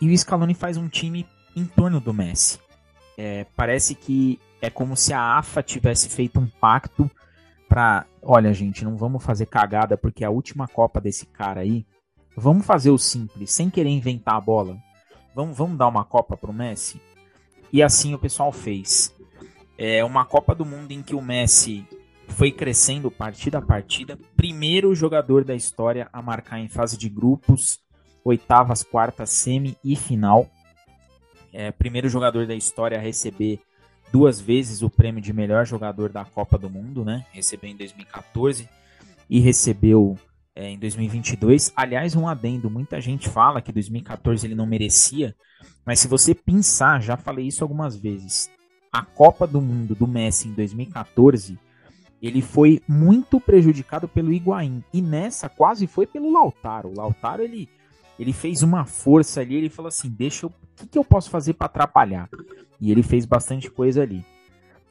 [0.00, 2.58] e o Scaloni faz um time em torno do Messi.
[3.18, 7.10] É, parece que é como se a AFA tivesse feito um pacto
[7.68, 11.84] para, olha gente, não vamos fazer cagada porque a última Copa desse cara aí,
[12.36, 14.78] vamos fazer o simples, sem querer inventar a bola.
[15.34, 17.00] Vamos, vamos dar uma Copa pro Messi.
[17.72, 19.14] E assim o pessoal fez.
[19.76, 21.86] É uma Copa do Mundo em que o Messi
[22.28, 27.80] foi crescendo partida a partida, primeiro jogador da história a marcar em fase de grupos,
[28.24, 30.48] oitavas, quartas, semi e final
[31.54, 33.60] é, primeiro jogador da história a receber
[34.12, 37.24] duas vezes o prêmio de melhor jogador da Copa do Mundo, né?
[37.30, 38.68] Recebeu em 2014
[39.30, 40.18] e recebeu
[40.54, 41.72] é, em 2022.
[41.74, 45.34] Aliás, um adendo: muita gente fala que 2014 ele não merecia,
[45.84, 48.50] mas se você pensar, já falei isso algumas vezes,
[48.92, 51.58] a Copa do Mundo do Messi em 2014
[52.22, 56.88] ele foi muito prejudicado pelo Higuaín e nessa quase foi pelo Lautaro.
[56.88, 57.68] O Lautaro ele
[58.18, 60.50] ele fez uma força ali, ele falou assim: deixa eu.
[60.50, 62.28] O que, que eu posso fazer para atrapalhar?
[62.80, 64.24] E ele fez bastante coisa ali.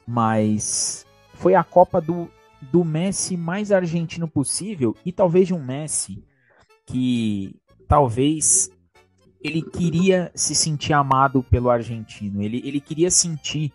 [0.08, 2.30] Mas foi a Copa do,
[2.72, 6.24] do Messi mais argentino possível e talvez de um Messi
[6.86, 7.56] que
[7.88, 8.70] talvez
[9.42, 12.42] ele queria se sentir amado pelo argentino.
[12.42, 13.74] Ele, ele queria sentir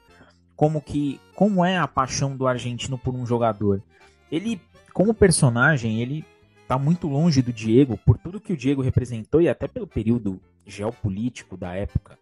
[0.57, 3.83] como que como é a paixão do argentino por um jogador.
[4.31, 4.61] Ele
[4.93, 6.25] como personagem, ele
[6.63, 10.41] está muito longe do Diego por tudo que o Diego representou e até pelo período
[10.67, 12.19] geopolítico da época.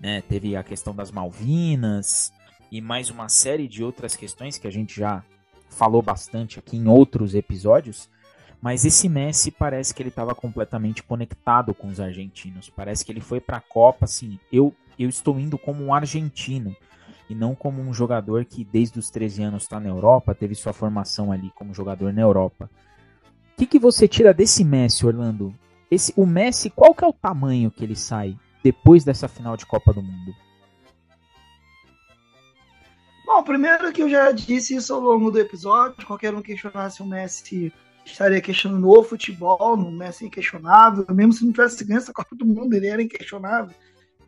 [0.00, 0.22] Né?
[0.22, 2.32] Teve a questão das Malvinas
[2.70, 5.24] e mais uma série de outras questões que a gente já
[5.70, 8.08] falou bastante aqui em outros episódios.
[8.60, 12.68] Mas esse Messi parece que ele estava completamente conectado com os argentinos.
[12.68, 14.38] Parece que ele foi para a Copa assim.
[14.52, 16.76] Eu, eu estou indo como um argentino
[17.30, 20.74] e não como um jogador que desde os 13 anos está na Europa, teve sua
[20.74, 22.68] formação ali como jogador na Europa
[23.60, 25.54] que, que você tira desse Messi, Orlando?
[25.90, 28.34] Esse, o Messi, qual que é o tamanho que ele sai
[28.64, 30.34] depois dessa final de Copa do Mundo?
[33.32, 37.06] Bom, primeiro que eu já disse isso ao longo do episódio, qualquer um questionasse o
[37.06, 37.72] Messi
[38.04, 42.34] estaria questionando o futebol, no Messi é inquestionável, mesmo se não tivesse ganho essa Copa
[42.34, 43.72] do Mundo, ele era inquestionável.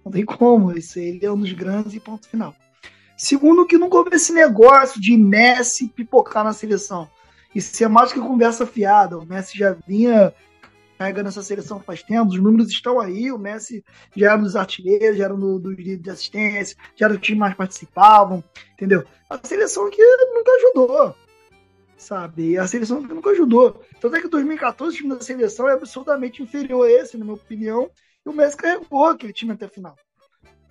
[0.05, 2.55] Não tem como, esse, ele é um dos grandes e ponto final.
[3.17, 7.11] Segundo, que nunca houve esse negócio de Messi pipocar na seleção.
[7.53, 9.19] Isso é mais que conversa fiada.
[9.19, 10.33] O Messi já vinha
[10.99, 13.85] carregando essa seleção faz tempo, os números estão aí, o Messi
[14.17, 17.39] já era nos artilheiros, já era no, do líder de assistência, já era o time
[17.39, 18.43] mais participavam,
[18.75, 19.05] entendeu?
[19.29, 20.03] A seleção aqui
[20.33, 21.15] nunca ajudou,
[21.97, 22.59] sabe?
[22.59, 23.83] A seleção nunca ajudou.
[24.01, 27.37] Tanto é que 2014 o time da seleção é absolutamente inferior a esse, na minha
[27.37, 27.91] opinião,
[28.25, 29.97] e o Messi carregou aquele time até a final.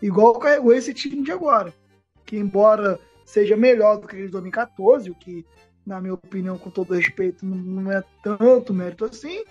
[0.02, 1.74] Igual carregou esse time de agora,
[2.26, 5.46] que embora seja melhor do que aquele de 2014, o que,
[5.86, 9.44] na minha opinião, com todo respeito, não é tanto mérito assim,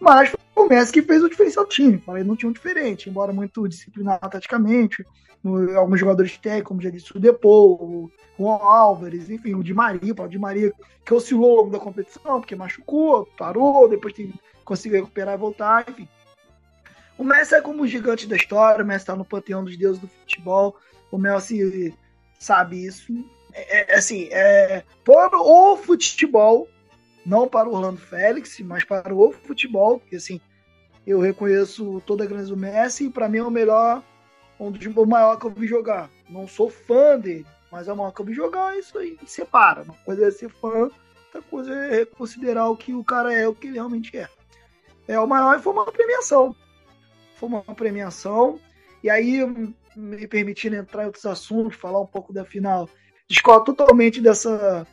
[0.00, 1.98] mas foi o Messi que fez o diferencial do time.
[1.98, 5.04] Falei, não tinha um diferente, embora muito disciplinado taticamente.
[5.76, 10.12] Alguns jogadores técnicos, como já disse o Depô, o Juan Álvares, enfim, o Di Maria,
[10.12, 10.72] o Di Maria,
[11.04, 14.14] que oscilou ao longo da competição, porque machucou, parou, depois
[14.64, 16.08] conseguiu recuperar e voltar, enfim.
[17.16, 20.00] O Messi é como o gigante da história, o Messi está no panteão dos deuses
[20.00, 20.76] do futebol.
[21.10, 21.94] O Messi
[22.38, 23.12] sabe isso.
[23.52, 26.68] É, é assim, é, por o futebol
[27.26, 30.40] não para o Orlando Félix, mas para o futebol, porque assim,
[31.04, 34.00] eu reconheço toda a grandeza do Messi e para mim é o melhor,
[34.60, 36.08] um dos, o maior que eu vi jogar.
[36.30, 39.82] Não sou fã dele, mas é o maior que eu vi jogar, isso aí separa.
[39.82, 40.88] Uma coisa é ser fã,
[41.26, 44.28] outra coisa é considerar o que o cara é, o que ele realmente é.
[45.08, 46.54] É o maior e foi uma premiação.
[47.34, 48.60] Foi uma premiação.
[49.02, 49.44] E aí,
[49.96, 52.88] me permitindo entrar em outros assuntos, falar um pouco da final,
[53.28, 54.86] discordo totalmente dessa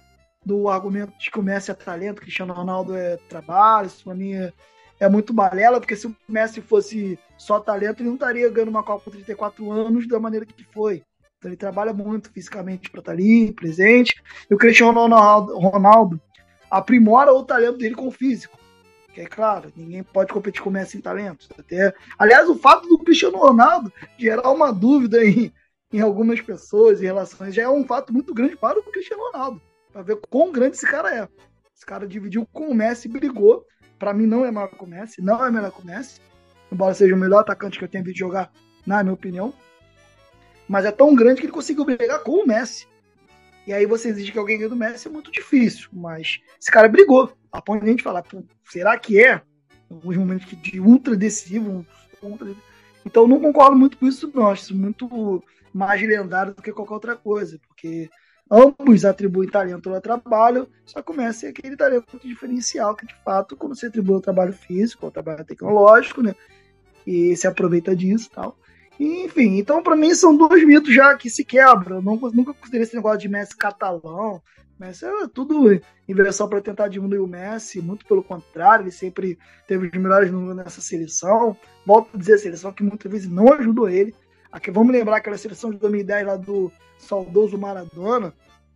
[0.46, 4.34] do argumento de que o Messi é talento, Cristiano Ronaldo é trabalho, isso pra mim
[4.34, 4.52] é,
[5.00, 8.84] é, muito balela, porque se o Messi fosse só talento, ele não estaria ganhando uma
[8.84, 11.04] Copa com 34 anos da maneira que foi.
[11.38, 14.22] Então ele trabalha muito fisicamente para estar tá ali, presente.
[14.50, 16.22] E o Cristiano Ronaldo, Ronaldo
[16.70, 18.58] aprimora o talento dele com o físico.
[19.14, 21.50] Que é claro, ninguém pode competir com o Messi em talentos.
[21.58, 25.54] Até, aliás, o fato do Cristiano Ronaldo gerar uma dúvida em,
[25.92, 29.62] em algumas pessoas em relações já é um fato muito grande para o Cristiano Ronaldo
[29.94, 31.30] para ver quão grande esse cara é.
[31.74, 33.66] Esse cara dividiu com o Messi brigou.
[34.00, 36.20] Para mim não é maior que o Messi, não é melhor que o Messi.
[36.72, 38.52] Embora seja o melhor atacante que eu tenha visto jogar,
[38.86, 39.54] na minha opinião.
[40.68, 42.88] Mas é tão grande que ele conseguiu brigar com o Messi.
[43.68, 45.90] E aí você exige que alguém ganhe do Messi é muito difícil.
[45.94, 47.32] Mas esse cara brigou.
[47.52, 48.24] A ponto de a gente falar,
[48.66, 49.42] será que é?
[49.90, 51.86] Alguns momentos de ultra decisivo.
[52.22, 52.56] Ultra...
[53.06, 54.48] Então não concordo muito com isso, não.
[54.48, 57.60] Acho isso muito mais lendário do que qualquer outra coisa.
[57.68, 58.10] Porque
[58.52, 63.88] Ambos atribuem talento ao trabalho, só começa aquele talento diferencial que, de fato, quando você
[63.88, 66.36] atribui ao trabalho físico, ao trabalho tecnológico, né?
[67.08, 68.58] E se aproveita disso e tal.
[69.00, 71.98] Enfim, então para mim são dois mitos já que se quebram.
[71.98, 74.42] Eu não, nunca considerei esse negócio de Messi catalão.
[74.80, 79.38] Messi é tudo inversão para tentar diminuir o Messi, muito pelo contrário, ele sempre
[79.68, 81.56] teve os melhores números nessa seleção.
[81.86, 84.14] Volto a dizer, a seleção que muitas vezes não ajudou ele.
[84.54, 88.32] Aqui, vamos lembrar aquela seleção de 2010 lá do saudoso Maradona,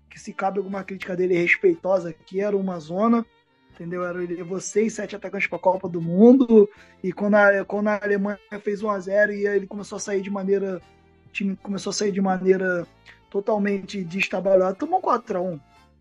[0.09, 3.23] que se cabe alguma crítica dele respeitosa, que era uma zona,
[3.71, 4.03] entendeu?
[4.03, 6.67] Era ele levou seis, sete atacantes para a Copa do Mundo,
[7.03, 10.19] e quando a, quando a Alemanha fez 1 a 0 e ele começou a sair
[10.19, 10.81] de maneira
[11.27, 12.87] o time começou a sair de maneira
[13.29, 15.59] totalmente destabalhada, tomou 4 a 1.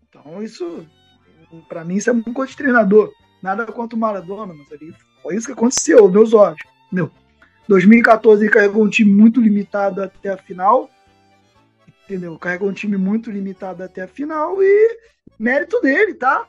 [0.09, 0.87] Então isso
[1.69, 3.13] para mim isso é muito de treinador.
[3.43, 4.91] Nada contra o Maradona, mas ali
[5.21, 6.59] foi isso que aconteceu, meus olhos.
[6.91, 7.11] Meu,
[7.67, 10.89] 2014 ele carregou um time muito limitado até a final.
[12.05, 12.37] Entendeu?
[12.39, 14.97] Carregou um time muito limitado até a final e
[15.37, 16.47] mérito dele, tá?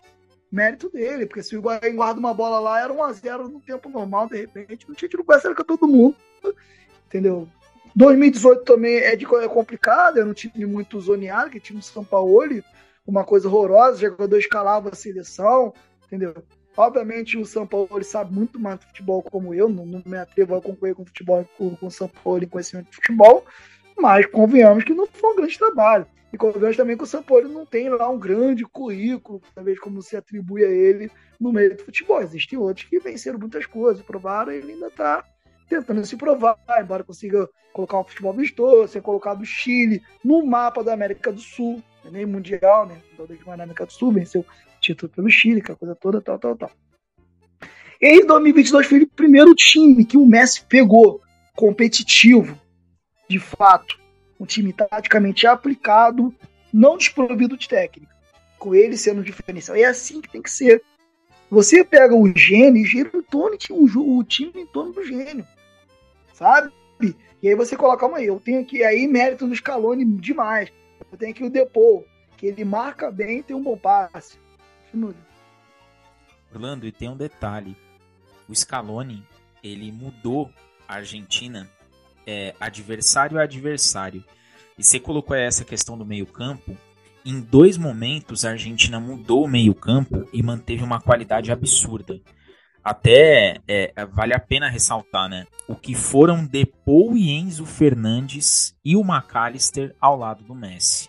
[0.51, 4.29] Mérito dele, porque se o Higuaín guarda uma bola lá, era 1x0 no tempo normal,
[4.29, 6.17] de repente, não tinha tiro com com todo mundo.
[7.07, 7.49] Entendeu?
[7.95, 12.05] 2018 também é, de, é complicado, era um time muito zoneado, que time do São
[12.05, 12.63] Paulo,
[13.05, 15.75] uma coisa horrorosa, jogador escalava a seleção,
[16.07, 16.35] entendeu?
[16.79, 20.55] Obviamente o São Paulo sabe muito mais de futebol como eu, não, não me atrevo
[20.55, 23.45] a concorrer com futebol com, com o São Paulo em conhecimento de futebol,
[23.99, 26.07] mas convenhamos que não foi um grande trabalho.
[26.33, 30.01] E convenhamos também que o São Paulo não tem lá um grande currículo, talvez como
[30.01, 31.11] se atribui a ele
[31.41, 32.23] no meio do futebol.
[32.23, 35.25] Existem outros que venceram muitas coisas, provaram, e ele ainda está
[35.69, 40.85] tentando se provar, embora consiga colocar um futebol vistoso, ser colocado o Chile no mapa
[40.85, 43.03] da América do Sul, nem mundial, né?
[43.13, 44.47] Então, desde na América do Sul, venceu
[44.95, 46.71] título pelo Chile, aquela coisa toda, tal, tal, tal.
[48.01, 51.21] E em 2022 foi o primeiro time que o Messi pegou
[51.55, 52.59] competitivo,
[53.29, 53.99] de fato.
[54.39, 56.33] Um time taticamente aplicado,
[56.73, 58.15] não desprovido de técnica.
[58.57, 59.77] Com ele sendo diferencial.
[59.77, 60.83] É assim que tem que ser.
[61.51, 65.47] Você pega o gênio e gira o, torno, o, o time em torno do gênio.
[66.33, 66.73] Sabe?
[67.43, 70.73] E aí você coloca, calma aí, eu tenho aqui aí mérito no Scaloni demais.
[71.11, 72.05] Eu tenho aqui o Depou,
[72.37, 74.39] que ele marca bem e tem um bom passe.
[76.53, 77.77] Orlando, e tem um detalhe.
[78.49, 79.23] O Scaloni,
[79.63, 80.51] ele mudou
[80.87, 81.69] a Argentina
[82.27, 84.25] é, adversário a adversário.
[84.79, 86.77] E você colocou essa questão do meio campo.
[87.25, 92.19] em dois momentos a Argentina mudou o meio-campo e manteve uma qualidade absurda.
[92.83, 95.47] Até é, vale a pena ressaltar, né?
[95.67, 101.09] O que foram Depou e Enzo Fernandes e o McAllister ao lado do Messi.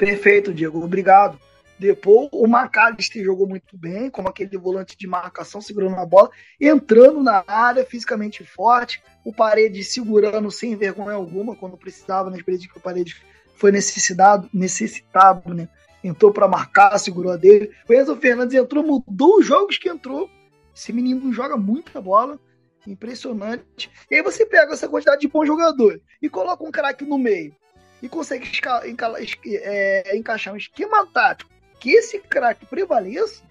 [0.00, 0.82] Perfeito, Diego.
[0.82, 1.38] Obrigado.
[1.78, 7.22] Depois o McAllister jogou muito bem, como aquele volante de marcação, segurando a bola, entrando
[7.22, 12.78] na área, fisicamente forte, o Paredes segurando sem vergonha alguma, quando precisava, nas vezes que
[12.78, 13.20] o Paredes
[13.56, 15.68] foi necessitado, necessitado né?
[16.02, 17.70] entrou para marcar, segurou a dele.
[17.86, 20.30] O Enzo Fernandes entrou, mudou os jogos que entrou.
[20.74, 22.40] Esse menino joga muita bola,
[22.86, 23.90] impressionante.
[24.10, 27.54] E aí você pega essa quantidade de bons jogadores e coloca um craque no meio
[28.02, 28.48] e consegue
[28.86, 29.14] enca
[29.46, 31.50] é, encaixar um esquema tático
[31.80, 33.42] que esse craque prevaleça,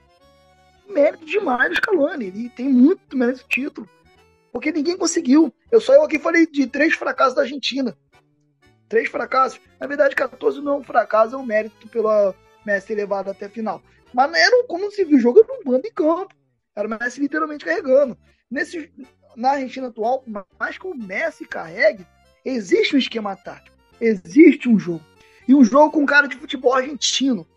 [0.87, 2.27] mérito demais do Scaloni.
[2.27, 3.89] Ele tem muito mérito título.
[4.51, 5.53] Porque ninguém conseguiu.
[5.71, 7.97] Eu só eu aqui falei de três fracassos da Argentina.
[8.87, 9.59] Três fracassos.
[9.79, 12.33] Na verdade, 14 não é um fracasso, é um mérito pelo
[12.65, 13.81] Messi levado até a final.
[14.13, 16.33] Mas era como se viu o jogo era um bando em campo.
[16.75, 18.17] Era o Messi literalmente carregando.
[18.49, 18.91] Nesse,
[19.35, 20.23] na Argentina atual,
[20.59, 22.05] mais que o Messi carregue,
[22.43, 23.78] existe um esquema tático.
[23.99, 25.03] Existe um jogo.
[25.47, 27.47] E um jogo com cara de futebol argentino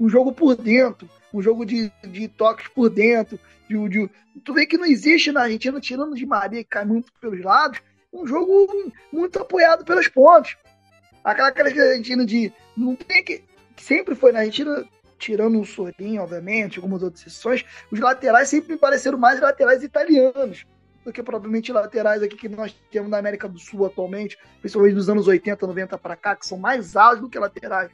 [0.00, 3.38] um jogo por dentro, um jogo de, de toques por dentro.
[3.68, 4.10] De, de,
[4.42, 7.80] tu vê que não existe na Argentina, tirando de Maria, que cai muito pelos lados,
[8.10, 8.66] um jogo
[9.12, 10.56] muito apoiado pelas pontes.
[11.22, 12.50] Aquela Argentina de.
[12.74, 13.44] Não tem que.
[13.76, 14.84] Sempre foi na Argentina,
[15.18, 20.66] tirando o Sorinho, obviamente, algumas outras sessões, os laterais sempre me pareceram mais laterais italianos
[21.04, 25.08] do que provavelmente laterais aqui que nós temos na América do Sul atualmente, principalmente dos
[25.08, 27.90] anos 80, 90 para cá, que são mais altos do que laterais.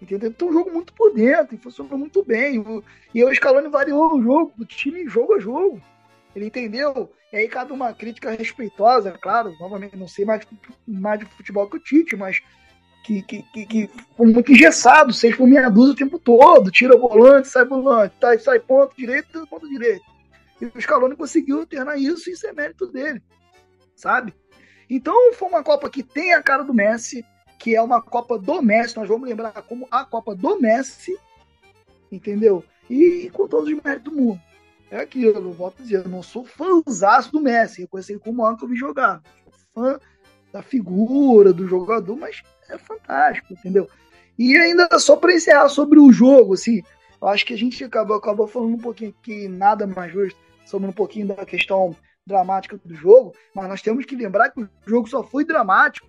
[0.00, 0.30] Entendeu?
[0.30, 2.64] Então, um jogo muito por dentro, funcionou muito bem.
[3.14, 5.80] E o Scaloni variou o jogo, o time jogo a jogo.
[6.34, 7.12] Ele entendeu?
[7.32, 10.44] E aí, cada uma crítica respeitosa, claro, novamente, não sei mais,
[10.86, 12.42] mais de futebol que o Tite, mas
[13.04, 16.96] que, que, que, que foi muito engessado, seis por meia dúzia o tempo todo, tira
[16.96, 20.04] volante, sai volante, tá, sai ponto direito, ponto direito.
[20.62, 23.20] E o Scaloni conseguiu alternar isso e isso é mérito dele,
[23.96, 24.32] sabe?
[24.88, 27.26] Então foi uma Copa que tem a cara do Messi,
[27.58, 31.18] que é uma Copa do Messi, nós vamos lembrar como a Copa do Messi,
[32.12, 32.62] entendeu?
[32.88, 34.40] E, e com todos os méritos do mundo.
[34.88, 38.56] É aquilo, volto a dizer, eu não sou fãzaço do Messi, eu conheci como ano
[38.56, 39.20] que eu vi jogar.
[39.74, 39.98] Fã
[40.52, 43.88] da figura, do jogador, mas é fantástico, entendeu?
[44.38, 46.82] E ainda só para encerrar sobre o jogo, assim,
[47.20, 50.88] eu acho que a gente acabou, acabou falando um pouquinho que nada mais justo sobre
[50.88, 55.08] um pouquinho da questão dramática do jogo, mas nós temos que lembrar que o jogo
[55.08, 56.06] só foi dramático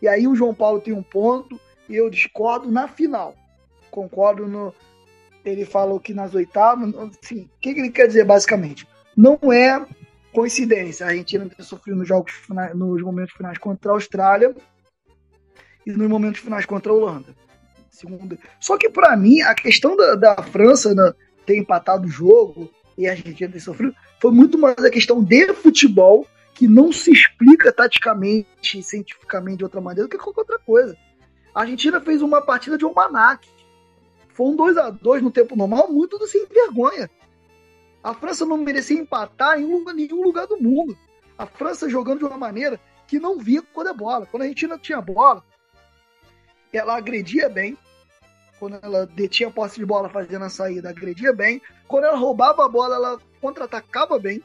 [0.00, 1.58] e aí o João Paulo tem um ponto
[1.88, 3.34] e eu discordo na final.
[3.90, 4.74] Concordo no.
[5.44, 6.94] Ele falou que nas oitavas.
[7.22, 8.86] Assim, o que, ele quer dizer basicamente?
[9.16, 9.84] Não é
[10.32, 12.32] coincidência a Argentina ter sofrido nos jogos
[12.74, 14.54] nos momentos finais contra a Austrália
[15.86, 17.34] e nos momentos finais contra a Holanda.
[18.58, 21.12] Só que para mim a questão da, da França né,
[21.46, 25.52] ter empatado o jogo e a Argentina ter sofrido foi muito mais a questão de
[25.54, 30.96] futebol que não se explica taticamente cientificamente de outra maneira do que qualquer outra coisa.
[31.54, 33.48] A Argentina fez uma partida de almanac.
[34.28, 37.10] Foi um 2 a 2 no tempo normal, muito do sem vergonha.
[38.02, 40.96] A França não merecia empatar em lugar, nenhum lugar do mundo.
[41.38, 44.26] A França jogando de uma maneira que não via quando é bola.
[44.26, 45.44] Quando a Argentina tinha bola,
[46.72, 47.78] ela agredia bem.
[48.64, 51.60] Quando ela detinha a posse de bola fazendo a saída, agredia bem.
[51.86, 54.42] Quando ela roubava a bola, ela contra-atacava bem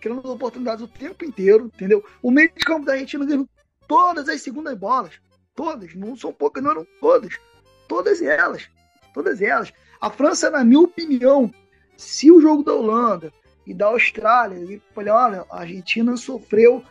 [0.00, 2.02] criando oportunidades o tempo inteiro, entendeu?
[2.22, 3.46] O meio de campo da Argentina ganhou
[3.86, 5.20] todas as segundas bolas.
[5.54, 7.38] Todas, não são poucas, não eram todas.
[7.86, 8.70] Todas elas.
[9.12, 9.70] Todas elas.
[10.00, 11.52] A França, na minha opinião,
[11.94, 13.30] se o jogo da Holanda
[13.66, 16.82] e da Austrália, ele falei, olha, a Argentina sofreu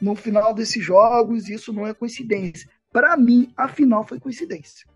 [0.00, 2.68] no final desses jogos, isso não é coincidência.
[2.90, 4.90] Para mim, a final foi coincidência.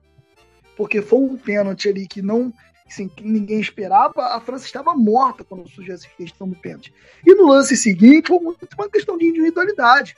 [0.77, 2.53] Porque foi um pênalti ali que não
[2.87, 6.93] assim, que ninguém esperava, a França estava morta quando surgiu essa questão do pênalti.
[7.27, 10.17] E no lance seguinte, foi muito uma questão de individualidade.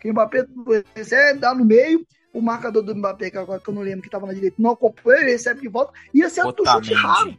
[0.00, 0.46] Que o Mbappé
[0.94, 4.08] recebe, dá no meio, o marcador do Mbappé, que agora que eu não lembro que
[4.08, 7.36] estava na direita, não acompanha, ele recebe de volta e acerta o chute raro.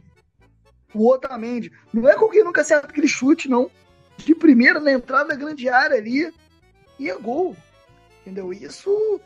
[0.94, 1.70] O Otamendi.
[1.92, 3.70] Não é qualquer nunca acerta aquele chute, não.
[4.16, 6.32] De primeira, na entrada da grande área ali,
[6.98, 7.54] e é gol.
[8.22, 8.52] Entendeu?
[8.52, 9.20] Isso,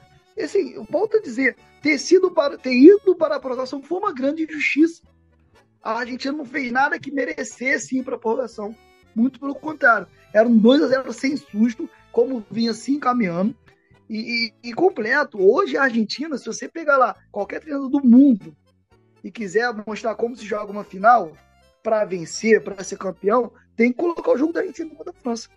[0.44, 4.12] assim, eu volto a dizer, ter, sido para, ter ido para a prorrogação foi uma
[4.12, 5.02] grande injustiça
[5.82, 8.74] a Argentina não fez nada que merecesse ir para a prorrogação.
[9.14, 10.06] Muito pelo contrário.
[10.32, 13.56] Era um 2 a 0 sem susto, como vinha se encaminhando.
[14.08, 15.38] E, e, e, completo.
[15.40, 18.54] Hoje a Argentina, se você pegar lá qualquer treinador do mundo
[19.22, 21.32] e quiser mostrar como se joga uma final
[21.82, 25.48] para vencer, para ser campeão, tem que colocar o jogo da Argentina contra a França.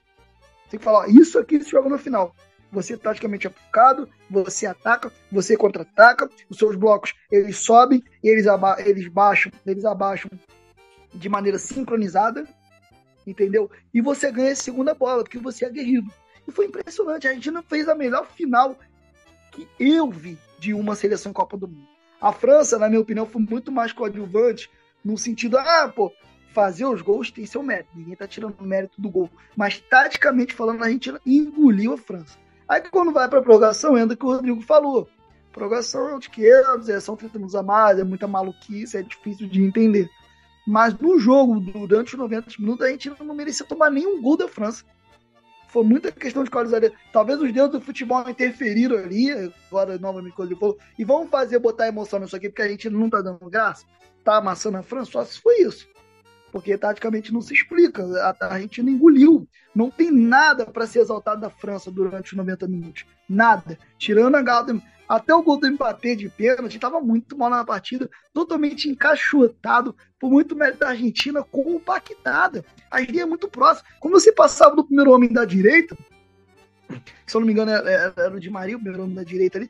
[0.69, 2.33] Tem que falar, isso aqui se joga na final.
[2.73, 8.75] Você taticamente é focado, você ataca, você contra-ataca, os seus blocos eles sobem, eles, aba
[8.79, 10.31] eles baixam, eles abaixam
[11.13, 12.47] de maneira sincronizada,
[13.25, 13.69] entendeu?
[13.93, 16.11] E você ganha a segunda bola, porque você é aguerrido.
[16.47, 18.75] E foi impressionante, a Argentina fez a melhor final
[19.51, 21.87] que eu vi de uma seleção Copa do Mundo.
[22.19, 24.69] A França, na minha opinião, foi muito mais coadjuvante,
[25.05, 26.11] no sentido, ah, pô,
[26.53, 29.29] fazer os gols tem seu mérito, ninguém tá tirando o mérito do gol.
[29.55, 32.42] Mas, taticamente falando, a Argentina engoliu a França.
[32.73, 35.07] Aí quando vai pra prorrogação, entra o que o Rodrigo falou.
[35.51, 39.03] Prorrogação é o de queiros, é, são 30 minutos a mais, é muita maluquice, é
[39.03, 40.09] difícil de entender.
[40.65, 44.47] Mas no jogo, durante os 90 minutos, a gente não merecia tomar nenhum gol da
[44.47, 44.83] França.
[45.67, 46.91] Foi muita questão de qualidade.
[47.11, 49.29] Talvez os deuses do futebol interferiram ali,
[49.67, 52.89] agora novamente quando ele falou, e vamos fazer botar emoção nisso aqui, porque a gente
[52.89, 53.85] não tá dando graça,
[54.23, 55.87] tá amassando a França, só se foi isso
[56.53, 58.05] porque taticamente não se explica.
[58.39, 59.47] A Argentina engoliu.
[59.73, 63.05] Não tem nada para ser exaltado da França durante os 90 minutos.
[63.27, 63.75] Nada.
[63.97, 64.79] Tirando a gala.
[65.09, 70.31] Até o gol do Mbappé de pênalti estava muito mal na partida, totalmente encaixotado, por
[70.31, 72.63] muito mérito da Argentina, compactada.
[72.89, 73.87] A linha é muito próxima.
[73.99, 75.97] Como você passava do primeiro homem da direita,
[77.25, 79.57] se eu não me engano era, era o de Maria, o primeiro homem da direita
[79.57, 79.69] ali,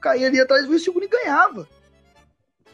[0.00, 1.68] caía ali atrás do segundo e ganhava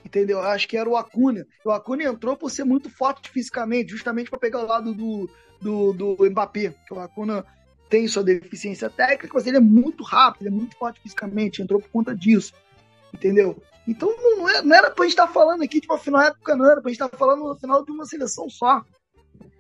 [0.07, 0.41] entendeu?
[0.41, 1.47] Acho que era o Acuna.
[1.65, 5.29] O Acuna entrou por ser muito forte fisicamente, justamente para pegar o lado do,
[5.61, 7.45] do, do Mbappé, que o Acuna
[7.91, 11.81] tem sua deficiência técnica, mas ele é muito rápido, ele é muito forte fisicamente, entrou
[11.81, 12.53] por conta disso,
[13.13, 13.61] entendeu?
[13.87, 16.57] Então não, é, não era pra gente estar tá falando aqui de uma final época,
[16.57, 18.85] não era pra gente estar tá falando no final de uma seleção só.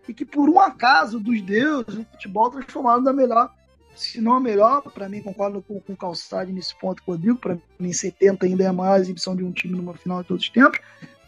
[0.08, 3.52] E que por um acaso dos deuses, o futebol transformado na melhor
[3.96, 7.16] se não a melhor, para mim, concordo com, com o Calçade nesse ponto que eu
[7.16, 10.28] digo, para mim 70 ainda é a maior exibição de um time numa final de
[10.28, 10.78] todos os tempos,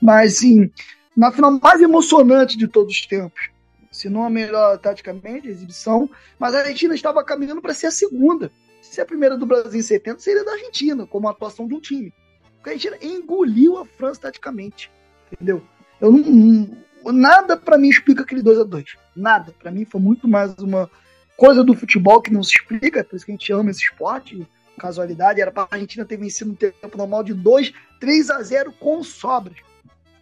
[0.01, 0.71] mas sim,
[1.17, 3.51] na final mais emocionante de todos os tempos,
[3.91, 6.09] se não a melhor taticamente, a exibição,
[6.39, 8.53] mas a Argentina estava caminhando para ser a segunda.
[8.83, 11.81] Se a primeira do Brasil em 70 seria da Argentina, como a atuação de um
[11.81, 12.13] time.
[12.55, 14.91] Porque a Argentina engoliu a França taticamente,
[15.33, 15.63] entendeu?
[16.01, 18.85] Eu não, não nada para mim explica aquele 2 a 2
[19.17, 19.55] Nada.
[19.59, 20.91] Para mim foi muito mais uma
[21.39, 24.45] coisa do futebol que não se explica, por isso que a gente ama esse esporte,
[24.77, 28.73] casualidade, era para a Argentina ter vencido no tempo normal de 2, 3 a 0
[28.73, 29.55] com sobra.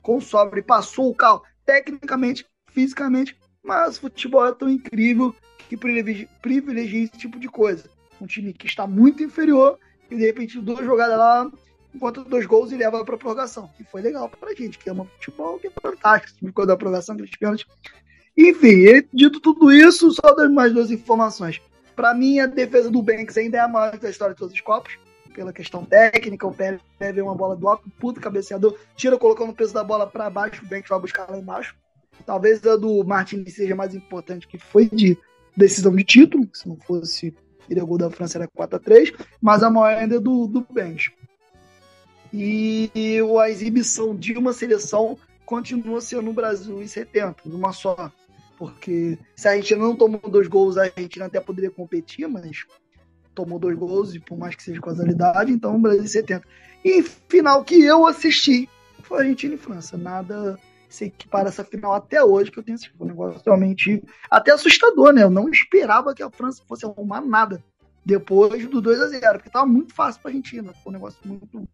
[0.02, 0.60] Com sobra.
[0.60, 3.34] E passou o carro tecnicamente, fisicamente,
[3.64, 5.34] mas o futebol é tão incrível
[5.70, 7.88] que privilegia, esse tipo de coisa.
[8.20, 9.78] Um time que está muito inferior
[10.10, 11.50] e de repente duas jogadas lá,
[11.94, 13.70] encontra dois gols e leva para a prorrogação.
[13.76, 16.34] Que foi legal para a gente, que ama futebol, que é fantástico.
[16.34, 17.66] Esse tipo da prorrogação, aqueles pênaltis
[18.36, 21.60] enfim, dito tudo isso, só das mais duas informações.
[21.94, 24.60] Para mim, a defesa do Banks ainda é a maior da história de todos os
[24.60, 24.98] copos,
[25.34, 26.46] pela questão técnica.
[26.46, 30.06] O Pérez vê uma bola do alto, puto cabeceador, tira colocando o peso da bola
[30.06, 31.74] para baixo, o Banks vai buscar lá embaixo.
[32.24, 35.16] Talvez a do Martins seja mais importante, que foi de
[35.56, 37.34] decisão de título, se não fosse
[37.68, 40.46] ele o gol da França era 4 a 3 mas a maior ainda é do,
[40.46, 41.10] do Banks.
[42.32, 42.90] E
[43.40, 48.12] a exibição de uma seleção continua sendo no Brasil em 70, numa só.
[48.56, 52.64] Porque se a Argentina não tomou dois gols, a Argentina até poderia competir, mas
[53.34, 56.46] tomou dois gols, e por mais que seja casualidade, então o Brasil 70.
[56.84, 58.68] E final que eu assisti
[59.02, 59.96] foi Argentina e França.
[59.96, 60.58] Nada
[60.88, 63.02] se equipara essa final até hoje que eu tenho assistido.
[63.02, 65.22] Um negócio realmente até assustador, né?
[65.22, 67.62] Eu não esperava que a França fosse arrumar nada
[68.04, 70.72] depois do 2 a 0 porque tava muito fácil pra Argentina.
[70.82, 71.68] Foi um negócio muito,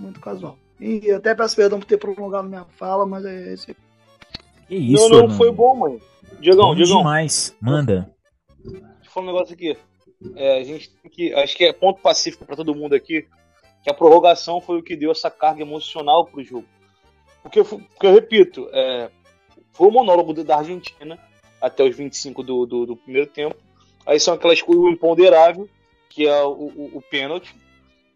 [0.00, 0.58] muito casual.
[0.80, 3.76] E até peço perdão por ter prolongado minha fala, mas é esse.
[4.66, 5.36] Que isso, não, não, mano.
[5.36, 6.00] foi bom, mano.
[6.40, 6.98] Diegão, Diegão.
[6.98, 7.56] demais.
[7.60, 8.12] Manda.
[8.64, 9.76] Deixa eu falar um negócio aqui.
[10.34, 11.34] É, a gente tem que.
[11.34, 13.26] Acho que é ponto pacífico para todo mundo aqui.
[13.82, 16.66] Que a prorrogação foi o que deu essa carga emocional pro jogo.
[17.42, 19.08] Porque, porque eu repito, é,
[19.72, 21.18] foi o monólogo da Argentina
[21.60, 23.56] até os 25 do, do, do primeiro tempo.
[24.04, 25.68] Aí são aquelas coisas imponderável,
[26.08, 27.54] que é o, o, o pênalti.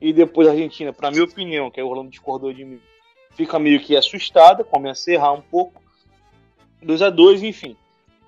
[0.00, 2.80] E depois a Argentina, para minha opinião, que é o Orlando discordou de mim,
[3.34, 5.79] fica meio que assustada, começa a errar um pouco.
[6.82, 7.76] 2 a 2 enfim.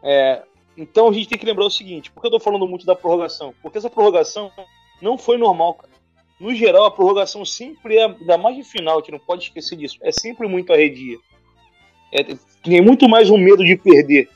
[0.02, 0.42] É,
[0.76, 2.94] então a gente tem que lembrar o seguinte: por que eu tô falando muito da
[2.94, 3.54] prorrogação?
[3.62, 4.50] Porque essa prorrogação
[5.00, 5.92] não foi normal, cara.
[6.40, 9.98] No geral, a prorrogação sempre é, ainda mais de final, gente não pode esquecer disso,
[10.00, 11.16] é sempre muito arredia.
[12.12, 12.24] É,
[12.62, 14.28] tem muito mais um medo de perder.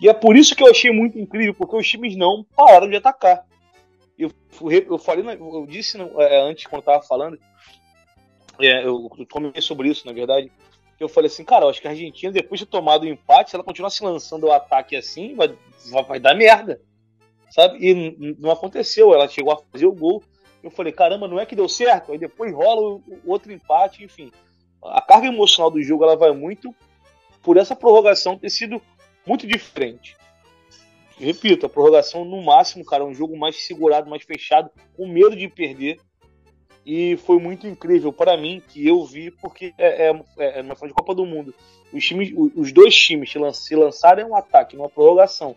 [0.00, 2.96] E é por isso que eu achei muito incrível, porque os times não pararam de
[2.96, 3.44] atacar.
[4.18, 4.30] Eu,
[4.86, 7.38] eu falei, eu disse é, antes, quando eu tava falando,
[8.58, 10.52] é, eu comentei sobre isso, na verdade,
[11.00, 13.56] eu falei assim, cara, eu acho que a Argentina, depois de tomado o empate, se
[13.56, 15.56] ela continuar se lançando o ataque assim, vai,
[16.06, 16.80] vai dar merda.
[17.50, 17.78] Sabe?
[17.80, 20.22] E não aconteceu, ela chegou a fazer o gol.
[20.62, 22.12] Eu falei, caramba, não é que deu certo?
[22.12, 24.30] Aí depois rola o, o outro empate, enfim.
[24.84, 26.74] A carga emocional do jogo ela vai muito
[27.42, 28.80] por essa prorrogação ter sido
[29.26, 30.16] muito diferente.
[31.18, 35.48] repito, a prorrogação no máximo, cara, um jogo mais segurado, mais fechado, com medo de
[35.48, 35.98] perder.
[36.92, 40.92] E foi muito incrível para mim que eu vi, porque é, é, é uma de
[40.92, 41.54] Copa do Mundo.
[41.92, 45.54] Os, times, os dois times se lançaram um ataque, numa prorrogação,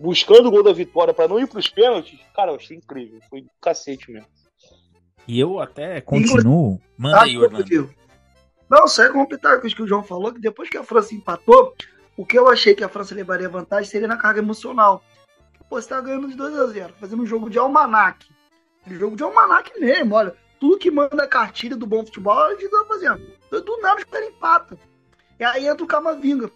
[0.00, 2.18] buscando o gol da vitória para não ir para os pênaltis.
[2.34, 3.20] Cara, eu achei incrível.
[3.28, 4.26] Foi do cacete mesmo.
[5.28, 6.80] E eu até continuo.
[6.96, 7.94] Manda aí, Orlando.
[8.70, 11.14] Não, só é completar com o que o João falou, que depois que a França
[11.14, 11.74] empatou,
[12.16, 15.04] o que eu achei que a França levaria vantagem seria na carga emocional.
[15.68, 18.26] Pô, você tá ganhando de 2 a 0 fazendo um jogo de almanac.
[18.86, 20.34] Um jogo de almanac mesmo, olha.
[20.62, 23.20] Tudo que manda a cartilha do bom futebol, a gente tá fazendo.
[23.50, 24.78] Do nada os caras empatam.
[25.40, 26.48] E aí entra o Camavinga.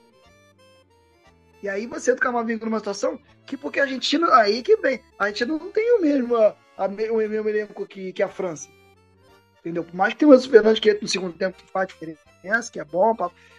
[1.61, 5.03] E aí você entra o Camavinga numa situação que, porque a Argentina, aí que vem,
[5.19, 8.69] a Argentina não tem o mesmo, a, a, o mesmo elenco que, que a França.
[9.59, 9.83] Entendeu?
[9.83, 12.71] Por mais que tenha o Enzo Fernandes que entra no segundo tempo que faz diferença,
[12.71, 13.13] que é bom,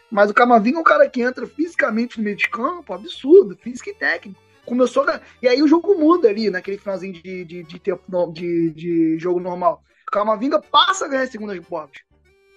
[0.10, 3.90] mas o Camavinga é um cara que entra fisicamente no meio de campo, absurdo, físico
[3.90, 4.40] e técnico.
[4.66, 5.20] Começou a...
[5.42, 9.42] E aí o jogo muda ali, naquele finalzinho de, de, de, tempo, de, de jogo
[9.42, 9.84] normal.
[10.12, 11.92] Camavinga passa a ganhar as segundas bolas.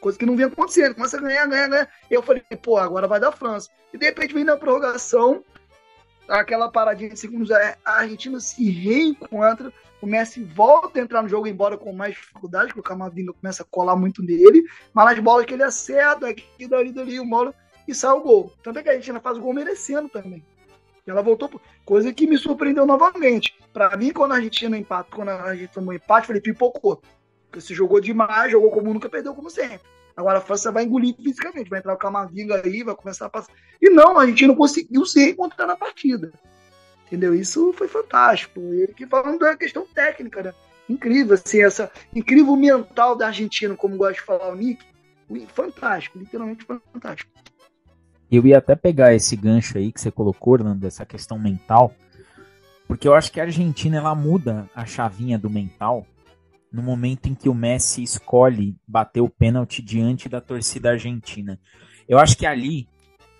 [0.00, 0.94] Coisa que não vinha acontecendo.
[0.94, 1.90] Começa a ganhar, ganhar, ganhar.
[2.10, 3.68] Eu falei, pô, agora vai dar França.
[3.92, 5.44] E de repente vem na prorrogação,
[6.28, 11.46] aquela paradinha de segundos, a Argentina se reencontra o Messi volta a entrar no jogo,
[11.46, 14.64] embora com mais dificuldade, porque o Camavinga começa a colar muito nele,
[14.94, 17.54] mas nas bolas que ele acerta, aqui, dali, dali, o bola,
[17.86, 18.52] e sai o gol.
[18.62, 20.44] Tanto é que a Argentina faz o gol merecendo também.
[21.06, 23.58] Ela voltou, coisa que me surpreendeu novamente.
[23.72, 27.02] Para mim, quando a Argentina empate, quando a Argentina tomou empate, falei, pipocou.
[27.58, 29.80] Se jogou demais, jogou como nunca, perdeu como sempre.
[30.16, 33.52] Agora a França vai engolir fisicamente, vai entrar o Camavinga aí, vai começar a passar.
[33.80, 36.32] E não, a Argentina conseguiu se encontrar na partida.
[37.06, 37.34] Entendeu?
[37.34, 38.60] Isso foi fantástico.
[38.60, 40.54] E aqui falando da questão técnica, né?
[40.88, 44.84] Incrível, assim, essa incrível mental da Argentina, como gosta de falar o Nick.
[45.54, 47.30] Fantástico, literalmente fantástico.
[48.30, 51.94] Eu ia até pegar esse gancho aí que você colocou, Orlando, dessa questão mental,
[52.86, 56.06] porque eu acho que a Argentina ela muda a chavinha do mental
[56.72, 61.58] no momento em que o Messi escolhe bater o pênalti diante da torcida argentina.
[62.08, 62.88] Eu acho que ali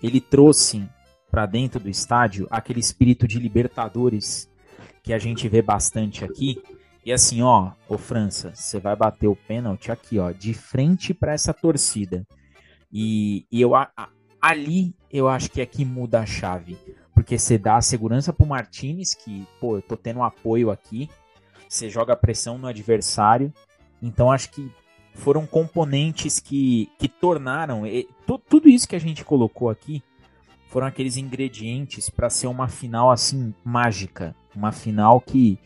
[0.01, 0.87] ele trouxe
[1.29, 4.49] para dentro do estádio, aquele espírito de Libertadores
[5.01, 6.61] que a gente vê bastante aqui.
[7.05, 11.33] E assim, ó, ô França, você vai bater o pênalti aqui, ó, de frente para
[11.33, 12.27] essa torcida.
[12.91, 13.89] E, e eu a,
[14.41, 16.77] ali eu acho que é que muda a chave,
[17.13, 21.09] porque você dá a segurança pro Martinez que, pô, eu tô tendo apoio aqui.
[21.71, 23.53] Você joga pressão no adversário.
[24.01, 24.69] Então acho que
[25.13, 28.09] foram componentes que, que tornaram e,
[28.49, 30.03] tudo isso que a gente colocou aqui
[30.67, 35.57] foram aqueles ingredientes para ser uma final assim mágica, uma final que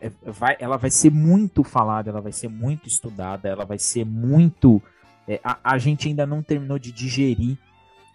[0.00, 4.04] é, vai, ela vai ser muito falada, ela vai ser muito estudada, ela vai ser
[4.04, 4.82] muito.
[5.28, 7.56] É, a, a gente ainda não terminou de digerir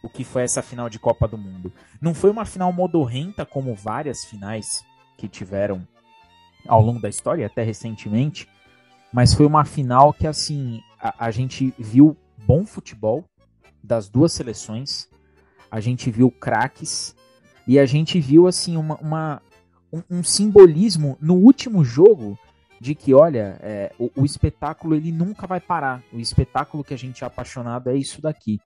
[0.04, 1.72] o que foi essa final de Copa do Mundo.
[2.02, 4.84] Não foi uma final modorrenta como várias finais
[5.18, 5.88] que tiveram
[6.68, 8.48] ao longo da história, até recentemente,
[9.12, 12.16] mas foi uma final que assim a, a gente viu
[12.46, 13.26] bom futebol
[13.84, 15.12] das duas seleções
[15.72, 17.16] a gente viu craques
[17.66, 19.42] e a gente viu assim uma, uma
[19.92, 22.38] um, um, simbolismo no último jogo
[22.80, 26.04] de que olha é, o, o, espetáculo ele nunca vai parar.
[26.12, 28.60] O espetáculo que a gente é apaixonado é isso daqui.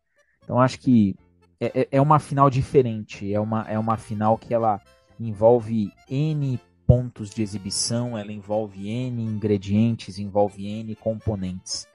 [0.43, 1.15] Então acho que
[1.59, 3.31] é, é, é uma final diferente.
[3.31, 4.81] É uma, é uma final que ela
[5.19, 11.87] envolve n pontos de exibição ela envolve n ingredientes envolve n componentes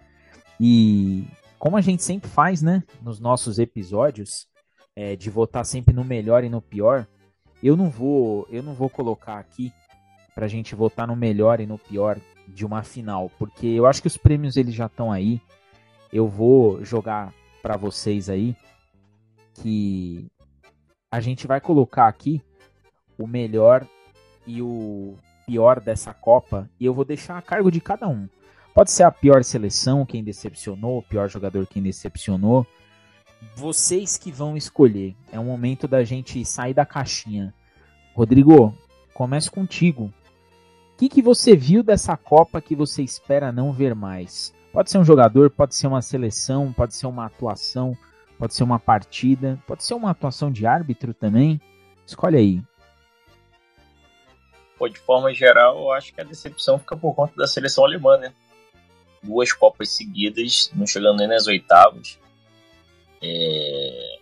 [0.59, 1.27] e
[1.59, 4.51] como a gente sempre faz né nos nossos episódios
[5.01, 7.07] é, de votar sempre no melhor e no pior,
[7.62, 9.73] eu não vou, eu não vou colocar aqui
[10.35, 14.09] pra gente votar no melhor e no pior de uma final, porque eu acho que
[14.09, 15.41] os prêmios eles já estão aí.
[16.12, 18.57] Eu vou jogar para vocês aí
[19.55, 20.27] que
[21.11, 22.43] a gente vai colocar aqui
[23.19, 23.87] o melhor
[24.47, 28.29] e o pior dessa Copa e eu vou deixar a cargo de cada um.
[28.75, 32.67] Pode ser a pior seleção, quem decepcionou, o pior jogador, quem decepcionou
[33.55, 35.15] vocês que vão escolher.
[35.33, 37.55] É o momento da gente sair da caixinha.
[38.15, 38.75] Rodrigo,
[39.15, 40.05] começo contigo.
[40.05, 44.53] O que, que você viu dessa Copa que você espera não ver mais?
[44.73, 47.97] Pode ser um jogador, pode ser uma seleção, pode ser uma atuação,
[48.39, 51.61] pode ser uma partida, pode ser uma atuação de árbitro também.
[52.07, 52.62] Escolhe aí.
[54.81, 58.16] Pô, de forma geral, eu acho que a decepção fica por conta da seleção alemã,
[58.16, 58.32] né?
[59.23, 62.19] Duas Copas seguidas, não chegando nem nas oitavas.
[63.23, 64.19] É,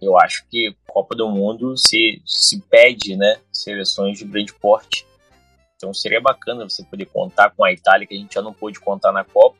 [0.00, 5.06] eu acho que Copa do Mundo se, se pede né, seleções de grande porte.
[5.76, 8.80] Então seria bacana você poder contar com a Itália, que a gente já não pôde
[8.80, 9.58] contar na Copa.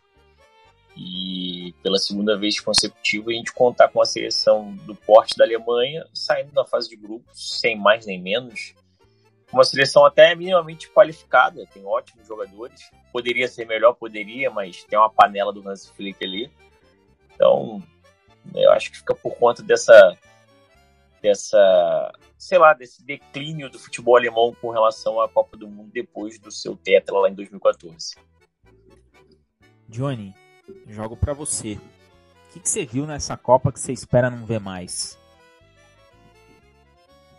[0.97, 6.07] E pela segunda vez consecutiva a gente contar com a seleção do porte da Alemanha
[6.15, 8.75] saindo da fase de grupos, sem mais nem menos.
[9.53, 12.91] Uma seleção até minimamente qualificada, tem ótimos jogadores.
[13.13, 16.51] Poderia ser melhor, poderia, mas tem uma panela do Hans Flick ali.
[17.35, 17.83] Então,
[18.55, 20.17] eu acho que fica por conta dessa
[21.23, 26.37] dessa, sei lá, desse declínio do futebol alemão com relação à Copa do Mundo depois
[26.39, 28.17] do seu tetra lá em 2014.
[29.89, 30.35] Johnny,
[30.89, 31.75] jogo para você.
[31.75, 35.17] O que, que você viu nessa Copa que você espera não ver mais?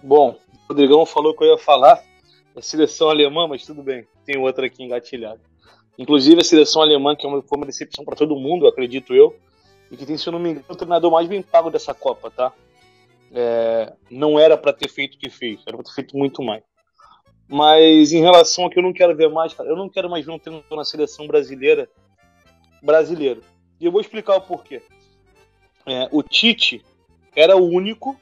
[0.01, 2.03] Bom, Rodrigão falou que eu ia falar
[2.55, 5.41] da seleção alemã, mas tudo bem, tem outra aqui engatilhada.
[5.97, 9.35] Inclusive a seleção alemã, que é foi uma decepção para todo mundo, acredito eu,
[9.91, 12.31] e que tem, se eu não me engano, o treinador mais bem pago dessa Copa,
[12.31, 12.51] tá?
[13.31, 16.63] É, não era para ter feito o que fez, era para ter feito muito mais.
[17.47, 20.25] Mas em relação ao que eu não quero ver mais, cara, eu não quero mais
[20.25, 21.89] ver um treinador na seleção brasileira
[22.81, 23.43] brasileiro.
[23.79, 24.81] E eu vou explicar o porquê.
[25.85, 26.83] É, o Tite
[27.35, 28.19] era o único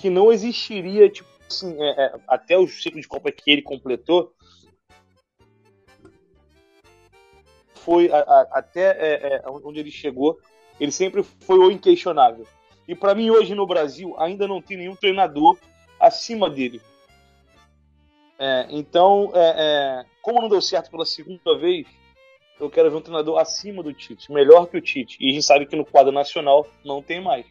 [0.00, 4.32] que não existiria, tipo assim, é, é, até o ciclo de Copa que ele completou,
[7.74, 10.38] foi a, a, até é, é, onde ele chegou,
[10.80, 12.46] ele sempre foi o inquestionável.
[12.88, 15.58] E para mim, hoje no Brasil, ainda não tem nenhum treinador
[15.98, 16.80] acima dele.
[18.38, 21.86] É, então, é, é, como não deu certo pela segunda vez,
[22.58, 25.18] eu quero ver um treinador acima do Tite, melhor que o Tite.
[25.20, 27.44] E a gente sabe que no quadro nacional não tem mais.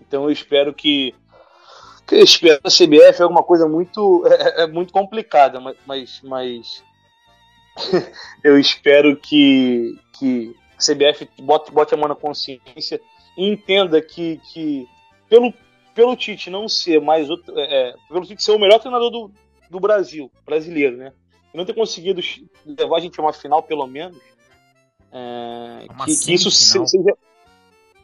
[0.00, 1.14] Então eu espero que.
[2.06, 6.84] que eu espero a CBF é alguma coisa muito, é, é muito complicada, mas, mas,
[8.42, 13.00] eu espero que, que a CBF bote, bote a mão na consciência
[13.36, 14.88] entenda que, que
[15.28, 15.52] pelo,
[15.94, 19.30] pelo Tite não ser mais outro, é, é, pelo Tite ser o melhor treinador do,
[19.70, 21.12] do Brasil, brasileiro, né?
[21.52, 22.20] E não ter conseguido
[22.64, 24.18] levar a gente a uma final, pelo menos.
[25.12, 27.16] É, que, que, isso seja.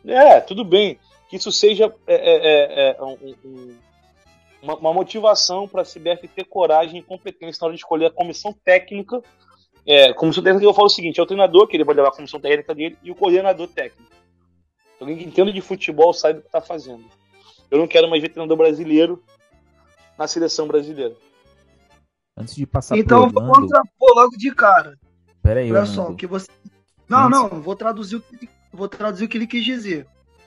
[0.04, 0.98] É, tudo bem.
[1.36, 3.76] Que isso seja é, é, é, um, um,
[4.62, 8.10] uma, uma, motivação para a CBF ter coragem e competência na hora de escolher a
[8.10, 9.22] comissão técnica.
[9.86, 12.16] É, comissão técnica eu falo o seguinte: é o treinador, que ele vai levar a
[12.16, 14.10] comissão técnica dele, e o coordenador técnico.
[14.98, 17.04] Alguém que entenda de futebol sabe o que está fazendo.
[17.70, 19.22] Eu não quero mais ver treinador brasileiro
[20.16, 21.14] na seleção brasileira.
[22.34, 24.98] Antes de passar Então pro vou contrapor logo de cara.
[25.42, 26.48] Pera aí, Olha só, que você.
[27.06, 30.06] Não, não, vou traduzir o que, vou traduzir o que ele quis dizer.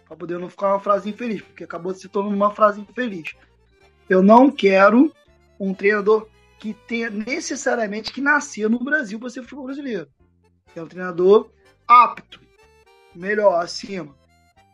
[0.10, 3.34] Pra poder não ficar uma frase infeliz, porque acabou se tornando uma frase infeliz.
[4.10, 5.14] Eu não quero
[5.58, 6.28] um treinador
[6.60, 10.10] que tenha necessariamente que nascer no Brasil para ser futebol brasileiro.
[10.76, 11.50] É um treinador
[11.88, 12.42] apto,
[13.16, 14.20] melhor, acima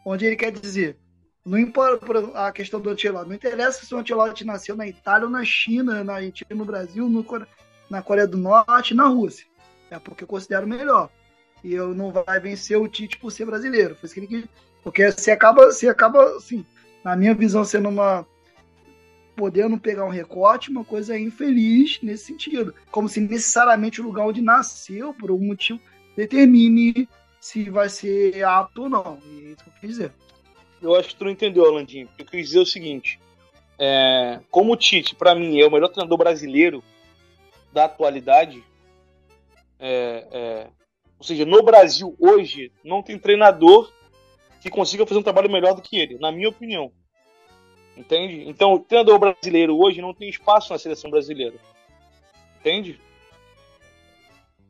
[0.05, 0.97] onde ele quer dizer,
[1.43, 2.05] não importa
[2.35, 6.03] a questão do Ancelotti, não interessa se o Ancelotti nasceu na Itália ou na China,
[6.03, 7.25] na Argentina, no Brasil, no,
[7.89, 9.47] na Coreia do Norte, na Rússia.
[9.89, 11.09] É porque eu considero melhor.
[11.63, 13.95] E eu não vai vencer o Tite por ser brasileiro.
[13.95, 14.45] Foi isso que ele quis.
[14.85, 16.63] Porque você acaba, você acaba, assim,
[17.03, 18.23] na minha visão, sendo uma.
[19.35, 22.71] podendo pegar um recorte, uma coisa infeliz nesse sentido.
[22.91, 25.79] Como se necessariamente o lugar onde nasceu, por algum motivo,
[26.15, 27.09] determine
[27.41, 29.17] se vai ser apto ou não.
[29.25, 30.11] E é isso que eu quis dizer.
[30.79, 32.07] Eu acho que tu não entendeu, Alandinho.
[32.19, 33.19] Eu quis dizer o seguinte:
[33.79, 36.83] é, como o Tite, para mim, é o melhor treinador brasileiro
[37.73, 38.63] da atualidade,
[39.79, 40.67] é, é,
[41.17, 43.91] ou seja, no Brasil hoje não tem treinador
[44.65, 46.91] que consiga fazer um trabalho melhor do que ele, na minha opinião.
[47.95, 48.49] Entende?
[48.49, 51.55] Então, o treinador brasileiro hoje não tem espaço na seleção brasileira.
[52.59, 52.99] Entende?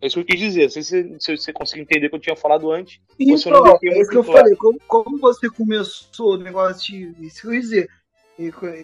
[0.01, 0.63] É isso que eu quis dizer.
[0.63, 2.99] Não sei se, se você conseguiu entender o que eu tinha falado antes.
[3.17, 4.41] Então, é isso que eu claro.
[4.41, 4.55] falei.
[4.57, 7.25] Como, como, você começou o negócio de.
[7.25, 7.89] Isso que eu ia dizer.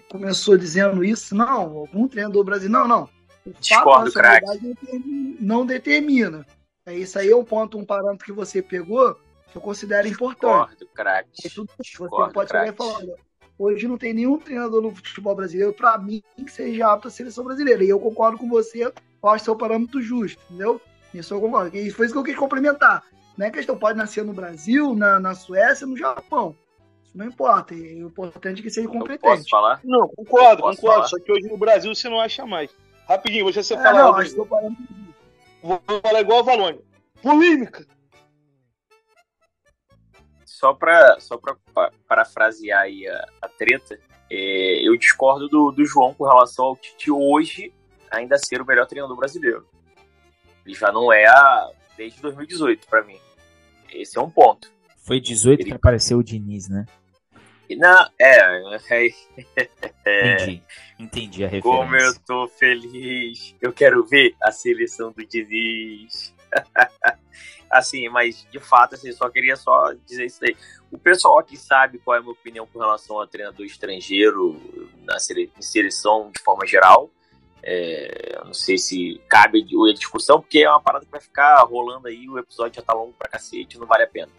[0.09, 2.87] Começou dizendo isso, não, algum treinador brasileiro.
[2.87, 3.09] Não, não.
[3.45, 4.45] O Discordo, craque.
[5.41, 6.47] Não determina.
[6.85, 9.19] É, isso aí é um ponto, um parâmetro que você pegou
[9.51, 10.69] que eu considero importante.
[10.69, 11.29] Discordo, craque.
[11.43, 13.15] Você pode chegar e falar, olha,
[13.59, 17.43] hoje não tem nenhum treinador no futebol brasileiro, para mim, que seja apto à seleção
[17.43, 17.83] brasileira.
[17.83, 20.81] E eu concordo com você, eu acho seu parâmetro justo, entendeu?
[21.13, 21.75] Isso eu concordo.
[21.75, 23.03] E foi isso que eu quis complementar.
[23.37, 26.55] Não é questão, pode nascer no Brasil, na, na Suécia, no Japão.
[27.03, 27.73] Isso não importa.
[27.73, 29.25] O importante é que seja competente.
[29.25, 29.79] Eu posso falar?
[29.83, 30.81] Não, concordo, concordo.
[30.81, 31.07] Falar.
[31.07, 32.71] Só que hoje no Brasil você não acha mais.
[33.07, 33.93] Rapidinho, você você é, falar.
[33.93, 34.47] Não, acho que eu
[35.63, 36.81] Vou falar igual a Valônia.
[37.21, 37.85] Polêmica!
[40.61, 41.57] Só para só pra
[42.07, 47.09] parafrasear aí a, a treta, é, eu discordo do, do João com relação ao Tite
[47.09, 47.73] hoje
[48.11, 49.67] ainda ser o melhor treinador brasileiro.
[50.63, 53.17] Ele já não é a, desde 2018 para mim.
[53.91, 54.71] Esse é um ponto.
[55.03, 55.69] Foi 18 Ele...
[55.71, 56.85] que apareceu o Diniz, né?
[57.71, 58.37] Não, é,
[58.91, 59.09] é,
[60.05, 60.63] é, Entendi,
[60.99, 61.83] entendi a referência.
[61.83, 63.55] Como eu tô feliz.
[63.59, 66.35] Eu quero ver a seleção do Diniz.
[67.71, 70.55] assim, mas de fato, assim, só queria só dizer isso aí.
[70.91, 74.59] O pessoal aqui sabe qual é a minha opinião com relação ao treinador estrangeiro
[75.03, 75.17] na
[75.59, 77.09] seleção de forma geral.
[77.63, 82.07] É, não sei se cabe a discussão, porque é uma parada que vai ficar rolando
[82.07, 84.31] aí, o episódio já tá longo pra cacete, não vale a pena.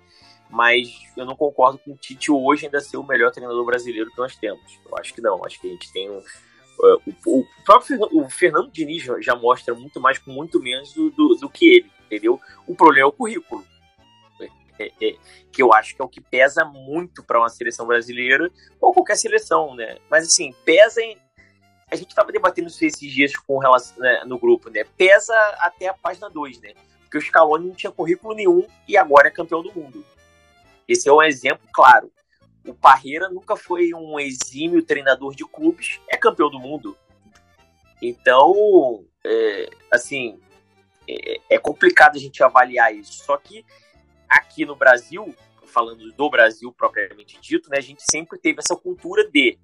[0.50, 4.18] Mas eu não concordo com o Tite hoje ainda ser o melhor treinador brasileiro que
[4.18, 4.78] nós temos.
[4.84, 6.18] Eu acho que não, acho que a gente tem um.
[6.18, 11.10] Uh, o, o, próprio o Fernando Diniz já mostra muito mais com muito menos do,
[11.10, 12.38] do, do que ele, entendeu?
[12.66, 13.64] O problema é o currículo.
[14.78, 15.16] É, é,
[15.52, 19.16] que eu acho que é o que pesa muito para uma seleção brasileira ou qualquer
[19.16, 19.98] seleção, né?
[20.10, 21.16] Mas assim, pesa em,
[21.90, 24.84] a gente estava debatendo isso esses dias com relação, né, no grupo, né?
[24.96, 26.72] Pesa até a página 2, né?
[27.02, 30.04] Porque o Scaloni não tinha currículo nenhum e agora é campeão do mundo.
[30.88, 32.10] Esse é um exemplo claro.
[32.66, 36.96] O Parreira nunca foi um exímio treinador de clubes, é campeão do mundo.
[38.00, 40.40] Então, é, assim,
[41.08, 43.24] é, é complicado a gente avaliar isso.
[43.24, 43.64] Só que
[44.28, 45.34] aqui no Brasil,
[45.66, 49.58] falando do Brasil propriamente dito, né, a gente sempre teve essa cultura de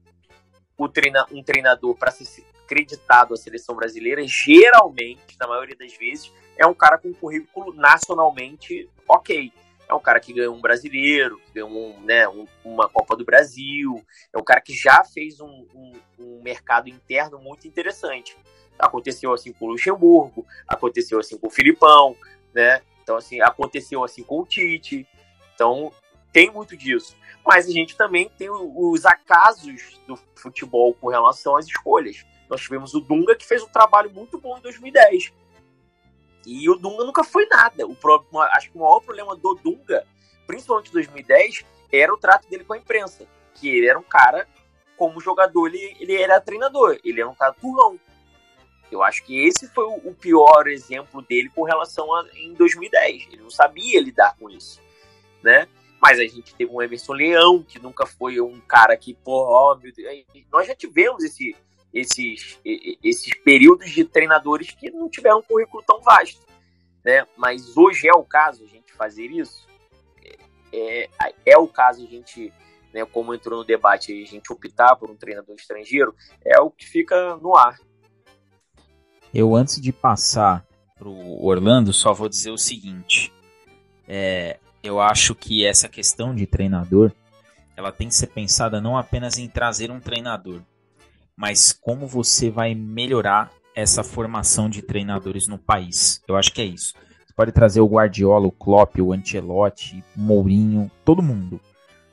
[0.77, 6.31] o treina, um treinador para ser acreditado à seleção brasileira, geralmente, na maioria das vezes,
[6.56, 9.51] é um cara com currículo nacionalmente ok.
[9.89, 13.24] É um cara que ganhou um brasileiro, que ganhou um, né, um, uma Copa do
[13.24, 18.36] Brasil, é um cara que já fez um, um, um mercado interno muito interessante.
[18.79, 22.17] Aconteceu assim com o Luxemburgo, aconteceu assim com o Filipão,
[22.55, 22.83] né?
[23.03, 25.07] Então, assim, aconteceu assim com o Tite.
[25.55, 25.93] Então,
[26.33, 27.17] tem muito disso.
[27.45, 32.27] Mas a gente também tem os acasos do futebol com relação às escolhas.
[32.49, 35.33] Nós tivemos o Dunga, que fez um trabalho muito bom em 2010.
[36.47, 37.87] E o Dunga nunca foi nada.
[37.87, 40.07] O problema, acho que o maior problema do Dunga,
[40.47, 43.27] principalmente em 2010, era o trato dele com a imprensa.
[43.55, 44.47] Que ele era um cara,
[44.97, 46.99] como jogador, ele, ele era treinador.
[47.05, 47.99] Ele era um cara turrão.
[48.90, 53.28] Eu acho que esse foi o, pior exemplo dele com relação a em 2010.
[53.32, 54.81] Ele não sabia lidar com isso,
[55.43, 55.69] né?
[56.01, 59.74] Mas a gente teve um Emerson Leão, que nunca foi um cara que, pô, ó,
[59.74, 60.24] meu Deus.
[60.51, 61.56] Nós já tivemos esse,
[61.93, 66.40] esses, esses períodos de treinadores que não tiveram um currículo tão vasto,
[67.05, 67.27] né?
[67.36, 69.66] Mas hoje é o caso a gente fazer isso.
[70.73, 72.52] É, é, é o caso a gente,
[72.93, 76.86] né, como entrou no debate, a gente optar por um treinador estrangeiro, é o que
[76.86, 77.77] fica no ar.
[79.39, 80.66] Eu, antes de passar
[80.98, 83.32] para o Orlando, só vou dizer o seguinte.
[84.09, 87.12] É, eu acho que essa questão de treinador,
[87.77, 90.60] ela tem que ser pensada não apenas em trazer um treinador,
[91.36, 96.20] mas como você vai melhorar essa formação de treinadores no país.
[96.27, 96.94] Eu acho que é isso.
[97.24, 101.60] Você pode trazer o Guardiola, o Klopp, o Ancelotti, Mourinho, todo mundo.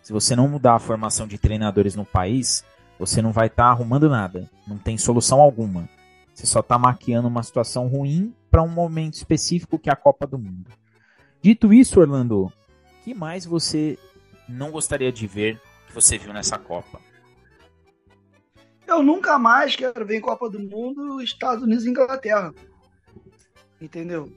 [0.04, 2.64] Se você não mudar a formação de treinadores no país,
[3.00, 4.48] você não vai estar tá arrumando nada.
[4.68, 5.90] Não tem solução alguma.
[6.36, 10.28] Você só está maquiando uma situação ruim para um momento específico que é a Copa
[10.28, 10.70] do Mundo.
[11.42, 12.52] Dito isso, Orlando,
[13.06, 13.98] que mais você
[14.50, 17.00] não gostaria de ver que você viu nessa Copa?
[18.86, 22.54] Eu nunca mais quero ver em Copa do Mundo Estados Unidos e Inglaterra.
[23.80, 24.30] Entendeu?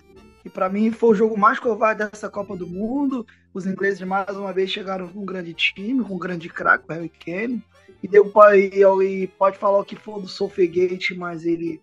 [0.44, 3.26] E para mim foi o jogo mais covarde dessa Copa do Mundo.
[3.52, 6.92] Os ingleses mais uma vez chegaram com um grande time, com um grande craque, o
[6.92, 7.60] Harry Kane.
[8.00, 11.82] E, deu, e, e pode falar o que for do Southgate, mas ele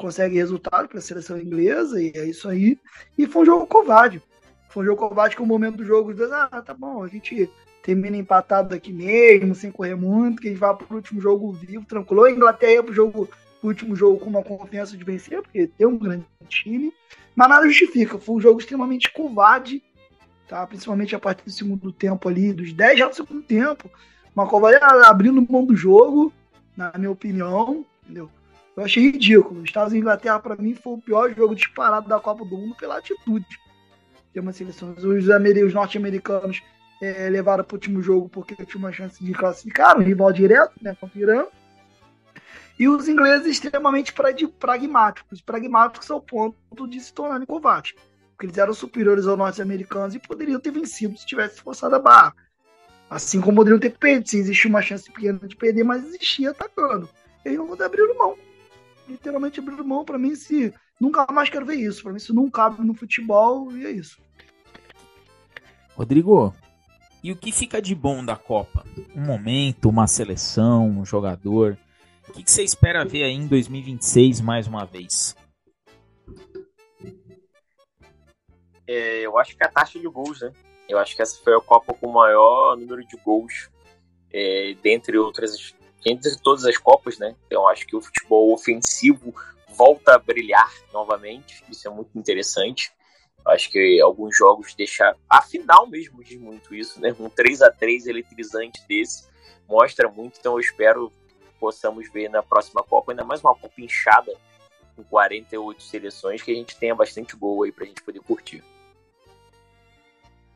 [0.00, 2.78] consegue resultado para a seleção inglesa, e é isso aí.
[3.16, 4.22] E foi um jogo covarde.
[4.70, 7.50] Foi um jogo covarde que o momento do jogo, ah, tá bom, a gente
[7.82, 11.84] termina empatado aqui mesmo, sem correr muito, que a gente vai pro último jogo vivo,
[11.84, 12.24] tranquilo.
[12.24, 13.28] A Inglaterra ia pro, jogo,
[13.60, 16.92] pro último jogo com uma confiança de vencer, porque tem um grande time,
[17.36, 18.18] mas nada justifica.
[18.18, 19.82] Foi um jogo extremamente covarde,
[20.48, 20.66] tá?
[20.66, 23.90] principalmente a partir do segundo tempo ali, dos 10 já do segundo tempo.
[24.34, 26.32] Uma covarde abrindo mão do jogo,
[26.76, 28.30] na minha opinião, entendeu?
[28.76, 29.64] Eu achei ridículo.
[29.64, 32.74] Estados Unidos e Inglaterra, para mim, foi o pior jogo disparado da Copa do Mundo
[32.76, 33.46] pela atitude.
[34.32, 34.94] Tem uma seleção.
[34.96, 36.62] Os, os norte-americanos
[37.02, 40.72] é, levaram para o último jogo porque tinha uma chance de classificar, um rival direto,
[40.80, 41.46] né, contra o Irã.
[42.78, 44.14] E os ingleses extremamente
[44.58, 45.40] pragmáticos.
[45.40, 47.94] Pragmáticos ao ponto de se tornarem covardes.
[48.30, 52.34] Porque eles eram superiores aos norte-americanos e poderiam ter vencido se tivesse forçado a barra.
[53.10, 57.08] Assim como poderiam ter perdido, se existia uma chance pequena de perder, mas existia atacando.
[57.44, 58.38] Eles não abriram mão
[59.10, 62.02] literalmente abriram mão para mim se nunca mais quero ver isso.
[62.02, 64.20] Para mim isso não cabe no futebol e é isso.
[65.94, 66.54] Rodrigo,
[67.22, 68.84] e o que fica de bom da Copa?
[69.14, 71.76] Um momento, uma seleção, um jogador.
[72.28, 75.36] O que, que você espera ver aí em 2026 mais uma vez?
[78.86, 80.52] É, eu acho que é a taxa de gols, né?
[80.88, 83.70] Eu acho que essa foi a Copa com o maior número de gols,
[84.32, 85.74] é, dentre outras
[86.04, 87.34] entre todas as Copas, né?
[87.46, 89.34] Então acho que o futebol ofensivo
[89.68, 92.92] volta a brilhar novamente, isso é muito interessante.
[93.46, 95.16] Acho que alguns jogos deixar.
[95.28, 97.14] A final mesmo diz muito isso, né?
[97.18, 99.28] Um 3 a 3 eletrizante desse
[99.66, 101.12] mostra muito, então eu espero
[101.58, 104.32] possamos ver na próxima Copa, ainda mais uma Copa inchada
[104.96, 108.64] com 48 seleções, que a gente tenha bastante gol aí pra gente poder curtir.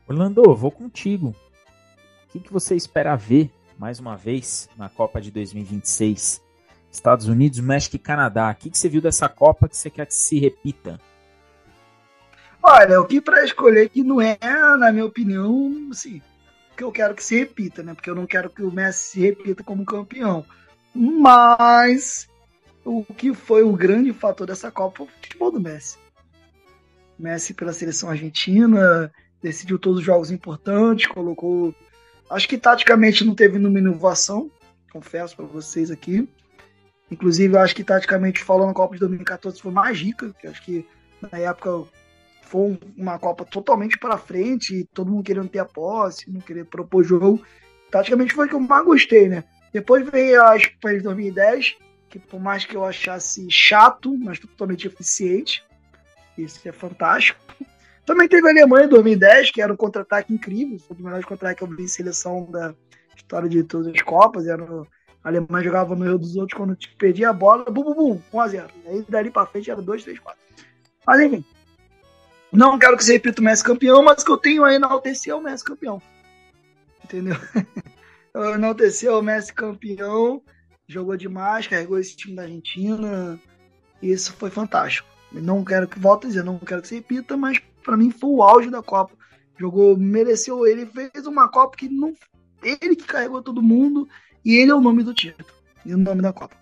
[0.07, 1.29] Orlando, vou contigo.
[1.29, 6.43] O que, que você espera ver mais uma vez na Copa de 2026?
[6.91, 8.51] Estados Unidos, México e Canadá.
[8.51, 10.99] O que, que você viu dessa Copa que você quer que se repita?
[12.61, 14.37] Olha, o que para escolher que não é,
[14.79, 16.21] na minha opinião, assim,
[16.75, 17.93] que eu quero que se repita, né?
[17.93, 20.45] Porque eu não quero que o Messi se repita como campeão.
[20.93, 22.27] Mas
[22.83, 25.97] o que foi o grande fator dessa Copa foi o futebol do Messi.
[27.19, 29.11] Messi pela seleção argentina,
[29.41, 31.73] decidiu todos os jogos importantes, colocou.
[32.29, 34.49] Acho que taticamente não teve nenhuma inovação,
[34.91, 36.27] confesso para vocês aqui.
[37.11, 40.63] Inclusive, eu acho que taticamente falando, a Copa de 2014 foi mais rica, que acho
[40.63, 40.85] que
[41.21, 41.87] na época
[42.41, 47.03] foi uma Copa totalmente para frente, todo mundo querendo ter a posse, não querer propor
[47.03, 47.43] jogo.
[47.91, 49.43] Taticamente foi o que eu mais gostei, né?
[49.71, 51.75] Depois veio a Espanha de 2010,
[52.09, 55.63] que por mais que eu achasse chato, mas totalmente eficiente.
[56.37, 57.39] Isso é fantástico.
[58.05, 61.65] Também teve a Alemanha em 2010, que era um contra-ataque incrível, foi o melhor contra-ataque
[61.65, 62.73] que eu vi em seleção da
[63.15, 64.45] história de todas as Copas.
[64.45, 68.21] Era a Alemanha jogava no erro dos outros quando perdia a bola, bum, bum, bum,
[68.31, 68.69] 1x0.
[68.85, 70.39] Aí dali pra frente era 2, 3, 4.
[71.07, 71.43] Mas enfim,
[72.51, 75.33] não quero que você repita o Messi campeão, mas que eu tenho aí na é
[75.33, 76.01] o Messi campeão.
[77.03, 77.35] Entendeu?
[78.33, 80.43] eu enaltecer o Messi campeão,
[80.87, 83.39] jogou demais, carregou esse time da Argentina.
[84.01, 85.07] Isso foi fantástico.
[85.31, 88.29] Não quero que volte a dizer, não quero que se repita, mas para mim foi
[88.31, 89.15] o auge da Copa.
[89.57, 92.13] Jogou, mereceu ele, fez uma Copa que não.
[92.61, 94.09] Ele que carregou todo mundo
[94.43, 95.47] e ele é o nome do título
[95.85, 96.55] e o nome da Copa.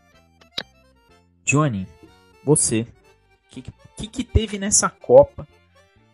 [1.45, 1.87] Johnny,
[2.43, 3.63] você, o que,
[3.97, 5.47] que, que teve nessa Copa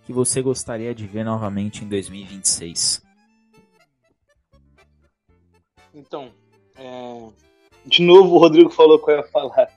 [0.06, 3.04] que você gostaria de ver novamente em 2026?
[5.94, 6.32] Então,
[6.78, 7.28] é...
[7.86, 9.70] de novo o Rodrigo falou que eu ia falar.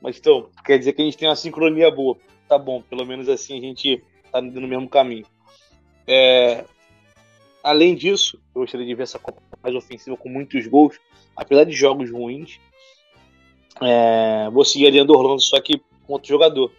[0.00, 2.16] Mas então, quer dizer que a gente tem uma sincronia boa.
[2.48, 5.26] Tá bom, pelo menos assim a gente tá no mesmo caminho.
[6.06, 6.64] É...
[7.62, 10.98] Além disso, eu gostaria de ver essa Copa mais ofensiva com muitos gols,
[11.36, 12.58] apesar de jogos ruins.
[13.80, 14.48] É...
[14.50, 16.72] Vou seguir a linha do Orlando, só que com outro jogador.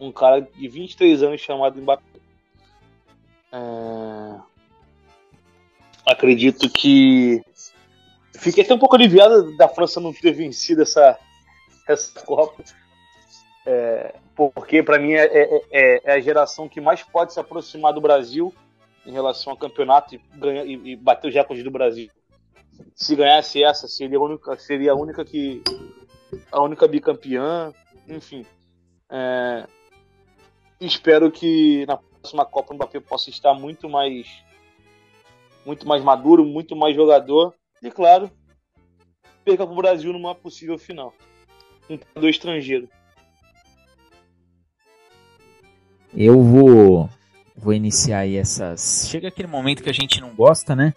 [0.00, 2.20] Um cara de 23 anos chamado Mbappé.
[3.52, 4.40] É...
[6.06, 7.42] Acredito que
[8.38, 11.18] Fiquei até um pouco aliviado da França não ter vencido essa,
[11.88, 12.62] essa Copa.
[13.70, 17.92] É, porque para mim é, é, é, é, a geração que mais pode se aproximar
[17.92, 18.54] do Brasil
[19.04, 22.08] em relação ao campeonato e, ganha, e, e bater os recordes do Brasil.
[22.94, 25.62] Se ganhasse essa, seria a única, seria a única que
[26.50, 27.70] a única bicampeã,
[28.08, 28.46] enfim.
[29.10, 29.66] É,
[30.80, 34.42] espero que na próxima Copa o Mbappé possa estar muito mais
[35.66, 38.30] muito mais maduro, muito mais jogador e claro,
[39.44, 41.12] perca para o Brasil numa possível final.
[41.90, 42.88] Um do estrangeiro.
[46.14, 47.08] Eu vou
[47.56, 49.08] vou iniciar aí essas.
[49.10, 50.94] Chega aquele momento que a gente não gosta, né?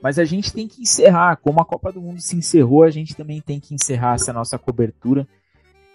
[0.00, 1.36] Mas a gente tem que encerrar.
[1.36, 4.58] Como a Copa do Mundo se encerrou, a gente também tem que encerrar essa nossa
[4.58, 5.26] cobertura.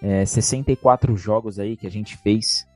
[0.02, 2.68] É, 64 jogos aí que a gente fez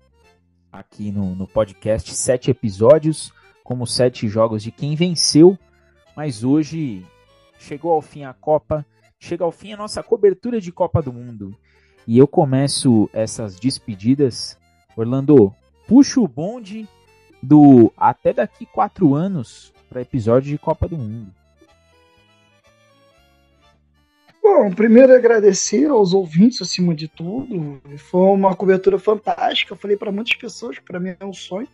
[0.72, 3.32] aqui no, no podcast, sete episódios,
[3.64, 5.58] como sete jogos de quem venceu.
[6.16, 7.06] Mas hoje
[7.58, 8.86] chegou ao fim a Copa,
[9.20, 11.56] chega ao fim a nossa cobertura de Copa do Mundo.
[12.06, 14.58] E eu começo essas despedidas.
[14.96, 15.56] Orlando,
[15.88, 16.88] puxa o bonde
[17.42, 21.32] do até daqui quatro anos para episódio de Copa do Mundo.
[24.42, 27.82] Bom, primeiro agradecer aos ouvintes acima de tudo.
[27.98, 29.74] Foi uma cobertura fantástica.
[29.74, 31.68] Eu falei para muitas pessoas que para mim é um sonho.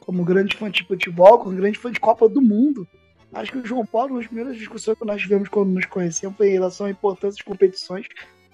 [0.00, 2.86] Como grande fã de futebol, como grande fã de Copa do Mundo.
[3.32, 6.48] Acho que o João Paulo, nas primeiras discussões que nós tivemos quando nos conhecemos, foi
[6.48, 8.06] em relação à importância das competições.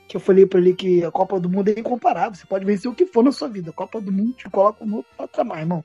[0.09, 2.35] Que eu falei para ele que a Copa do Mundo é incomparável.
[2.35, 3.71] Você pode vencer o que for na sua vida.
[3.71, 5.85] A Copa do Mundo te coloca no patamar, irmão.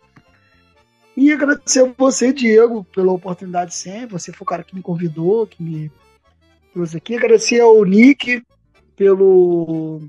[1.15, 4.13] E agradecer a você, Diego, pela oportunidade sempre.
[4.13, 5.91] Você foi o cara que me convidou, que me
[6.73, 7.15] trouxe aqui.
[7.15, 8.43] Agradecer ao Nick
[8.95, 10.01] pelo.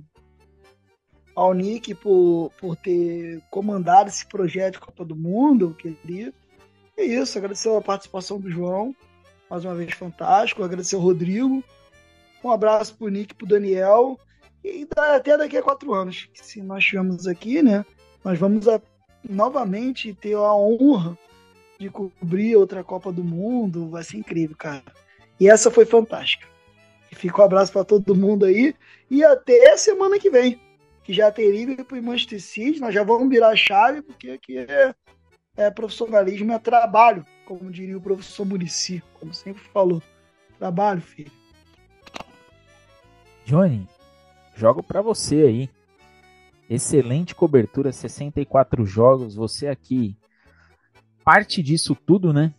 [1.34, 6.32] Ao Nick por, por ter comandado esse projeto de Copa do Mundo, eu queria.
[6.96, 8.94] É isso, agradecer a participação do João,
[9.48, 11.62] mais uma vez fantástico, agradecer ao Rodrigo,
[12.42, 14.18] um abraço pro Nick, pro Daniel,
[14.64, 17.84] e até daqui a quatro anos, se nós estivermos aqui, né,
[18.24, 18.80] nós vamos a,
[19.28, 21.16] novamente ter a honra
[21.78, 24.82] de cobrir outra Copa do Mundo, vai ser incrível, cara.
[25.38, 26.46] E essa foi fantástica.
[27.12, 28.74] Fica um abraço para todo mundo aí,
[29.10, 30.60] e até semana que vem,
[31.02, 34.94] que já tem Liverpool e Manchester City, nós já vamos virar chave, porque aqui é
[35.58, 40.00] é, profissionalismo é trabalho, como diria o professor Murici, como sempre falou.
[40.56, 41.32] Trabalho, filho.
[43.48, 43.88] Johnny,
[44.54, 45.70] jogo para você aí.
[46.68, 49.36] Excelente cobertura, 64 jogos.
[49.36, 50.14] Você aqui,
[51.24, 52.52] parte disso tudo, né?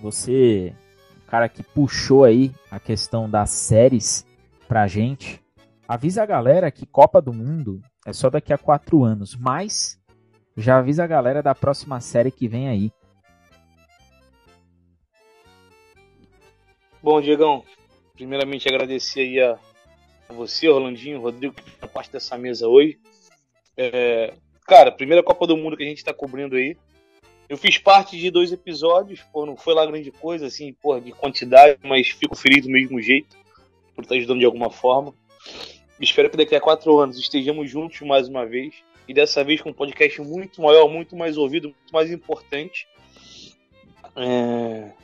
[0.00, 0.74] Você,
[1.18, 4.26] o cara que puxou aí a questão das séries
[4.66, 5.42] pra gente.
[5.86, 10.00] Avisa a galera que Copa do Mundo é só daqui a quatro anos, mas
[10.56, 12.90] já avisa a galera da próxima série que vem aí.
[17.02, 17.62] Bom, Diegão,
[18.14, 19.58] primeiramente agradecer aí a,
[20.34, 22.98] você, Rolandinho, Rodrigo, que tá parte dessa mesa hoje.
[23.76, 24.34] É,
[24.66, 26.76] cara, primeira Copa do Mundo que a gente está cobrindo aí.
[27.48, 31.12] Eu fiz parte de dois episódios, pô, não foi lá grande coisa, assim, porra, de
[31.12, 33.36] quantidade, mas fico feliz do mesmo jeito,
[33.94, 35.14] por estar ajudando de alguma forma.
[36.00, 38.74] Espero que daqui a quatro anos estejamos juntos mais uma vez,
[39.06, 42.88] e dessa vez com um podcast muito maior, muito mais ouvido, muito mais importante.
[44.16, 45.03] É...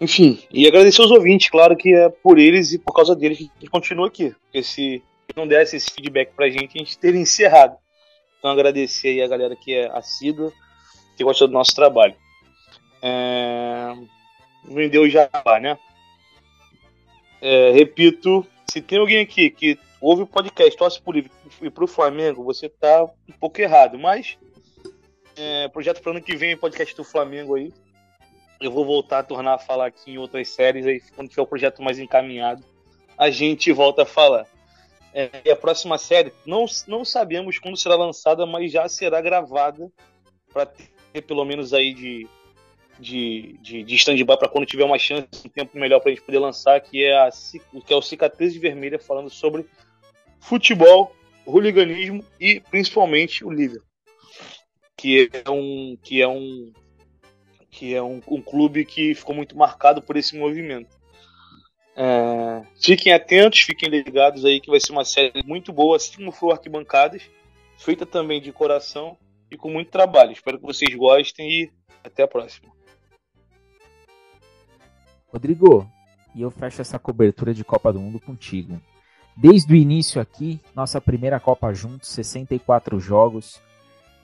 [0.00, 3.44] Enfim, e agradecer aos ouvintes, claro que é por eles e por causa deles que
[3.44, 4.34] a gente continua aqui.
[4.44, 5.02] Porque se
[5.34, 7.76] não desse esse feedback pra gente, a gente teria encerrado.
[8.38, 10.52] Então agradecer aí a galera que é assídua,
[11.16, 12.14] que gosta do nosso trabalho.
[13.02, 13.94] É...
[14.68, 15.28] Vendeu já,
[15.60, 15.78] né?
[17.40, 22.44] É, repito, se tem alguém aqui que ouve o podcast, torce por e pro Flamengo,
[22.44, 23.98] você tá um pouco errado.
[23.98, 24.36] Mas,
[25.36, 27.72] é, projeto para ano que vem, podcast do Flamengo aí.
[28.60, 31.46] Eu vou voltar a tornar a falar aqui em outras séries aí, quando tiver o
[31.46, 32.64] projeto mais encaminhado,
[33.16, 34.46] a gente volta a falar.
[35.12, 39.90] É, e a próxima série, não, não sabemos quando será lançada, mas já será gravada
[40.52, 42.28] para ter pelo menos aí de,
[42.98, 46.24] de, de, de stand-by para quando tiver uma chance, um tempo melhor para a gente
[46.24, 49.66] poder lançar, que é, a, que é o Cicatriz de Vermelha, falando sobre
[50.38, 51.14] futebol,
[51.46, 53.88] hooliganismo e principalmente o Liverpool,
[54.96, 56.72] que é um, que é um,
[57.76, 60.96] que é um, um clube que ficou muito marcado por esse movimento.
[61.94, 66.32] É, fiquem atentos, fiquem ligados aí que vai ser uma série muito boa, assim como
[66.32, 67.28] foi Arquibancadas,
[67.76, 69.18] feita também de coração
[69.50, 70.32] e com muito trabalho.
[70.32, 71.70] Espero que vocês gostem e
[72.02, 72.72] até a próxima.
[75.30, 75.86] Rodrigo,
[76.34, 78.80] e eu fecho essa cobertura de Copa do Mundo contigo.
[79.36, 83.60] Desde o início aqui, nossa primeira Copa juntos, 64 jogos,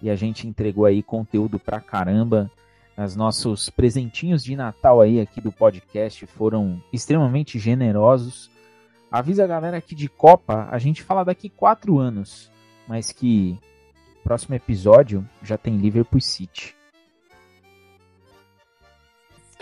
[0.00, 2.50] e a gente entregou aí conteúdo pra caramba.
[2.96, 8.50] Os nossos presentinhos de Natal aí aqui do podcast foram extremamente generosos.
[9.10, 12.50] Avisa a galera que de Copa a gente fala daqui quatro anos,
[12.86, 13.58] mas que
[14.22, 16.76] próximo episódio já tem Liverpool City.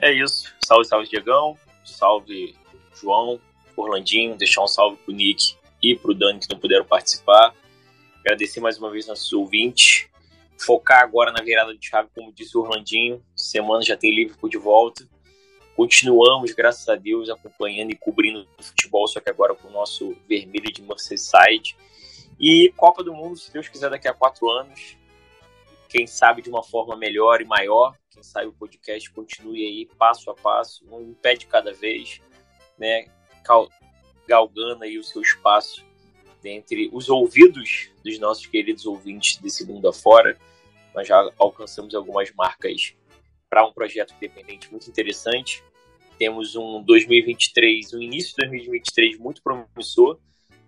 [0.00, 0.54] É isso.
[0.60, 1.56] Salve, salve, Diegão.
[1.84, 2.56] Salve,
[2.94, 3.40] João,
[3.76, 4.36] Orlandinho.
[4.36, 7.54] Deixar um salve pro Nick e pro Dani que não puderam participar.
[8.20, 10.09] Agradecer mais uma vez nossos ouvintes.
[10.64, 13.24] Focar agora na virada de chave, como disse o Orlandinho.
[13.34, 15.08] Semana já tem Liverpool de volta.
[15.74, 20.14] Continuamos, graças a Deus, acompanhando e cobrindo o futebol, só que agora com o nosso
[20.28, 21.76] vermelho de Merseyside.
[22.38, 24.96] E Copa do Mundo, se Deus quiser, daqui a quatro anos.
[25.88, 30.30] Quem sabe de uma forma melhor e maior quem sabe o podcast continue aí passo
[30.30, 32.20] a passo, um pé de cada vez,
[32.76, 33.06] né,
[34.26, 35.84] galgando aí o seu espaço
[36.44, 40.36] entre os ouvidos dos nossos queridos ouvintes desse mundo afora.
[40.94, 42.94] Nós já alcançamos algumas marcas
[43.48, 45.62] para um projeto independente muito interessante.
[46.18, 50.18] Temos um 2023, um início de 2023 muito promissor.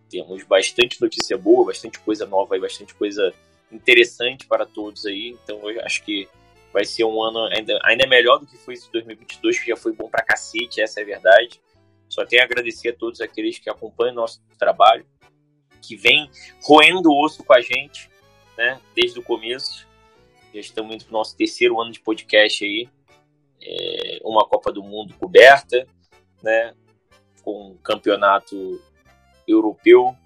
[0.08, 3.32] Temos bastante notícia boa, bastante coisa nova e bastante coisa
[3.70, 5.36] interessante para todos aí.
[5.42, 6.28] Então eu acho que
[6.72, 9.92] vai ser um ano ainda, ainda melhor do que foi esse 2022, que já foi
[9.92, 11.60] bom pra cacete, essa é a verdade.
[12.08, 15.04] Só tenho a agradecer a todos aqueles que acompanham o nosso trabalho,
[15.82, 16.30] que vem
[16.62, 18.08] roendo o osso com a gente,
[18.56, 19.86] né, desde o começo.
[20.54, 22.88] Já estamos indo pro nosso terceiro ano de podcast aí,
[23.60, 25.86] é, uma Copa do Mundo coberta,
[26.42, 26.74] né,
[27.42, 28.80] com um campeonato
[29.46, 30.16] europeu,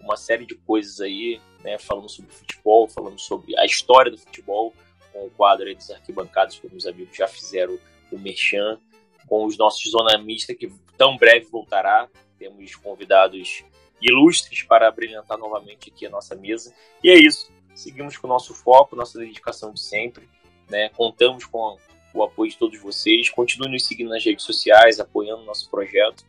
[0.00, 4.72] uma série de coisas aí, né, falando sobre futebol, falando sobre a história do futebol,
[5.12, 7.78] com o quadro aí dos arquibancados, como os amigos já fizeram
[8.12, 8.78] o Merchan,
[9.26, 12.08] com os nossos Zona Mista, que tão breve voltará.
[12.38, 13.64] Temos convidados
[14.00, 16.74] ilustres para brilhantar novamente aqui a nossa mesa.
[17.02, 17.50] E é isso.
[17.74, 20.28] Seguimos com o nosso foco, nossa dedicação de sempre.
[20.68, 20.88] Né?
[20.90, 21.76] Contamos com
[22.14, 23.28] o apoio de todos vocês.
[23.28, 26.24] Continue nos seguindo nas redes sociais, apoiando o nosso projeto,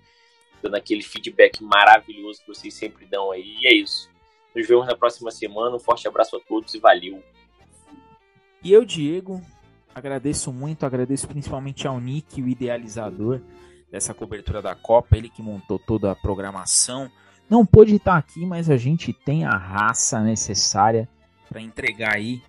[0.62, 3.58] dando aquele feedback maravilhoso que vocês sempre dão aí.
[3.62, 4.10] E é isso.
[4.56, 5.76] Nos vemos na próxima semana.
[5.76, 7.24] Um forte abraço a todos e valeu!
[8.64, 9.42] E eu, Diego,
[9.94, 13.40] agradeço muito, agradeço principalmente ao Nick, o idealizador
[13.90, 17.10] dessa cobertura da Copa, ele que montou toda a programação.
[17.50, 21.08] Não pôde estar aqui, mas a gente tem a raça necessária
[21.48, 22.42] para entregar aí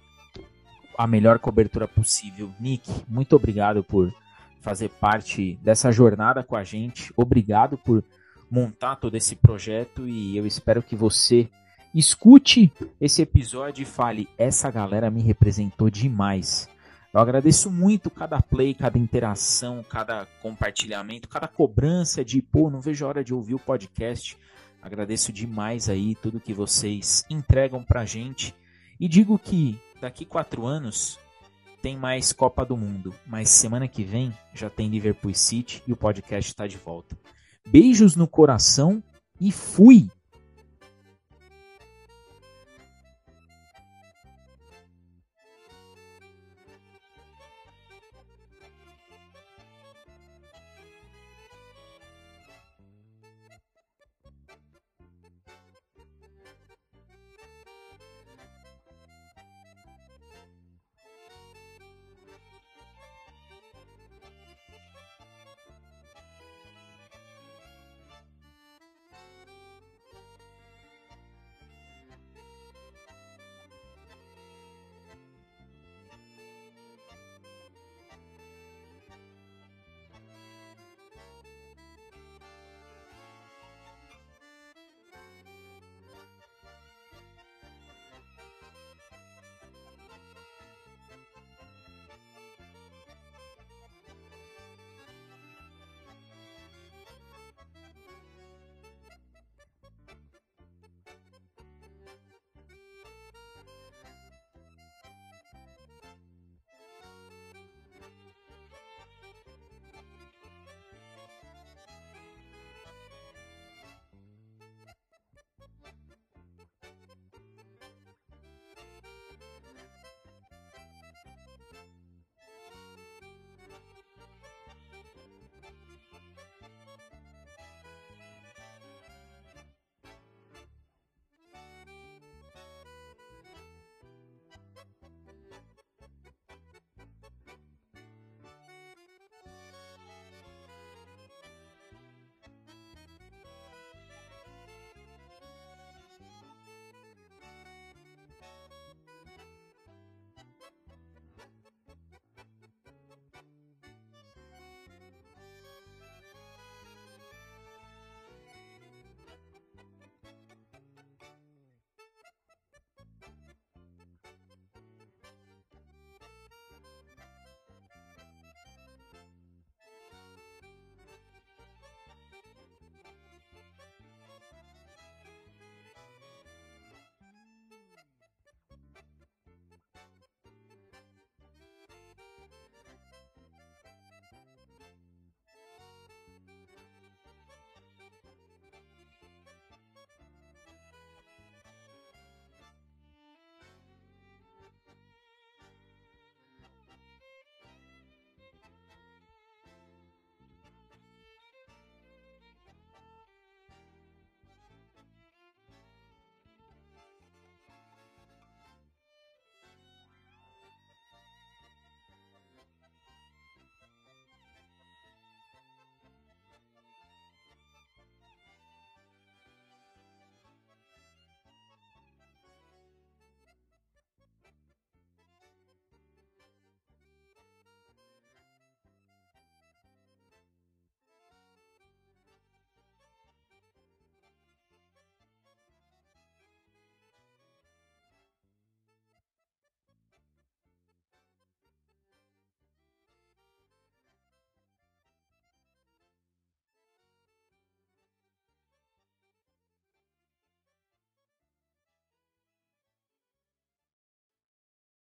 [0.97, 2.51] a melhor cobertura possível.
[2.59, 4.13] Nick, muito obrigado por
[4.61, 7.13] fazer parte dessa jornada com a gente.
[7.17, 8.03] Obrigado por
[8.51, 11.49] montar todo esse projeto e eu espero que você
[11.95, 16.69] escute esse episódio e fale: essa galera me representou demais.
[17.15, 23.05] Eu agradeço muito cada play, cada interação, cada compartilhamento, cada cobrança de, pô, não vejo
[23.05, 24.37] a hora de ouvir o podcast.
[24.81, 28.55] Agradeço demais aí tudo que vocês entregam pra gente.
[28.99, 31.19] E digo que daqui quatro anos
[31.83, 35.97] tem mais Copa do Mundo, mas semana que vem já tem Liverpool City e o
[35.97, 37.17] podcast está de volta.
[37.69, 39.03] Beijos no coração
[39.41, 40.09] e fui!